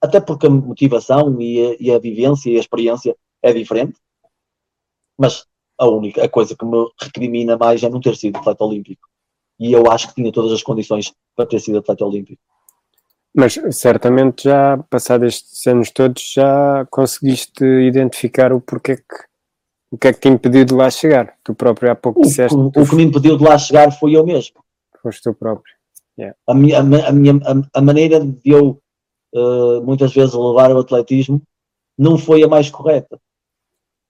até 0.00 0.20
porque 0.20 0.46
a 0.46 0.50
motivação 0.50 1.40
e 1.40 1.66
a, 1.66 1.76
e 1.80 1.90
a 1.90 1.98
vivência 1.98 2.50
e 2.50 2.56
a 2.56 2.60
experiência 2.60 3.16
é 3.42 3.52
diferente, 3.52 3.98
mas 5.18 5.46
a 5.76 5.86
única 5.88 6.24
a 6.24 6.28
coisa 6.28 6.56
que 6.56 6.64
me 6.64 6.88
recrimina 7.00 7.56
mais 7.56 7.82
é 7.82 7.88
não 7.88 8.00
ter 8.00 8.16
sido 8.16 8.36
atleta 8.38 8.64
olímpico. 8.64 9.08
E 9.58 9.72
eu 9.72 9.90
acho 9.90 10.08
que 10.08 10.14
tinha 10.14 10.32
todas 10.32 10.52
as 10.52 10.62
condições 10.62 11.12
para 11.34 11.46
ter 11.46 11.60
sido 11.60 11.78
atleta 11.78 12.04
olímpico. 12.04 12.40
Mas 13.34 13.58
certamente 13.72 14.44
já, 14.44 14.78
passado 14.90 15.24
estes 15.24 15.66
anos 15.66 15.90
todos, 15.90 16.32
já 16.32 16.86
conseguiste 16.90 17.64
identificar 17.64 18.52
o 18.52 18.60
porquê 18.60 18.96
que 18.96 19.28
o 19.90 19.96
que 19.96 20.08
é 20.08 20.12
que 20.12 20.20
te 20.20 20.28
impediu 20.28 20.64
de 20.64 20.74
lá 20.74 20.90
chegar? 20.90 21.34
Tu 21.42 21.54
próprio 21.54 21.90
há 21.90 21.94
pouco 21.94 22.20
o, 22.20 22.22
disseste. 22.22 22.54
O, 22.54 22.66
o 22.66 22.88
que 22.88 22.94
me 22.94 23.04
impediu 23.04 23.38
de 23.38 23.44
lá 23.44 23.56
chegar 23.56 23.90
foi 23.90 24.16
eu 24.16 24.24
mesmo. 24.24 24.62
Foste 25.02 25.22
tu 25.22 25.32
próprio. 25.32 25.77
Yeah. 26.18 26.36
A, 26.46 26.54
minha, 26.54 26.80
a, 26.80 27.12
minha, 27.12 27.40
a, 27.72 27.80
maneira 27.80 28.24
de 28.24 28.50
eu 28.50 28.82
uh, 29.34 29.80
muitas 29.84 30.12
vezes 30.12 30.34
levar 30.34 30.72
o 30.72 30.80
atletismo 30.80 31.40
não 31.96 32.18
foi 32.18 32.42
a 32.42 32.48
mais 32.48 32.70
correta. 32.70 33.20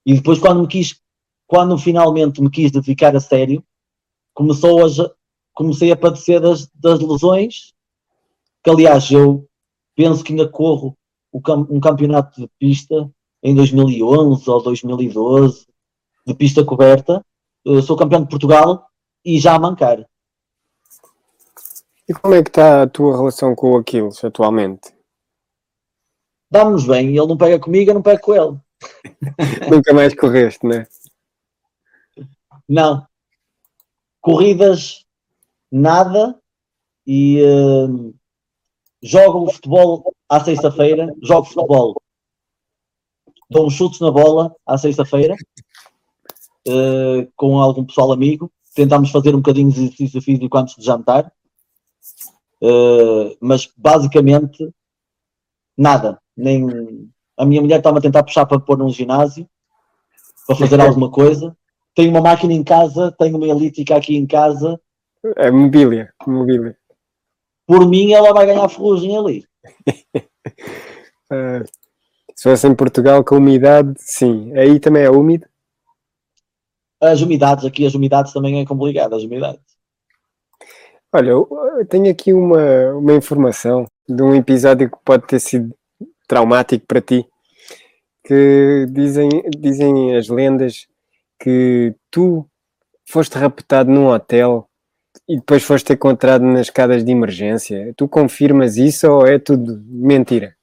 E 0.07 0.15
depois 0.15 0.39
quando 0.39 0.63
me 0.63 0.67
quis, 0.67 1.01
quando 1.47 1.77
finalmente 1.77 2.41
me 2.41 2.51
quis 2.51 2.71
dedicar 2.71 3.15
a 3.15 3.21
sério, 3.21 3.63
começou 4.33 4.87
a, 4.87 4.89
comecei 5.53 5.93
a 5.93 5.97
padecer 5.97 6.41
das, 6.41 6.67
das 6.75 7.01
lesões 7.01 7.75
que 8.63 8.71
aliás 8.71 9.11
eu 9.11 9.47
penso 9.95 10.25
que 10.25 10.33
ainda 10.33 10.49
corro 10.49 10.97
um 11.33 11.81
campeonato 11.81 12.41
de 12.41 12.49
pista 12.59 13.11
em 13.43 13.55
2011 13.55 14.49
ou 14.49 14.63
2012 14.63 15.67
de 16.27 16.35
pista 16.35 16.65
coberta, 16.65 17.25
eu 17.65 17.83
sou 17.83 17.97
campeão 17.97 18.23
de 18.23 18.29
Portugal 18.29 18.87
e 19.25 19.39
já 19.39 19.55
a 19.55 19.59
mancar. 19.59 20.07
E 22.09 22.15
como 22.15 22.35
é 22.35 22.43
que 22.43 22.49
está 22.49 22.83
a 22.83 22.87
tua 22.87 23.17
relação 23.17 23.55
com 23.55 23.73
o 23.73 23.77
Aquiles 23.77 24.25
atualmente? 24.25 24.95
Dá-nos 26.51 26.87
bem, 26.87 27.09
ele 27.09 27.27
não 27.27 27.37
pega 27.37 27.61
comigo, 27.61 27.91
eu 27.91 27.95
não 27.95 28.03
pego 28.03 28.23
com 28.23 28.35
ele. 28.35 28.59
Nunca 29.71 29.93
mais 29.93 30.15
correste, 30.15 30.65
não 30.65 30.77
é? 30.77 30.87
Não. 32.67 33.07
Corridas, 34.21 35.05
nada. 35.71 36.41
E 37.07 37.43
uh, 37.43 38.15
jogo 39.03 39.51
futebol 39.53 40.15
à 40.29 40.43
sexta-feira, 40.45 41.15
jogo 41.23 41.47
futebol, 41.47 41.97
dou 43.49 43.67
uns 43.67 43.75
chutes 43.75 44.01
na 44.01 44.11
bola 44.11 44.55
à 44.67 44.77
sexta-feira 44.77 45.35
uh, 46.69 47.31
com 47.35 47.59
algum 47.59 47.85
pessoal 47.85 48.13
amigo. 48.13 48.53
Tentámos 48.75 49.11
fazer 49.11 49.35
um 49.35 49.39
bocadinho 49.39 49.73
de 49.73 49.81
exercício 49.81 50.21
físico 50.21 50.57
antes 50.57 50.77
de 50.77 50.85
jantar, 50.85 51.33
uh, 52.63 53.37
mas 53.41 53.69
basicamente 53.77 54.73
nada. 55.77 56.21
Nem 56.37 57.11
a 57.37 57.45
minha 57.45 57.61
mulher 57.61 57.79
estava 57.79 57.99
a 57.99 58.03
tentar 58.03 58.23
puxar 58.23 58.47
para 58.47 58.61
pôr 58.61 58.79
num 58.79 58.91
ginásio 58.91 59.49
para 60.47 60.57
fazer 60.57 60.81
alguma 60.81 61.11
coisa. 61.11 61.57
Tenho 61.95 62.11
uma 62.11 62.21
máquina 62.21 62.53
em 62.53 62.63
casa, 62.63 63.13
tenho 63.19 63.37
uma 63.37 63.47
elítica 63.47 63.97
aqui 63.97 64.17
em 64.17 64.27
casa. 64.27 64.81
É 65.37 65.51
mobília, 65.51 66.13
mobília 66.27 66.77
por 67.69 67.87
mim 67.87 68.13
ela 68.13 68.33
vai 68.33 68.47
ganhar 68.47 68.67
ferrugem 68.71 69.15
ali. 69.15 69.45
uh, 71.31 71.63
se 72.35 72.43
fosse 72.43 72.67
em 72.67 72.75
Portugal 72.75 73.23
com 73.23 73.37
umidade, 73.37 73.93
sim. 73.99 74.57
Aí 74.57 74.81
também 74.81 75.03
é 75.03 75.11
úmido? 75.11 75.47
As 76.99 77.21
umidades, 77.21 77.67
aqui 77.67 77.87
as 77.87 77.95
umidades 77.95 78.33
também 78.33 78.59
é 78.59 78.65
complicado, 78.65 79.15
as 79.15 79.23
umidades. 79.23 79.61
Olha, 81.11 81.31
eu 81.31 81.87
tenho 81.89 82.11
aqui 82.11 82.35
uma, 82.35 82.93
uma 82.95 83.15
informação 83.15 83.87
de 84.07 84.23
um 84.23 84.35
episódio 84.35 84.91
que 84.91 84.99
pode 85.03 85.27
ter 85.27 85.41
sido 85.41 85.75
traumático 86.27 86.85
para 86.87 87.01
ti, 87.01 87.27
que 88.23 88.87
dizem, 88.91 89.29
dizem 89.59 90.17
as 90.17 90.29
lendas 90.29 90.87
que 91.41 91.95
tu 92.11 92.47
foste 93.07 93.39
raptado 93.39 93.91
num 93.91 94.09
hotel 94.09 94.69
e 95.27 95.37
depois 95.37 95.63
foste 95.63 95.95
encontrado 95.95 96.43
nas 96.45 96.67
escadas 96.67 97.03
de 97.03 97.11
emergência. 97.11 97.95
Tu 97.97 98.07
confirmas 98.07 98.77
isso 98.77 99.11
ou 99.11 99.27
é 99.27 99.39
tudo 99.39 99.83
mentira? 99.87 100.55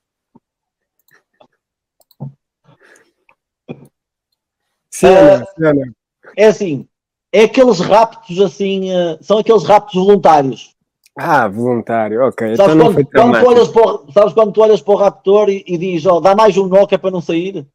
Sim, 4.92 5.08
uh, 5.08 5.94
É 6.38 6.46
assim, 6.48 6.88
é 7.36 7.44
aqueles 7.44 7.82
raptos 7.82 8.40
assim, 8.40 8.92
uh, 8.92 9.18
são 9.20 9.40
aqueles 9.40 9.64
raptos 9.66 9.96
voluntários. 9.96 10.74
Ah, 11.18 11.50
voluntário, 11.50 12.26
ok. 12.26 12.56
Sabes, 12.56 12.76
então 12.76 12.94
quando, 12.94 13.08
quando 13.12 13.40
tu 13.42 13.50
olhas 13.50 13.68
para 13.68 13.82
o, 13.82 14.12
sabes 14.14 14.34
quando 14.34 14.54
tu 14.54 14.62
olhas 14.62 14.82
para 14.82 14.94
o 14.94 14.98
raptor 14.98 15.50
e, 15.50 15.62
e 15.68 15.78
dizes, 15.78 16.06
oh, 16.06 16.22
dá 16.22 16.34
mais 16.34 16.58
um 16.58 16.68
Nokia 16.68 16.98
para 16.98 17.12
não 17.12 17.20
sair? 17.20 17.68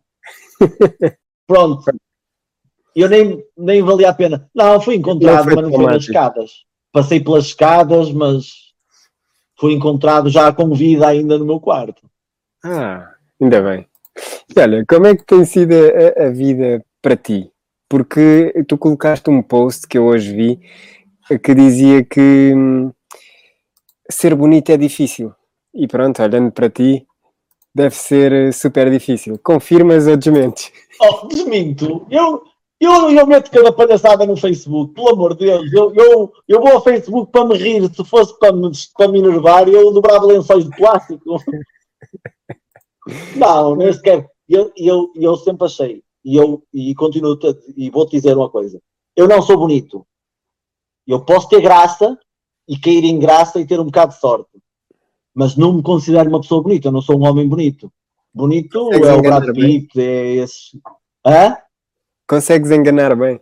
Pronto. 1.46 1.84
Eu 2.96 3.08
nem, 3.10 3.44
nem 3.56 3.82
valia 3.82 4.08
a 4.08 4.14
pena. 4.14 4.48
Não, 4.54 4.80
fui 4.80 4.94
encontrado, 4.94 5.46
não 5.46 5.54
mas 5.54 5.64
não 5.64 5.72
foi 5.72 5.86
nas 5.86 6.04
escadas. 6.04 6.50
Passei 6.90 7.20
pelas 7.20 7.44
escadas, 7.44 8.10
mas 8.10 8.46
fui 9.58 9.74
encontrado 9.74 10.30
já 10.30 10.50
com 10.52 10.74
vida 10.74 11.06
ainda 11.06 11.36
no 11.36 11.44
meu 11.44 11.60
quarto. 11.60 12.00
Ah, 12.64 13.10
ainda 13.40 13.60
bem. 13.60 13.86
E 14.56 14.58
olha, 14.58 14.84
como 14.88 15.06
é 15.06 15.14
que 15.14 15.24
tem 15.24 15.44
sido 15.44 15.74
a, 15.74 16.24
a 16.24 16.30
vida 16.30 16.82
para 17.02 17.14
ti? 17.14 17.49
Porque 17.90 18.54
tu 18.68 18.78
colocaste 18.78 19.28
um 19.28 19.42
post 19.42 19.88
que 19.88 19.98
eu 19.98 20.06
hoje 20.06 20.32
vi 20.32 20.60
que 21.38 21.54
dizia 21.54 22.04
que 22.04 22.52
hum, 22.54 22.92
ser 24.08 24.34
bonito 24.36 24.70
é 24.70 24.76
difícil. 24.76 25.34
E 25.74 25.88
pronto, 25.88 26.22
olhando 26.22 26.52
para 26.52 26.70
ti, 26.70 27.04
deve 27.74 27.94
ser 27.96 28.32
eh, 28.32 28.52
super 28.52 28.88
difícil. 28.90 29.38
Confirmas 29.42 30.06
ou 30.06 30.16
desmentes? 30.16 30.72
Oh, 31.00 31.26
desminto. 31.26 32.06
Eu, 32.10 32.42
eu, 32.80 33.10
eu 33.10 33.26
meto 33.26 33.50
cada 33.50 33.72
palhaçada 33.72 34.24
no 34.24 34.36
Facebook, 34.36 34.94
pelo 34.94 35.10
amor 35.10 35.36
de 35.36 35.46
Deus. 35.46 35.72
Eu, 35.72 35.92
eu, 35.94 36.32
eu 36.48 36.60
vou 36.60 36.72
ao 36.72 36.82
Facebook 36.82 37.30
para 37.32 37.44
me 37.44 37.56
rir. 37.56 37.92
Se 37.92 38.04
fosse 38.04 38.38
para 38.38 38.52
me, 38.52 38.70
para 38.96 39.08
me 39.08 39.18
enervar, 39.18 39.68
eu 39.68 39.92
dobrava 39.92 40.26
lençóis 40.26 40.64
de 40.64 40.76
plástico. 40.76 41.38
Não, 43.36 43.74
nem 43.74 43.92
sequer. 43.92 44.26
Eu, 44.48 44.72
eu, 44.76 45.12
eu 45.14 45.36
sempre 45.36 45.66
achei, 45.66 46.02
e 46.30 46.36
eu 46.36 46.62
e 46.72 46.94
continuo, 46.94 47.36
e 47.76 47.90
vou-te 47.90 48.12
dizer 48.12 48.36
uma 48.36 48.48
coisa: 48.48 48.80
eu 49.16 49.26
não 49.26 49.42
sou 49.42 49.58
bonito. 49.58 50.06
Eu 51.04 51.24
posso 51.24 51.48
ter 51.48 51.60
graça 51.60 52.16
e 52.68 52.78
cair 52.78 53.04
em 53.04 53.18
graça 53.18 53.58
e 53.58 53.66
ter 53.66 53.80
um 53.80 53.86
bocado 53.86 54.12
de 54.12 54.20
sorte, 54.20 54.50
mas 55.34 55.56
não 55.56 55.72
me 55.72 55.82
considero 55.82 56.28
uma 56.28 56.40
pessoa 56.40 56.62
bonita. 56.62 56.86
Eu 56.86 56.92
não 56.92 57.02
sou 57.02 57.18
um 57.18 57.26
homem 57.26 57.48
bonito. 57.48 57.92
Bonito 58.32 58.92
é 58.92 59.12
o 59.12 59.22
Brad 59.22 59.52
Pitt, 59.52 60.00
é 60.00 60.36
esse. 60.36 60.80
Hã? 61.26 61.56
Consegues 62.28 62.70
enganar 62.70 63.16
bem, 63.16 63.40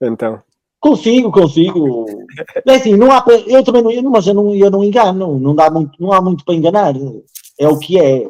então. 0.00 0.42
Consigo, 0.80 1.30
consigo. 1.30 2.06
É 2.66 2.76
assim, 2.76 2.96
não 2.96 3.12
há, 3.12 3.22
eu 3.46 3.62
também 3.62 3.82
não, 3.82 4.10
mas 4.10 4.26
eu 4.26 4.32
não, 4.32 4.54
eu 4.54 4.70
não 4.70 4.82
engano, 4.82 5.38
não, 5.38 5.54
dá 5.54 5.70
muito, 5.70 6.00
não 6.00 6.12
há 6.12 6.20
muito 6.22 6.44
para 6.46 6.54
enganar. 6.54 6.94
É 7.60 7.68
o 7.68 7.78
que 7.78 7.98
é. 7.98 8.26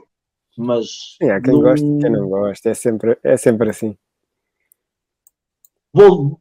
Mas. 0.56 1.16
É, 1.20 1.40
quem 1.40 1.54
não... 1.54 1.60
gosta 1.60 1.86
quem 1.86 2.10
não 2.10 2.28
gosta, 2.28 2.70
é 2.70 2.74
sempre, 2.74 3.18
é 3.22 3.36
sempre 3.36 3.70
assim. 3.70 3.96
Vou, 5.92 6.40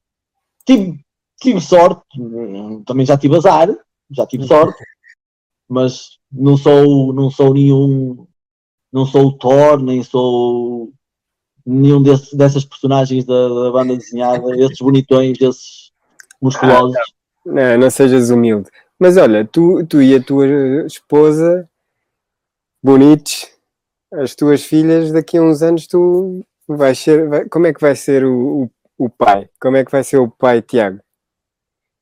tive, 0.66 1.04
tive 1.42 1.60
sorte, 1.60 2.02
também 2.86 3.06
já 3.06 3.18
tive 3.18 3.36
azar, 3.36 3.68
já 4.10 4.26
tive 4.26 4.48
sorte, 4.48 4.82
mas 5.68 6.18
não 6.32 6.56
sou, 6.56 7.14
não 7.14 7.30
sou 7.30 7.54
nenhum, 7.54 8.28
não 8.92 9.06
sou 9.06 9.28
o 9.28 9.38
Thor, 9.38 9.82
nem 9.82 10.02
sou 10.04 10.94
nenhum 11.66 12.02
desse, 12.02 12.36
dessas 12.36 12.66
personagens 12.66 13.26
da, 13.26 13.48
da, 13.48 13.72
banda 13.72 13.98
desenhada, 13.98 14.56
esses 14.58 14.80
bonitões, 14.80 15.40
esses 15.40 15.92
musculosos. 16.42 16.96
Ah, 16.96 17.04
não. 17.46 17.54
não, 17.54 17.78
não 17.78 17.90
sejas 17.90 18.30
humilde. 18.30 18.70
Mas 18.98 19.18
olha, 19.18 19.46
tu, 19.46 19.86
tu 19.86 20.02
e 20.02 20.16
a 20.16 20.24
tua 20.24 20.46
esposa, 20.86 21.68
bonitos, 22.84 23.51
as 24.14 24.36
tuas 24.36 24.64
filhas, 24.64 25.12
daqui 25.12 25.38
a 25.38 25.42
uns 25.42 25.62
anos 25.62 25.88
tu 25.88 26.46
vais 26.68 26.98
ser. 26.98 27.28
Vai, 27.28 27.50
como 27.50 27.68
é 27.68 27.74
que 27.74 27.82
vai 27.82 27.96
ser 27.96 28.26
o, 28.26 28.64
o, 28.64 28.72
o, 29.06 29.10
pai? 29.10 29.50
Como 29.60 29.78
é 29.78 29.86
que 29.86 29.92
vai 29.92 30.04
ser 30.04 30.18
o 30.18 30.30
pai, 30.30 30.62
Tiago? 30.62 31.00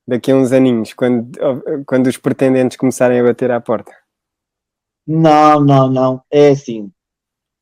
Daqui 0.07 0.31
a 0.31 0.35
uns 0.35 0.51
aninhos, 0.51 0.93
quando, 0.93 1.31
quando 1.85 2.07
os 2.07 2.17
pretendentes 2.17 2.77
começarem 2.77 3.19
a 3.19 3.23
bater 3.23 3.51
à 3.51 3.61
porta? 3.61 3.95
Não, 5.05 5.59
não, 5.59 5.89
não. 5.89 6.21
É 6.31 6.49
assim. 6.49 6.91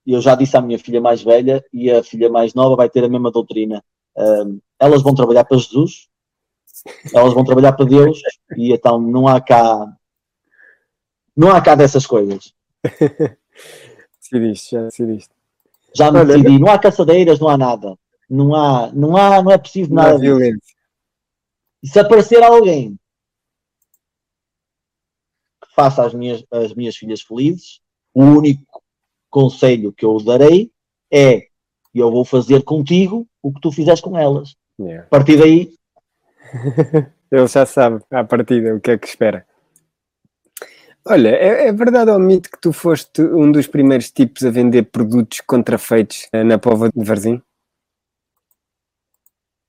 Eu 0.06 0.22
já 0.22 0.36
disse 0.36 0.56
à 0.56 0.62
minha 0.62 0.80
filha 0.80 1.02
mais 1.02 1.22
velha 1.22 1.64
e 1.74 1.92
a 1.92 2.02
filha 2.02 2.30
mais 2.30 2.54
nova 2.54 2.78
vai 2.78 2.90
ter 2.90 3.04
a 3.04 3.10
mesma 3.10 3.30
doutrina. 3.30 3.84
Um, 4.18 4.62
elas 4.80 5.02
vão 5.02 5.14
trabalhar 5.14 5.44
para 5.44 5.58
Jesus, 5.58 6.08
elas 7.14 7.34
vão 7.34 7.44
trabalhar 7.44 7.74
para 7.74 7.86
Deus 7.86 8.22
e 8.56 8.74
então 8.74 9.00
não 9.00 9.28
há 9.28 9.42
cá 9.42 9.86
não 11.36 11.52
há 11.52 11.62
cá 11.62 11.76
dessas 11.76 12.06
coisas. 12.06 12.54
Decidiste, 14.30 14.76
já 14.76 14.84
decidiste. 14.84 15.30
Já 15.96 16.12
me 16.12 16.20
Olha, 16.20 16.38
decidi, 16.38 16.60
não 16.60 16.70
há 16.70 16.78
caçadeiras, 16.78 17.40
não 17.40 17.50
há 17.50 17.58
nada. 17.58 17.98
Não 18.30 18.54
há, 18.54 18.92
não 18.92 19.16
há, 19.16 19.42
não 19.42 19.52
é 19.52 19.58
preciso 19.58 19.90
não 19.94 20.04
nada. 20.04 20.18
Violência. 20.18 20.76
E 21.82 21.88
se 21.88 22.00
aparecer 22.00 22.44
alguém 22.44 22.98
que 25.64 25.74
faça 25.74 26.06
as 26.06 26.14
minhas, 26.14 26.44
as 26.52 26.74
minhas 26.74 26.96
filhas 26.96 27.22
felizes, 27.22 27.80
o 28.14 28.24
único 28.24 28.84
conselho 29.30 29.94
que 29.94 30.06
eu 30.06 30.18
darei 30.24 30.72
é 31.12 31.48
eu 32.00 32.12
vou 32.12 32.24
fazer 32.24 32.64
contigo 32.64 33.28
o 33.42 33.52
que 33.52 33.62
tu 33.62 33.72
fizeres 33.72 34.02
com 34.02 34.18
elas. 34.18 34.56
Yeah. 34.80 35.06
A 35.06 35.10
partir 35.10 35.38
daí. 35.38 35.74
Ele 37.32 37.48
já 37.48 37.66
sabe 37.66 38.02
à 38.12 38.24
partida 38.24 38.76
o 38.76 38.80
que 38.80 38.92
é 38.92 38.98
que 38.98 39.08
espera. 39.08 39.46
Olha, 41.10 41.30
é, 41.30 41.68
é, 41.68 41.72
verdade 41.72 42.12
ou 42.12 42.20
mito 42.20 42.52
que 42.52 42.60
tu 42.60 42.74
foste 42.74 43.22
um 43.22 43.50
dos 43.50 43.66
primeiros 43.66 44.12
tipos 44.12 44.44
a 44.44 44.50
vender 44.50 44.84
produtos 44.92 45.40
contrafeitos 45.40 46.28
eh, 46.34 46.44
na 46.44 46.58
Pova 46.58 46.90
de 46.94 47.04
Varzim? 47.04 47.42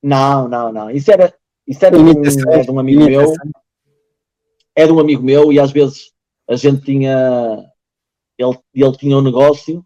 Não, 0.03 0.49
não, 0.49 0.73
não. 0.73 0.91
Isso 0.91 1.13
era, 1.13 1.33
isso 1.65 1.85
era, 1.85 1.97
um, 1.97 2.09
é 2.11 2.63
de 2.63 2.71
um 2.73 2.81
amigo 2.81 3.05
meu. 3.05 3.33
É 4.75 4.85
de 4.85 4.93
um 4.93 4.99
amigo 4.99 5.23
meu 5.23 5.53
e 5.53 5.61
às 5.61 5.71
vezes 5.71 6.13
a 6.49 6.57
gente 6.57 6.83
tinha. 6.83 7.65
Ele, 8.37 8.59
ele 8.75 8.97
tinha 8.97 9.17
um 9.17 9.23
negócio 9.23 9.85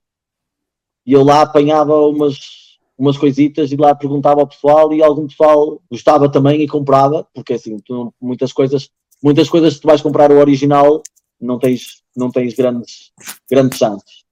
e 1.05 1.12
eu 1.12 1.22
lá 1.22 1.42
apanhava 1.42 1.94
umas, 2.07 2.78
umas 2.96 3.18
coisitas 3.18 3.72
e 3.72 3.76
lá 3.76 3.94
perguntava 3.94 4.40
ao 4.40 4.46
pessoal 4.46 4.92
e 4.94 5.03
algum 5.03 5.26
pessoal 5.26 5.82
gostava 5.90 6.30
também 6.30 6.62
e 6.62 6.68
comprava, 6.68 7.26
porque 7.34 7.55
assim, 7.55 7.78
tu, 7.78 8.14
muitas 8.20 8.53
coisas, 8.53 8.88
muitas 9.22 9.50
coisas 9.50 9.78
tu 9.78 9.86
vais 9.86 10.00
comprar 10.00 10.30
o 10.30 10.38
original 10.38 11.03
não 11.43 11.59
tens, 11.59 12.03
não 12.16 12.30
tens 12.30 12.55
grandes, 12.55 13.12
grandes 13.51 13.78
chances. 13.78 14.24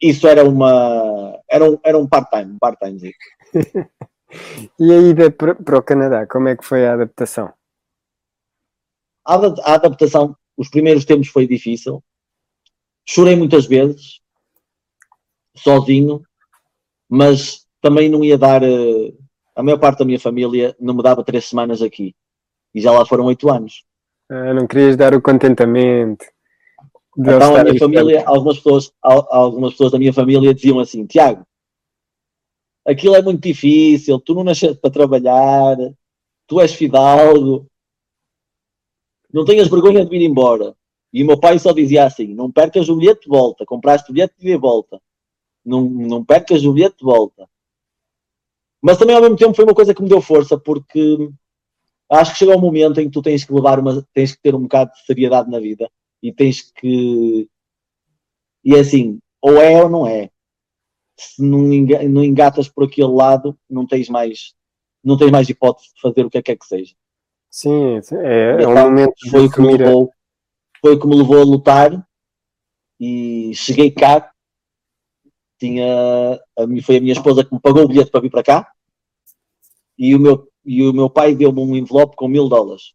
Isso 0.00 0.26
era 0.26 0.42
uma 0.42 1.38
era 1.48 1.70
um, 1.70 1.78
era 1.84 1.98
um 1.98 2.08
part-time, 2.08 2.56
part-time. 2.58 3.14
e 4.80 4.92
a 4.92 4.98
ida 4.98 5.30
para 5.30 5.78
o 5.78 5.82
Canadá, 5.82 6.26
como 6.26 6.48
é 6.48 6.56
que 6.56 6.64
foi 6.64 6.86
a 6.86 6.94
adaptação? 6.94 7.52
A, 9.26 9.34
a 9.34 9.74
adaptação, 9.74 10.34
os 10.56 10.70
primeiros 10.70 11.04
tempos 11.04 11.28
foi 11.28 11.46
difícil. 11.46 12.02
Chorei 13.06 13.36
muitas 13.36 13.66
vezes, 13.66 14.20
sozinho, 15.56 16.22
mas 17.08 17.66
também 17.80 18.08
não 18.08 18.24
ia 18.24 18.38
dar. 18.38 18.62
Eh, 18.62 19.12
a 19.54 19.62
maior 19.62 19.78
parte 19.78 19.98
da 19.98 20.04
minha 20.04 20.20
família 20.20 20.74
não 20.80 20.94
me 20.94 21.02
dava 21.02 21.24
três 21.24 21.46
semanas 21.46 21.82
aqui. 21.82 22.14
E 22.74 22.80
já 22.80 22.92
lá 22.92 23.04
foram 23.04 23.24
oito 23.24 23.50
anos. 23.50 23.84
Ah, 24.30 24.54
não 24.54 24.64
querias 24.64 24.96
dar 24.96 25.12
o 25.12 25.20
contentamento. 25.20 26.24
Então 27.18 27.56
a 27.56 27.64
minha 27.64 27.78
família, 27.78 28.22
algumas 28.24 28.58
pessoas, 28.58 28.92
algumas 29.02 29.72
pessoas 29.72 29.90
da 29.90 29.98
minha 29.98 30.12
família 30.12 30.54
diziam 30.54 30.78
assim, 30.78 31.04
Tiago, 31.04 31.44
aquilo 32.86 33.16
é 33.16 33.22
muito 33.22 33.42
difícil, 33.42 34.20
tu 34.20 34.32
não 34.32 34.44
nasceste 34.44 34.78
para 34.80 34.92
trabalhar, 34.92 35.76
tu 36.46 36.60
és 36.60 36.72
fidalgo, 36.72 37.66
não 39.32 39.44
tenhas 39.44 39.68
vergonha 39.68 40.04
de 40.04 40.10
vir 40.10 40.24
embora. 40.24 40.76
E 41.12 41.24
o 41.24 41.26
meu 41.26 41.38
pai 41.38 41.58
só 41.58 41.72
dizia 41.72 42.04
assim, 42.04 42.32
não 42.32 42.52
percas 42.52 42.88
o 42.88 42.96
bilhete 42.96 43.22
de 43.22 43.28
volta, 43.28 43.66
compraste 43.66 44.12
o 44.12 44.14
bilhete 44.14 44.34
de 44.38 44.56
volta, 44.56 45.02
não, 45.64 45.82
não 45.82 46.24
percas 46.24 46.64
o 46.64 46.72
bilhete 46.72 46.98
de 46.98 47.04
volta. 47.04 47.48
Mas 48.80 48.96
também 48.96 49.16
ao 49.16 49.22
mesmo 49.22 49.36
tempo 49.36 49.54
foi 49.54 49.64
uma 49.64 49.74
coisa 49.74 49.92
que 49.92 50.02
me 50.02 50.08
deu 50.08 50.22
força, 50.22 50.56
porque 50.56 51.30
acho 52.10 52.32
que 52.32 52.38
chega 52.38 52.56
um 52.56 52.60
momento 52.60 53.00
em 53.00 53.04
que 53.04 53.12
tu 53.12 53.22
tens 53.22 53.44
que 53.44 53.52
levar 53.52 53.78
uma, 53.78 54.06
tens 54.12 54.34
que 54.34 54.42
ter 54.42 54.54
um 54.54 54.62
bocado 54.62 54.92
de 54.92 55.04
seriedade 55.06 55.50
na 55.50 55.60
vida 55.60 55.90
e 56.22 56.32
tens 56.32 56.60
que 56.72 57.48
e 58.64 58.74
é 58.74 58.80
assim, 58.80 59.18
ou 59.40 59.56
é 59.56 59.82
ou 59.82 59.88
não 59.88 60.06
é. 60.06 60.30
Se 61.16 61.42
não, 61.42 61.60
não 62.08 62.24
engatas 62.24 62.68
por 62.68 62.84
aquele 62.84 63.12
lado, 63.12 63.58
não 63.68 63.86
tens 63.86 64.08
mais 64.08 64.54
não 65.02 65.16
tens 65.16 65.30
mais 65.30 65.48
hipótese 65.48 65.94
de 65.94 66.00
fazer 66.00 66.26
o 66.26 66.30
que 66.30 66.38
é 66.38 66.42
que, 66.42 66.52
é 66.52 66.56
que 66.56 66.66
seja. 66.66 66.94
Sim, 67.48 68.00
é, 68.12 68.62
é 68.62 68.68
um 68.68 68.74
momento 68.74 69.14
foi 69.30 69.46
o 69.46 69.50
que 69.50 69.60
me 69.60 69.76
levou 69.76 70.12
foi 70.80 70.94
o 70.94 71.00
que 71.00 71.06
me 71.06 71.16
levou 71.16 71.40
a 71.40 71.44
lutar 71.44 72.06
e 72.98 73.52
cheguei 73.54 73.90
cá 73.90 74.32
tinha 75.58 76.34
a, 76.34 76.82
foi 76.82 76.96
a 76.96 77.00
minha 77.00 77.12
esposa 77.12 77.44
que 77.44 77.52
me 77.52 77.60
pagou 77.60 77.84
o 77.84 77.88
bilhete 77.88 78.10
para 78.10 78.20
vir 78.20 78.30
para 78.30 78.42
cá 78.42 78.72
e 79.98 80.14
o 80.14 80.20
meu 80.20 80.49
e 80.64 80.82
o 80.82 80.92
meu 80.92 81.08
pai 81.08 81.34
deu-me 81.34 81.60
um 81.60 81.76
envelope 81.76 82.16
com 82.16 82.28
mil 82.28 82.48
dólares. 82.48 82.94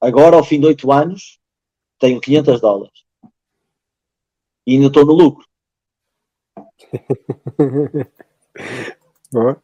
Agora, 0.00 0.36
ao 0.36 0.44
fim 0.44 0.60
de 0.60 0.66
oito 0.66 0.92
anos, 0.92 1.38
tenho 1.98 2.20
500 2.20 2.60
dólares. 2.60 3.04
E 4.66 4.74
ainda 4.74 4.86
estou 4.86 5.04
no 5.04 5.12
lucro. 5.12 5.46
Boa. 9.32 9.62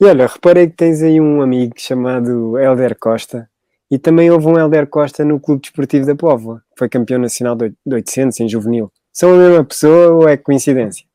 E 0.00 0.04
olha, 0.04 0.26
reparei 0.26 0.68
que 0.68 0.76
tens 0.76 1.02
aí 1.02 1.20
um 1.20 1.40
amigo 1.40 1.74
chamado 1.76 2.58
Helder 2.58 2.96
Costa 2.98 3.50
e 3.90 3.98
também 3.98 4.30
houve 4.30 4.46
um 4.46 4.58
Helder 4.58 4.86
Costa 4.86 5.24
no 5.24 5.40
Clube 5.40 5.62
Desportivo 5.62 6.06
da 6.06 6.14
Póvoa, 6.14 6.62
que 6.70 6.78
foi 6.78 6.88
campeão 6.88 7.18
nacional 7.18 7.56
de 7.56 7.74
800 7.86 8.38
em 8.40 8.48
juvenil. 8.48 8.92
São 9.12 9.34
a 9.34 9.36
mesma 9.36 9.64
pessoa 9.64 10.12
ou 10.12 10.28
é 10.28 10.36
coincidência? 10.36 11.06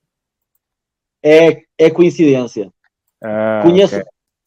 É, 1.24 1.64
é 1.78 1.90
coincidência. 1.90 2.74
Ah, 3.24 3.62
Conheço. 3.64 4.02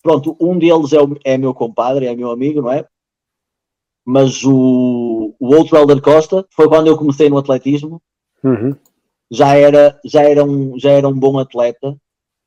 Pronto, 0.07 0.37
um 0.41 0.57
deles 0.57 0.93
é, 0.93 1.01
o- 1.03 1.19
é 1.25 1.37
meu 1.37 1.53
compadre, 1.53 2.07
é 2.07 2.15
meu 2.15 2.31
amigo, 2.31 2.63
não 2.63 2.71
é? 2.71 2.87
Mas 4.07 4.45
o, 4.45 5.35
o 5.41 5.55
outro 5.57 5.77
Helder 5.77 6.01
Costa 6.01 6.47
foi 6.55 6.69
quando 6.69 6.87
eu 6.87 6.97
comecei 6.97 7.29
no 7.29 7.39
atletismo, 7.39 8.01
Uhum. 8.45 8.77
já 9.29 9.57
era, 9.57 9.99
já 10.05 10.23
era, 10.23 10.45
um, 10.45 10.79
já 10.79 10.91
era 10.93 11.09
um 11.09 11.19
bom 11.19 11.39
atleta. 11.41 11.97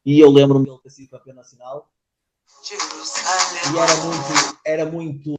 E 0.05 0.21
eu 0.21 0.29
lembro-me 0.31 0.65
dele 0.65 0.77
ter 0.81 0.89
sido 0.89 1.09
campeão 1.09 1.35
nacional. 1.35 1.89
E 3.73 3.77
era 3.77 3.95
muito, 4.05 4.59
era 4.65 4.85
muito, 4.85 5.35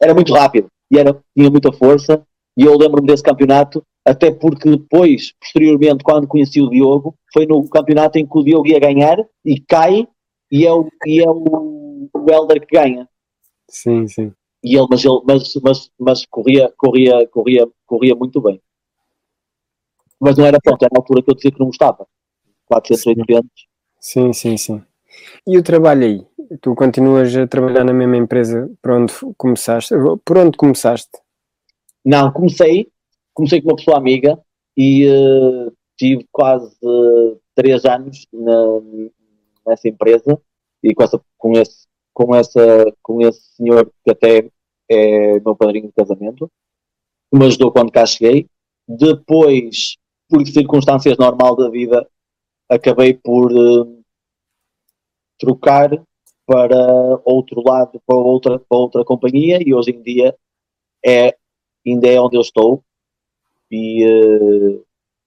era 0.00 0.14
muito 0.14 0.32
rápido. 0.32 0.68
E 0.90 0.98
era, 0.98 1.12
tinha 1.36 1.50
muita 1.50 1.72
força. 1.72 2.24
E 2.56 2.62
eu 2.62 2.76
lembro-me 2.78 3.08
desse 3.08 3.22
campeonato 3.24 3.82
até 4.06 4.30
porque 4.30 4.70
depois, 4.70 5.32
posteriormente, 5.40 6.04
quando 6.04 6.28
conheci 6.28 6.60
o 6.60 6.70
Diogo, 6.70 7.16
foi 7.32 7.46
no 7.46 7.68
campeonato 7.68 8.18
em 8.18 8.26
que 8.26 8.38
o 8.38 8.44
Diogo 8.44 8.68
ia 8.68 8.78
ganhar 8.78 9.16
e 9.44 9.58
cai 9.60 10.06
e 10.52 10.66
é 10.66 10.72
o, 10.72 10.86
e 11.06 11.24
é 11.24 11.30
o, 11.30 12.10
o 12.14 12.30
Helder 12.30 12.60
que 12.66 12.76
ganha. 12.76 13.08
Sim, 13.70 14.06
sim. 14.06 14.32
E 14.62 14.76
ele, 14.76 14.86
mas, 14.90 15.02
ele, 15.02 15.20
mas, 15.24 15.54
mas, 15.62 15.90
mas 15.98 16.26
corria, 16.26 16.70
corria, 16.76 17.26
corria, 17.28 17.66
corria 17.86 18.14
muito 18.14 18.38
bem. 18.40 18.60
Mas 20.20 20.36
não 20.36 20.44
era 20.44 20.58
pronto, 20.62 20.82
era 20.84 20.90
a 20.94 20.98
altura 20.98 21.22
que 21.22 21.30
eu 21.30 21.34
dizia 21.34 21.50
que 21.50 21.58
não 21.58 21.66
gostava. 21.66 22.06
400, 22.66 23.06
800. 23.06 23.48
Sim, 23.98 24.32
sim, 24.34 24.56
sim. 24.58 24.82
E 25.46 25.56
o 25.56 25.62
trabalho 25.62 26.04
aí? 26.04 26.26
Tu 26.60 26.74
continuas 26.74 27.34
a 27.34 27.46
trabalhar 27.46 27.82
na 27.82 27.94
mesma 27.94 28.18
empresa 28.18 28.70
por 28.82 28.92
onde 28.92 29.12
começaste? 29.38 29.94
Por 30.24 30.38
onde 30.38 30.56
começaste? 30.56 31.10
Não, 32.04 32.30
comecei, 32.30 32.88
comecei 33.32 33.62
com 33.62 33.70
uma 33.70 33.76
pessoa 33.76 33.96
amiga 33.96 34.38
e 34.76 35.06
eh, 35.06 35.72
tive 35.96 36.26
quase 36.30 36.70
eh, 36.84 37.36
três 37.54 37.84
anos 37.84 38.26
na, 38.32 38.80
nessa 39.66 39.88
empresa 39.88 40.40
e 40.82 40.94
com, 40.94 41.02
essa, 41.02 41.20
com, 41.38 41.52
esse, 41.52 41.86
com, 42.12 42.34
essa, 42.34 42.84
com 43.02 43.20
esse 43.22 43.40
senhor 43.56 43.90
que 44.04 44.10
até 44.10 44.50
é 44.88 45.40
meu 45.40 45.56
padrinho 45.56 45.86
de 45.86 45.92
casamento, 45.92 46.50
que 47.30 47.38
me 47.38 47.46
ajudou 47.46 47.72
quando 47.72 47.92
cá 47.92 48.04
cheguei. 48.04 48.48
Depois, 48.86 49.96
por 50.28 50.46
circunstâncias 50.46 51.16
normais 51.16 51.56
da 51.56 51.70
vida, 51.70 52.06
acabei 52.68 53.14
por 53.14 53.50
eh, 53.52 54.02
trocar 55.38 55.90
para 56.44 57.20
outro 57.24 57.62
lado, 57.64 58.02
para 58.04 58.16
outra, 58.16 58.58
para 58.58 58.78
outra 58.78 59.04
companhia 59.04 59.58
e 59.64 59.72
hoje 59.72 59.92
em 59.92 60.02
dia 60.02 60.36
é, 61.04 61.36
ainda 61.86 62.08
é 62.08 62.20
onde 62.20 62.36
eu 62.36 62.40
estou 62.40 62.84
e 63.70 64.04
eh, 64.04 64.80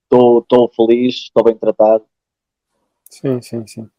estou 0.04 0.40
estou 0.40 0.70
feliz, 0.76 1.16
estou 1.16 1.44
bem 1.44 1.58
tratado, 1.58 2.06
Sim, 3.10 3.42
sim, 3.42 3.66
sim. 3.66 3.90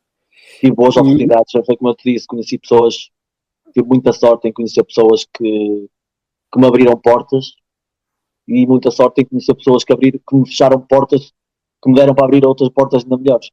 Tive 0.60 0.74
boas 0.74 0.96
oportunidades, 0.96 1.52
já 1.52 1.62
foi 1.64 1.76
como 1.76 1.90
eu 1.90 1.94
te 1.94 2.12
disse, 2.12 2.26
conheci 2.26 2.58
pessoas, 2.58 3.10
tive 3.72 3.86
muita 3.86 4.12
sorte 4.12 4.48
em 4.48 4.52
conhecer 4.52 4.84
pessoas 4.84 5.24
que, 5.24 5.88
que 6.52 6.60
me 6.60 6.66
abriram 6.66 6.96
portas 6.96 7.54
e 8.48 8.66
muita 8.66 8.90
sorte 8.90 9.22
em 9.22 9.24
conhecer 9.24 9.54
pessoas 9.54 9.84
que, 9.84 9.92
abriram, 9.92 10.20
que 10.26 10.36
me 10.36 10.46
fecharam 10.46 10.80
portas, 10.80 11.32
que 11.82 11.90
me 11.90 11.96
deram 11.96 12.14
para 12.14 12.24
abrir 12.24 12.44
outras 12.44 12.68
portas 12.70 13.02
ainda 13.02 13.16
melhores. 13.16 13.50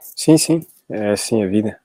Sim, 0.00 0.38
sim. 0.38 0.66
É 0.88 1.10
assim 1.10 1.42
a 1.42 1.46
vida. 1.46 1.78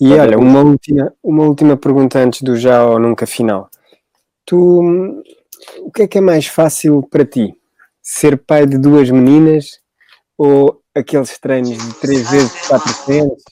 E 0.00 0.08
Mas 0.08 0.20
olha, 0.20 0.38
uma 0.38 0.62
última, 0.62 1.14
uma 1.22 1.44
última 1.44 1.76
pergunta 1.76 2.18
antes 2.18 2.40
do 2.42 2.56
já 2.56 2.86
ou 2.86 2.98
nunca 2.98 3.26
final. 3.26 3.68
Tu, 4.46 5.22
o 5.80 5.90
que 5.92 6.02
é 6.02 6.08
que 6.08 6.18
é 6.18 6.20
mais 6.20 6.46
fácil 6.46 7.02
para 7.02 7.24
ti? 7.24 7.54
Ser 8.02 8.38
pai 8.38 8.66
de 8.66 8.78
duas 8.78 9.10
meninas 9.10 9.78
ou 10.38 10.79
aqueles 10.94 11.38
treinos 11.38 11.70
de 11.70 12.00
3 12.00 12.30
vezes 12.30 12.68
400, 12.68 13.44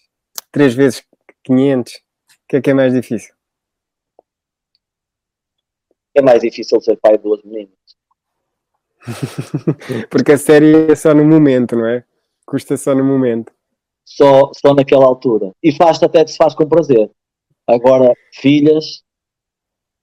3 0.52 0.74
vezes 0.74 1.04
500? 1.44 1.94
O 1.94 1.98
que 2.48 2.56
é 2.56 2.60
que 2.60 2.70
é 2.70 2.74
mais 2.74 2.92
difícil? 2.92 3.34
É 6.14 6.22
mais 6.22 6.40
difícil 6.40 6.80
ser 6.80 6.96
pai 6.96 7.16
de 7.16 7.22
duas 7.22 7.42
meninas. 7.42 7.78
Porque 10.10 10.32
a 10.32 10.38
série 10.38 10.90
é 10.90 10.94
só 10.94 11.14
no 11.14 11.24
momento, 11.24 11.76
não 11.76 11.86
é? 11.86 12.04
Custa 12.46 12.76
só 12.76 12.94
no 12.94 13.04
momento. 13.04 13.52
só, 14.04 14.50
só 14.54 14.74
naquela 14.74 15.04
altura. 15.04 15.54
E 15.62 15.70
faz 15.72 16.02
até 16.02 16.26
se 16.26 16.36
faz 16.36 16.54
com 16.54 16.66
prazer. 16.66 17.10
Agora, 17.66 18.14
filhas, 18.32 19.04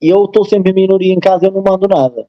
eu 0.00 0.24
estou 0.24 0.44
sempre 0.44 0.70
em 0.70 0.74
minoria 0.74 1.12
em 1.12 1.20
casa, 1.20 1.46
eu 1.46 1.50
não 1.50 1.62
mando 1.62 1.88
nada. 1.88 2.28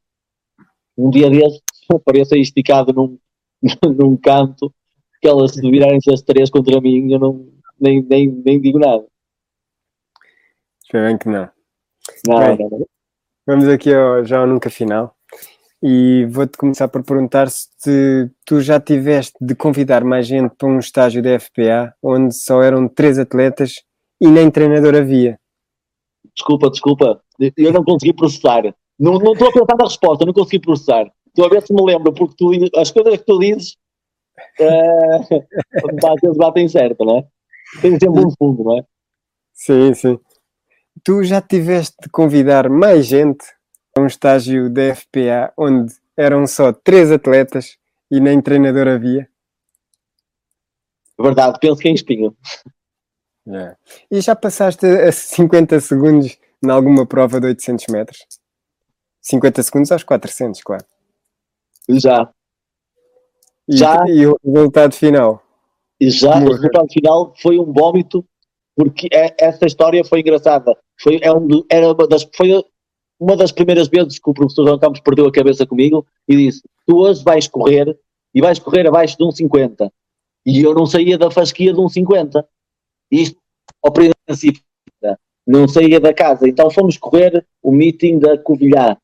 Um 0.98 1.10
dia 1.10 1.30
desses, 1.30 1.62
apareço 1.94 2.34
aí 2.34 2.42
esticado 2.42 2.92
num, 2.92 3.20
num 3.96 4.18
canto, 4.18 4.74
que 5.22 5.28
elas 5.28 5.52
se 5.54 5.62
virarem-se 5.62 6.12
as 6.12 6.22
três 6.22 6.50
contra 6.50 6.80
mim, 6.82 7.12
eu 7.12 7.20
não, 7.20 7.48
nem, 7.80 8.02
nem, 8.04 8.28
nem 8.46 8.60
digo 8.60 8.80
nada. 8.80 9.06
Espero 10.84 11.06
bem 11.06 11.18
que 11.18 11.28
não. 11.28 11.50
Não, 12.28 12.40
Bem. 12.40 12.58
não, 12.58 12.80
não. 12.80 12.88
Vamos 13.46 13.68
aqui 13.68 13.94
ao 13.94 14.26
já 14.26 14.42
ou 14.42 14.48
nunca 14.48 14.70
final. 14.70 15.16
E 15.82 16.26
vou-te 16.30 16.58
começar 16.58 16.88
por 16.88 17.04
perguntar 17.04 17.50
se 17.50 18.32
tu 18.46 18.62
já 18.62 18.80
tiveste 18.80 19.34
de 19.40 19.54
convidar 19.54 20.04
mais 20.04 20.26
gente 20.26 20.56
para 20.56 20.68
um 20.68 20.80
estágio 20.80 21.22
da 21.22 21.40
FPA 21.40 21.94
onde 22.02 22.36
só 22.36 22.64
eram 22.64 22.88
três 22.88 23.20
atletas 23.20 23.84
e 24.20 24.28
nem 24.28 24.50
treinador 24.50 24.96
havia. 24.96 25.40
Desculpa, 26.36 26.70
desculpa, 26.70 27.22
eu 27.56 27.72
não 27.72 27.84
consegui 27.84 28.14
processar. 28.14 28.64
Não 29.00 29.14
não 29.20 29.34
estou 29.34 29.50
a 29.50 29.52
pensar 29.52 29.78
na 29.78 29.84
resposta, 29.84 30.26
não 30.26 30.34
consegui 30.34 30.60
processar. 30.60 31.12
Estou 31.28 31.46
a 31.46 31.50
ver 31.50 31.62
se 31.62 31.74
me 31.74 31.84
lembro, 31.84 32.12
porque 32.14 32.36
tu, 32.36 32.52
as 32.80 32.90
coisas 32.90 33.18
que 33.18 33.26
tu 33.26 33.38
dizes 33.40 33.78
às 34.38 36.22
vezes 36.22 36.38
batem 36.38 36.68
certo, 36.68 37.04
não 37.06 37.20
é? 37.20 37.28
Tem 37.82 37.92
sempre 37.92 38.26
um 38.26 38.32
fundo, 38.38 38.64
não 38.64 38.78
é? 38.78 38.84
Sim, 39.54 39.94
sim. 39.94 40.20
Tu 41.04 41.24
já 41.24 41.42
tiveste 41.42 41.96
de 42.02 42.10
convidar 42.10 42.70
mais 42.70 43.06
gente 43.06 43.46
para 43.94 44.04
um 44.04 44.08
estágio 44.08 44.70
da 44.70 44.96
FPA 44.96 45.54
onde 45.58 45.94
eram 46.16 46.46
só 46.48 46.72
três 46.72 47.12
atletas 47.12 47.78
e 48.10 48.20
nem 48.20 48.42
treinador 48.42 48.88
havia? 48.88 49.30
Verdade, 51.20 51.58
penso 51.60 51.82
que 51.82 51.88
é 51.88 51.92
em 51.92 51.96
espinho. 51.96 52.36
E 54.12 54.22
já 54.22 54.36
passaste 54.36 54.86
a 54.86 55.12
50 55.12 55.80
segundos 55.80 56.38
em 56.64 56.70
alguma 56.70 57.06
prova 57.06 57.40
de 57.40 57.48
800 57.48 57.88
metros? 57.88 58.20
50 59.22 59.64
segundos 59.64 59.92
aos 59.92 60.04
400, 60.04 60.62
claro. 60.62 60.86
Já. 61.90 62.32
E, 63.68 63.78
Já. 63.78 64.06
e 64.08 64.26
o 64.28 64.38
resultado 64.44 64.94
final? 64.94 65.44
E 66.00 66.10
já 66.10 66.38
o 66.38 66.52
resultado 66.52 66.88
final 66.92 67.34
foi 67.42 67.60
um 67.60 67.74
vómito, 67.74 68.24
porque 68.76 69.08
é- 69.12 69.36
essa 69.40 69.66
história 69.66 70.04
foi 70.06 70.20
engraçada. 70.20 70.78
Foi, 71.02 71.20
é 71.22 71.34
um 71.34 71.48
era 71.70 71.92
uma 71.92 72.08
das, 72.08 72.28
foi 72.36 72.64
uma 73.20 73.36
das 73.36 73.52
primeiras 73.52 73.88
vezes 73.88 74.20
que 74.20 74.30
o 74.30 74.34
professor 74.34 74.66
João 74.66 74.80
Campos 74.80 75.02
perdeu 75.02 75.26
a 75.26 75.32
cabeça 75.32 75.66
comigo 75.66 76.06
e 76.28 76.36
disse: 76.36 76.62
Tu 76.86 76.96
hoje 76.96 77.24
vais 77.24 77.48
correr 77.48 77.98
e 78.34 78.42
vais 78.42 78.60
correr 78.60 78.88
abaixo 78.88 79.18
de 79.18 79.24
um 79.24 79.32
50. 79.32 79.92
E 80.46 80.62
eu 80.62 80.74
não 80.74 80.86
saía 80.86 81.18
da 81.18 81.32
fasquia 81.32 81.74
de 81.74 81.80
um 81.80 81.90
50. 81.90 82.48
Isto, 83.12 83.38
ao 83.84 83.92
princípio, 83.92 84.62
não 85.46 85.68
saía 85.68 86.00
da 86.00 86.14
casa. 86.14 86.48
Então 86.48 86.70
fomos 86.70 86.98
correr 86.98 87.46
o 87.64 87.72
meeting 87.72 88.20
da 88.20 88.38
Covilhã. 88.38 88.96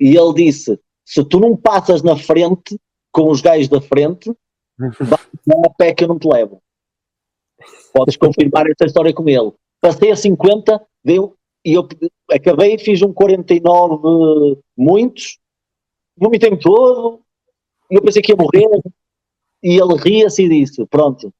E 0.00 0.16
ele 0.16 0.34
disse: 0.34 0.80
Se 1.04 1.22
tu 1.22 1.38
não 1.38 1.56
passas 1.56 2.02
na 2.02 2.16
frente, 2.16 2.78
com 3.12 3.30
os 3.30 3.40
gajos 3.40 3.68
da 3.68 3.80
frente, 3.80 4.32
não 5.46 5.62
a 5.64 5.70
pé 5.70 5.94
que 5.94 6.04
eu 6.04 6.08
não 6.08 6.18
te 6.18 6.28
levo. 6.28 6.62
Podes 7.92 8.16
confirmar 8.16 8.66
essa 8.68 8.86
história 8.86 9.12
com 9.12 9.28
ele. 9.28 9.52
Passei 9.80 10.10
a 10.10 10.16
50, 10.16 10.80
deu, 11.04 11.36
e 11.64 11.74
eu 11.74 11.86
acabei 12.30 12.74
e 12.74 12.78
fiz 12.78 13.02
um 13.02 13.12
49 13.12 14.60
muitos, 14.76 15.38
vomitei-me 16.16 16.58
todo, 16.58 17.20
e 17.90 17.96
eu 17.96 18.02
pensei 18.02 18.22
que 18.22 18.32
ia 18.32 18.36
morrer, 18.36 18.68
e 19.62 19.80
ele 19.80 19.96
ria-se 19.96 20.44
e 20.44 20.48
disse, 20.48 20.84
pronto, 20.86 21.32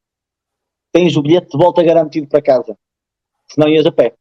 tens 0.93 1.17
o 1.17 1.23
bilhete 1.23 1.49
de 1.51 1.59
volta 1.59 1.83
garantido 1.83 2.27
para 2.29 2.43
casa, 2.43 2.77
senão 3.49 3.69
ias 3.69 3.87
a 3.87 3.93
pé. 3.93 4.15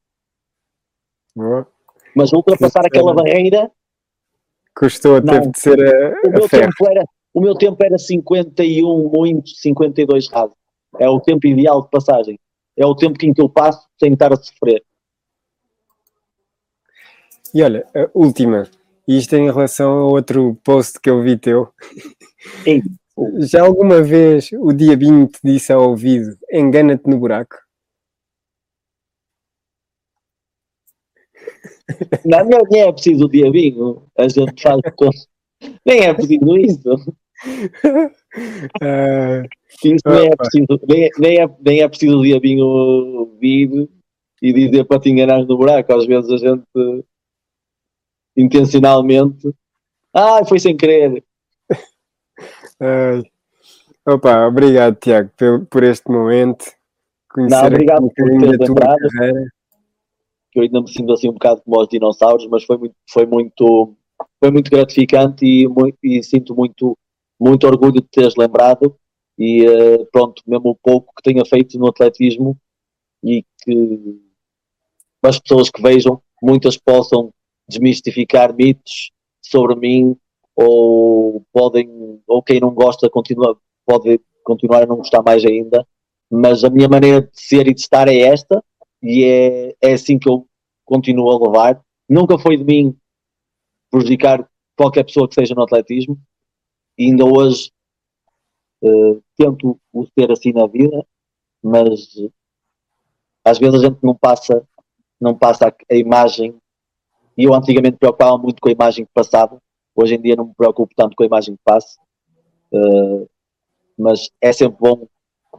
Mas 2.16 2.34
ultrapassar 2.34 2.82
Que 2.82 2.88
aquela 2.88 3.14
barreira, 3.14 3.72
Custou, 4.76 5.20
Não. 5.22 5.34
teve 5.34 5.52
de 5.52 5.60
ser 5.60 5.80
a, 5.80 6.30
meu, 6.30 6.46
a 6.46 6.50
ferro. 6.50 6.72
tempo 6.72 6.92
era, 6.92 7.04
o 7.38 7.40
meu 7.40 7.54
tempo 7.54 7.78
era 7.86 8.00
51, 8.00 9.12
muito 9.14 9.52
52 9.52 10.28
rasos. 10.28 10.56
É 10.98 11.08
o 11.08 11.20
tempo 11.20 11.46
ideal 11.46 11.84
de 11.84 11.90
passagem. 11.92 12.40
É 12.76 12.84
o 12.84 12.96
tempo 12.96 13.24
em 13.24 13.32
que 13.32 13.40
eu 13.40 13.48
passo 13.48 13.88
sem 14.00 14.14
estar 14.14 14.34
a 14.34 14.36
sofrer. 14.36 14.84
E 17.54 17.62
olha, 17.62 17.86
a 17.96 18.10
última. 18.16 18.68
Isto 19.08 19.36
em 19.36 19.52
relação 19.52 20.00
a 20.00 20.08
outro 20.08 20.60
post 20.64 21.00
que 21.00 21.12
eu 21.12 21.22
vi 21.22 21.38
teu. 21.38 21.72
Sim. 22.64 22.82
Já 23.46 23.62
alguma 23.62 24.02
vez 24.02 24.50
o 24.54 24.74
diabinho 24.74 25.28
te 25.28 25.40
disse 25.44 25.72
ao 25.72 25.92
ouvido 25.92 26.36
engana-te 26.52 27.08
no 27.08 27.20
buraco? 27.20 27.56
Não, 32.26 32.44
nem 32.72 32.82
é 32.82 32.92
preciso 32.92 33.26
o 33.26 33.30
diabinho. 33.30 34.08
A 34.18 34.28
gente 34.28 34.60
faz 34.60 34.82
com... 34.98 35.12
Nem 35.86 36.00
é 36.00 36.16
preciso 36.16 36.58
isso. 36.58 37.16
Isso 39.84 40.04
nem 40.08 40.28
é 40.28 40.36
preciso, 40.36 40.80
nem, 40.88 41.10
nem 41.20 41.42
é, 41.42 41.50
nem 41.60 41.82
é 41.82 41.88
preciso 41.88 42.20
o 42.20 42.24
diabinho 42.24 43.36
vir 43.40 43.90
e 44.42 44.54
dizer 44.54 44.86
para 44.86 45.00
te 45.00 45.10
enganares 45.10 45.48
no 45.48 45.58
buraco. 45.58 45.94
Às 45.94 46.06
vezes 46.06 46.32
a 46.32 46.38
gente 46.38 47.06
intencionalmente. 48.36 49.52
Ah, 50.14 50.46
foi 50.46 50.60
sem 50.60 50.78
querer. 50.78 51.24
ai. 52.80 53.24
Opa, 54.08 54.48
obrigado, 54.48 54.96
Tiago, 54.96 55.30
por, 55.36 55.66
por 55.66 55.84
este 55.84 56.10
momento. 56.10 56.66
Conhecer 57.30 57.56
Não, 57.56 57.68
obrigado 57.68 58.06
um 58.06 58.10
por 58.10 58.16
tua 58.16 58.68
lembrado. 58.68 58.98
eu 60.56 60.64
ainda 60.64 60.82
me 60.82 60.90
sinto 60.90 61.12
assim 61.12 61.30
um 61.30 61.34
bocado 61.34 61.62
como 61.62 61.82
os 61.82 61.90
dinossauros, 61.90 62.48
mas 62.48 62.64
foi 62.64 62.78
muito, 62.78 62.96
foi 63.10 63.26
muito, 63.26 63.94
foi 64.40 64.50
muito 64.50 64.72
gratificante 64.72 65.46
e, 65.46 65.68
muito, 65.68 65.98
e 66.02 66.24
sinto 66.24 66.56
muito, 66.56 66.98
muito 67.40 67.68
orgulho 67.68 68.02
de 68.02 68.08
teres 68.08 68.36
lembrado 68.36 68.96
e 69.38 69.66
eh, 69.66 70.06
pronto, 70.12 70.42
mesmo 70.48 70.70
o 70.70 70.76
pouco 70.76 71.14
que 71.16 71.22
tenha 71.22 71.46
feito 71.46 71.78
no 71.78 71.88
atletismo 71.88 72.58
e 73.24 73.44
que 73.64 74.20
as 75.24 75.40
pessoas 75.40 75.70
que 75.70 75.82
vejam, 75.82 76.22
muitas 76.42 76.78
possam 76.78 77.32
desmistificar 77.68 78.56
mitos 78.56 79.12
sobre 79.42 79.76
mim 79.76 80.16
ou 80.56 81.46
podem, 81.54 82.22
ou 82.28 82.42
quem 82.42 82.60
não 82.60 82.72
gosta 82.74 83.10
continua, 83.10 83.60
pode 83.86 84.20
continuar 84.44 84.84
a 84.84 84.86
não 84.88 84.98
gostar 84.98 85.22
mais 85.22 85.46
ainda, 85.46 85.86
mas 86.32 86.64
a 86.64 86.70
minha 86.70 86.90
maneira 86.90 87.22
de 87.22 87.30
ser 87.34 87.68
e 87.68 87.74
de 87.74 87.82
estar 87.82 88.08
é 88.08 88.18
esta 88.18 88.64
e 89.04 89.24
é, 89.24 89.76
é 89.82 89.94
assim 89.94 90.18
que 90.18 90.30
eu 90.30 90.48
continuo 90.86 91.30
a 91.30 91.46
levar. 91.46 91.82
Nunca 92.10 92.40
foi 92.40 92.58
de 92.58 92.64
mim 92.64 92.98
prejudicar 93.92 94.48
qualquer 94.76 95.04
pessoa 95.04 95.28
que 95.28 95.36
seja 95.36 95.54
no 95.54 95.64
atletismo 95.64 96.18
e 96.98 97.06
ainda 97.06 97.26
hoje 97.26 97.72
eh, 98.84 99.20
tento 99.36 99.80
o 99.94 100.06
ter 100.16 100.32
assim 100.32 100.52
na 100.52 100.68
vida, 100.68 101.06
mas 101.62 102.16
eh, 102.18 102.30
às 103.44 103.58
vezes 103.58 103.82
a 103.82 103.86
gente 103.86 104.00
não 104.04 104.16
passa, 104.16 104.68
não 105.20 105.38
passa 105.38 105.68
a, 105.68 105.74
a 105.92 105.96
imagem. 105.96 106.56
E 107.38 107.44
eu 107.44 107.54
antigamente 107.54 107.98
preocupava 107.98 108.38
muito 108.38 108.60
com 108.60 108.70
a 108.70 108.72
imagem 108.72 109.06
que 109.06 109.12
passava, 109.14 109.62
hoje 109.96 110.16
em 110.16 110.22
dia 110.22 110.36
não 110.36 110.48
me 110.48 110.56
preocupo 110.56 110.94
tanto 110.96 111.16
com 111.16 111.24
a 111.24 111.28
imagem 111.28 111.56
que 111.56 111.62
passo, 111.64 111.98
Eh, 112.74 113.28
mas 113.98 114.30
é 114.42 114.52
sempre 114.52 114.78
bom 114.80 115.08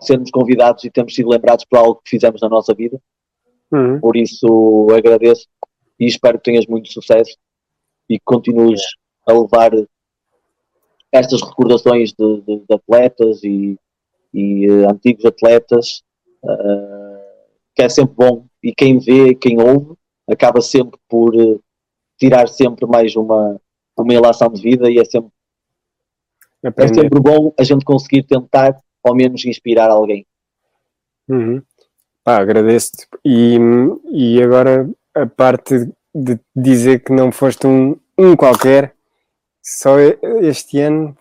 sermos 0.01 0.31
convidados 0.31 0.85
e 0.85 0.91
termos 0.91 1.15
sido 1.15 1.31
lembrados 1.31 1.65
por 1.65 1.79
algo 1.79 1.97
que 2.05 2.11
fizemos 2.11 2.41
na 2.41 2.49
nossa 2.49 2.75
vida. 2.75 3.01
Uhum. 3.71 4.01
por 4.01 4.17
isso 4.17 4.87
agradeço 4.97 5.47
e 6.01 6.07
espero 6.07 6.39
que 6.39 6.45
tenhas 6.45 6.67
muito 6.67 6.91
sucesso 6.91 7.37
e 8.09 8.19
que 8.19 8.25
continues 8.25 8.81
a 9.27 9.33
levar 9.35 9.73
estas 11.13 11.43
recordações 11.43 12.13
de, 12.13 12.41
de- 12.43 12.63
de 12.69 12.75
atletas 12.75 13.43
e, 13.43 13.79
e, 14.33 14.67
eh, 14.67 14.87
antigos 14.91 15.25
atletas, 15.25 16.03
eh, 16.45 17.25
que 17.75 17.83
é 17.83 17.89
sempre 17.89 18.15
bom 18.15 18.47
e 18.63 18.75
quem 18.75 18.99
vê, 18.99 19.35
quem 19.35 19.61
ouve, 19.61 19.95
acaba 20.29 20.61
sempre 20.61 20.99
por 21.09 21.35
eh, 21.35 21.59
tirar 22.19 22.49
sempre 22.49 22.87
mais 22.87 23.17
uma, 23.17 23.61
uma 23.97 24.15
ilação 24.15 24.49
de 24.49 24.61
vida 24.61 24.91
e 24.91 24.99
é 24.99 25.05
sempre, 25.05 25.31
é 26.63 26.89
sempre 26.89 27.21
bom 27.21 27.53
a 27.59 27.63
gente 27.63 27.85
conseguir 27.85 28.25
tentar 28.25 28.79
ao 29.03 29.15
menos 29.15 29.45
inspirar 29.45 29.91
alguém. 29.91 30.27
Uhum. 31.29 31.63
Pá, 32.25 32.39
agradeço-te. 32.39 33.07
E, 33.25 33.57
e 34.13 34.43
agora 34.43 34.91
a 35.15 35.27
parte 35.27 35.91
de 36.15 36.39
dizer 36.55 37.03
que 37.03 37.13
não 37.13 37.31
foste 37.31 37.67
um, 37.67 37.97
um 38.19 38.37
qualquer, 38.37 38.95
só 39.69 39.99
este 40.01 40.81
ano 40.81 41.17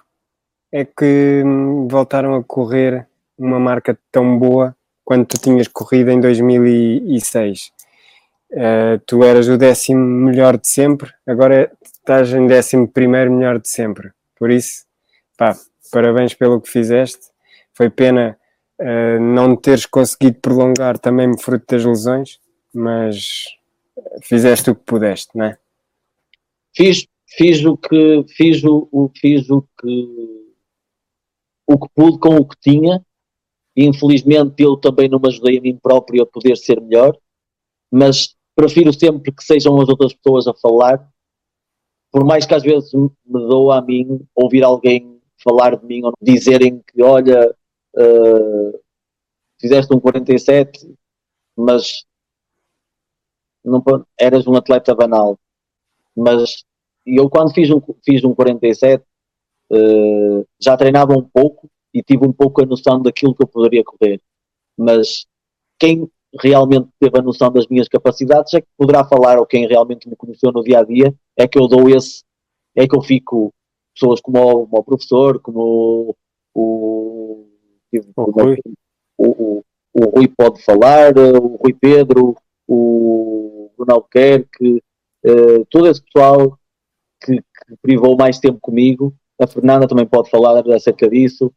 é 0.71 0.85
que 0.85 1.43
hum, 1.45 1.87
voltaram 1.87 2.35
a 2.35 2.43
correr 2.43 3.07
uma 3.37 3.59
marca 3.59 3.97
tão 4.11 4.37
boa 4.37 4.75
quanto 5.03 5.37
tu 5.37 5.41
tinhas 5.41 5.67
corrido 5.67 6.11
em 6.11 6.19
2006. 6.19 7.71
Eh, 8.51 8.99
tu 9.05 9.23
eras 9.23 9.47
o 9.47 9.57
décimo 9.57 10.01
melhor 10.01 10.57
de 10.57 10.67
sempre, 10.67 11.13
agora 11.25 11.71
estás 11.83 12.33
em 12.33 12.47
décimo 12.47 12.87
primeiro 12.87 13.31
melhor 13.31 13.59
de 13.59 13.69
sempre. 13.69 14.11
Por 14.37 14.49
isso, 14.51 14.85
pá, 15.37 15.55
parabéns 15.91 16.33
pelo 16.33 16.61
que 16.61 16.69
fizeste. 16.69 17.27
Foi 17.73 17.89
pena 17.89 18.37
Uh, 18.79 19.19
não 19.19 19.55
teres 19.55 19.87
conseguido 19.87 20.37
prolongar 20.39 20.99
também 20.99 21.35
fruto 21.35 21.65
das 21.67 21.83
lesões, 21.83 22.39
mas 22.71 23.45
fizeste 24.21 24.69
o 24.69 24.75
que 24.75 24.83
pudeste, 24.83 25.35
não 25.35 25.45
é? 25.45 25.57
fiz, 26.77 27.07
fiz 27.35 27.63
o 27.65 27.77
que 27.77 28.23
fiz 28.35 28.63
o, 28.63 28.87
o- 28.91 29.11
fiz 29.19 29.49
o 29.49 29.61
que 29.79 29.93
o 31.65 31.77
que 31.77 31.87
pude 31.95 32.19
com 32.19 32.35
o 32.35 32.45
que 32.47 32.55
tinha. 32.59 33.03
Infelizmente 33.77 34.63
eu 34.63 34.77
também 34.77 35.09
não 35.09 35.19
me 35.19 35.29
ajudei 35.29 35.59
a 35.59 35.61
mim 35.61 35.77
próprio 35.77 36.23
a 36.23 36.27
poder 36.27 36.57
ser 36.57 36.81
melhor 36.81 37.17
mas 37.91 38.35
prefiro 38.55 38.93
sempre 38.93 39.31
que 39.31 39.43
sejam 39.43 39.79
as 39.81 39.89
outras 39.89 40.13
pessoas 40.13 40.47
a 40.47 40.53
falar. 40.55 41.09
Por 42.11 42.25
mais 42.25 42.45
que 42.45 42.53
às 42.53 42.63
vezes 42.63 42.91
me 42.93 43.09
doa 43.25 43.77
a 43.79 43.81
mim 43.81 44.19
ouvir 44.35 44.63
alguém 44.63 45.19
falar 45.43 45.75
de 45.77 45.85
mim 45.85 46.03
ou 46.03 46.13
dizerem 46.21 46.81
que 46.87 47.03
olha 47.03 47.53
eh, 47.97 48.79
fizeste 49.59 49.93
um 49.95 49.99
47 49.99 50.93
mas 51.57 52.05
não, 53.63 53.83
eras 54.19 54.47
um 54.47 54.55
atleta 54.55 54.95
banal. 54.95 55.37
Mas 56.15 56.65
eu 57.15 57.29
quando 57.29 57.53
fiz 57.53 57.69
um, 57.71 57.81
fiz 58.03 58.23
um 58.23 58.33
47 58.33 59.03
eh, 59.71 60.45
já 60.59 60.75
treinava 60.75 61.13
um 61.13 61.23
pouco 61.23 61.69
e 61.93 62.03
tive 62.03 62.27
um 62.27 62.33
pouco 62.33 62.61
a 62.61 62.65
noção 62.65 63.01
daquilo 63.01 63.33
que 63.33 63.43
eu 63.43 63.47
poderia 63.47 63.83
correr 63.83 64.21
mas 64.77 65.25
quem 65.79 66.09
realmente 66.39 66.89
teve 66.99 67.17
a 67.17 67.21
noção 67.21 67.51
das 67.51 67.67
minhas 67.67 67.87
capacidades 67.87 68.53
é 68.53 68.61
que 68.61 68.67
poderá 68.77 69.05
falar 69.05 69.39
ou 69.39 69.45
quem 69.45 69.67
realmente 69.67 70.07
me 70.07 70.15
conheceu 70.15 70.51
no 70.51 70.63
dia 70.63 70.79
a 70.79 70.83
dia 70.83 71.13
é 71.37 71.47
que 71.47 71.57
eu 71.57 71.67
dou 71.67 71.89
esse 71.89 72.23
é 72.75 72.87
que 72.87 72.95
eu 72.95 73.01
fico 73.01 73.53
pessoas 73.93 74.19
como 74.19 74.39
o, 74.39 74.67
como 74.67 74.81
o 74.81 74.83
professor 74.83 75.39
como 75.39 76.15
o, 76.53 77.47
O 78.15 78.31
Rui. 78.31 78.57
o, 79.17 79.63
o, 79.93 80.05
Rui 80.09 80.27
pode 80.27 80.61
falar 80.63 81.17
o 81.17 81.55
Rui 81.55 81.73
Pedro 81.73 82.35
o 82.67 83.71
Bruno 83.77 83.93
Albuquerque 83.93 84.83
eh, 85.25 85.63
todo 85.69 85.87
esse 85.87 86.01
pessoal 86.01 86.57
que, 87.21 87.37
que 87.37 87.77
privou 87.81 88.15
mais 88.17 88.39
tempo 88.39 88.59
comigo, 88.59 89.13
a 89.39 89.47
Fernanda 89.47 89.87
também 89.87 90.05
pode 90.05 90.29
falar 90.29 90.63
acerca 90.73 91.09
disso, 91.09 91.53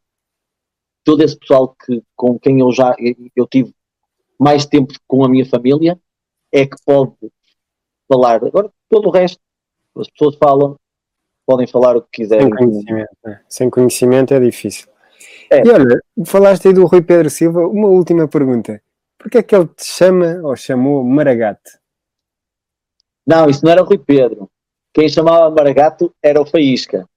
todo 1.04 1.22
esse 1.22 1.38
pessoal 1.38 1.74
que, 1.74 2.02
com 2.14 2.38
quem 2.38 2.60
eu 2.60 2.70
já 2.72 2.94
eu 3.34 3.46
tive 3.46 3.74
mais 4.38 4.66
tempo 4.66 4.92
com 5.06 5.24
a 5.24 5.28
minha 5.28 5.46
família 5.46 5.98
é 6.52 6.66
que 6.66 6.76
pode 6.84 7.12
falar. 8.08 8.44
Agora 8.44 8.70
todo 8.88 9.08
o 9.08 9.10
resto, 9.10 9.40
as 9.96 10.08
pessoas 10.10 10.36
falam, 10.36 10.76
podem 11.46 11.66
falar 11.66 11.96
o 11.96 12.02
que 12.02 12.22
quiserem. 12.22 12.48
Sem 12.48 12.56
conhecimento, 12.56 13.16
né? 13.24 13.40
Sem 13.48 13.70
conhecimento 13.70 14.34
é 14.34 14.40
difícil. 14.40 14.88
É. 15.50 15.66
E 15.66 15.70
olha, 15.70 16.00
falaste 16.24 16.68
aí 16.68 16.74
do 16.74 16.86
Rui 16.86 17.02
Pedro 17.02 17.28
Silva, 17.28 17.66
uma 17.66 17.88
última 17.88 18.26
pergunta. 18.28 18.82
Porquê 19.18 19.38
é 19.38 19.42
que 19.42 19.54
ele 19.54 19.66
te 19.66 19.84
chama 19.84 20.40
ou 20.42 20.56
chamou 20.56 21.04
Maragate? 21.04 21.78
Não, 23.26 23.48
isso 23.50 23.64
não 23.64 23.72
era 23.72 23.82
o 23.82 23.84
Rui 23.84 23.98
Pedro. 23.98 24.50
Quem 24.92 25.08
chamava 25.08 25.54
Maragato 25.54 26.14
era 26.22 26.40
o 26.40 26.46
Faísca. 26.46 27.08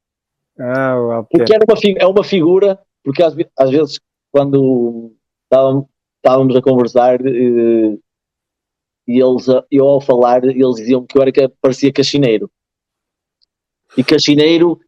Ah, 0.60 0.96
o. 0.98 1.24
Porque 1.24 1.54
era 1.54 1.66
uma, 1.68 1.78
é 1.98 2.06
uma 2.06 2.24
figura, 2.24 2.80
porque 3.04 3.24
às, 3.24 3.36
às 3.58 3.70
vezes 3.70 4.00
quando 4.32 5.14
estávamos, 5.46 6.56
a 6.56 6.62
conversar 6.62 7.20
eh, 7.26 7.98
e 9.08 9.22
eles, 9.22 9.46
eu 9.70 9.88
ao 9.88 10.02
falar, 10.02 10.44
eles 10.44 10.76
diziam 10.76 11.06
que 11.06 11.18
eu 11.18 11.22
era 11.22 11.32
que 11.32 11.48
parecia 11.62 11.94
cachineiro. 11.94 12.50
E 13.98 14.04
cachineiro 14.04 14.80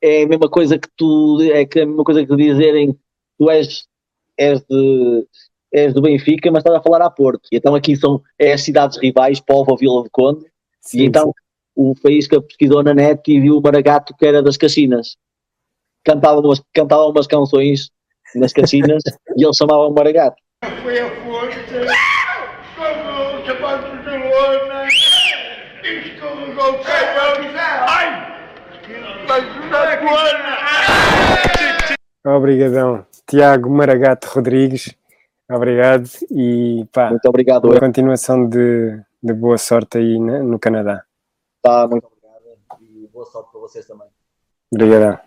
é 0.00 0.22
a 0.22 0.28
mesma 0.28 0.48
coisa 0.48 0.78
que 0.78 0.88
tu, 0.96 1.42
é 1.42 1.66
que 1.66 1.80
a 1.80 1.86
mesma 1.86 2.04
coisa 2.04 2.24
que 2.24 2.36
dizerem 2.36 2.96
tu 3.38 3.50
és, 3.50 3.86
és, 4.38 4.64
de, 4.64 5.26
és 5.72 5.92
do 5.92 6.00
Benfica, 6.00 6.50
mas 6.50 6.60
estás 6.60 6.78
a 6.78 6.82
falar 6.82 7.02
a 7.02 7.10
Porto. 7.10 7.48
E 7.52 7.56
então 7.56 7.74
aqui 7.74 7.96
são 7.96 8.22
é 8.38 8.52
as 8.52 8.62
cidades 8.62 8.98
rivais, 8.98 9.40
Povo 9.40 9.72
ou 9.72 9.76
Vila 9.76 10.02
de 10.04 10.10
Conde, 10.10 10.46
Sim, 10.80 11.00
e 11.00 11.04
então 11.04 11.34
o 11.76 11.94
Faísca 11.94 12.40
pesquisou 12.40 12.82
na 12.82 12.94
net 12.94 13.20
e 13.30 13.38
viu 13.38 13.58
o 13.58 13.62
Maragato 13.62 14.14
que 14.16 14.26
era 14.26 14.42
das 14.42 14.56
Caxinas. 14.56 15.16
Cantava 16.04 16.40
umas, 16.40 16.62
cantava 16.74 17.06
umas 17.06 17.26
canções 17.26 17.90
nas 18.34 18.52
Caxinas 18.52 19.02
e 19.36 19.44
ele 19.44 19.54
chamava 19.54 19.86
o 19.86 19.92
Maragato. 19.92 20.36
Foi 20.82 20.98
a 20.98 21.10
força 21.22 21.60
como 22.76 23.40
o 23.40 23.46
sapato 23.46 23.96
de 24.02 24.16
lona 24.16 24.88
escorregou 25.84 26.70
o 26.70 26.78
canhão. 26.82 27.54
Ai! 27.88 28.08
Mas 29.28 29.44
na 29.70 29.96
cona! 29.98 30.56
Obrigadão. 32.36 33.06
Tiago 33.28 33.68
Maragato 33.68 34.28
Rodrigues, 34.28 34.94
obrigado 35.50 36.08
e 36.30 36.86
pá, 36.92 37.10
Muito 37.10 37.28
obrigado. 37.28 37.62
boa 37.62 37.80
continuação 37.80 38.48
de, 38.48 39.00
de 39.20 39.32
boa 39.32 39.58
sorte 39.58 39.98
aí 39.98 40.18
no 40.18 40.58
Canadá. 40.58 41.04
Tá, 41.66 41.88
muito 41.88 42.06
obrigado 42.06 42.58
e 42.80 43.08
boa 43.08 43.26
sorte 43.26 43.50
para 43.50 43.60
vocês 43.60 43.84
também. 43.86 44.06
Obrigadão. 44.72 45.18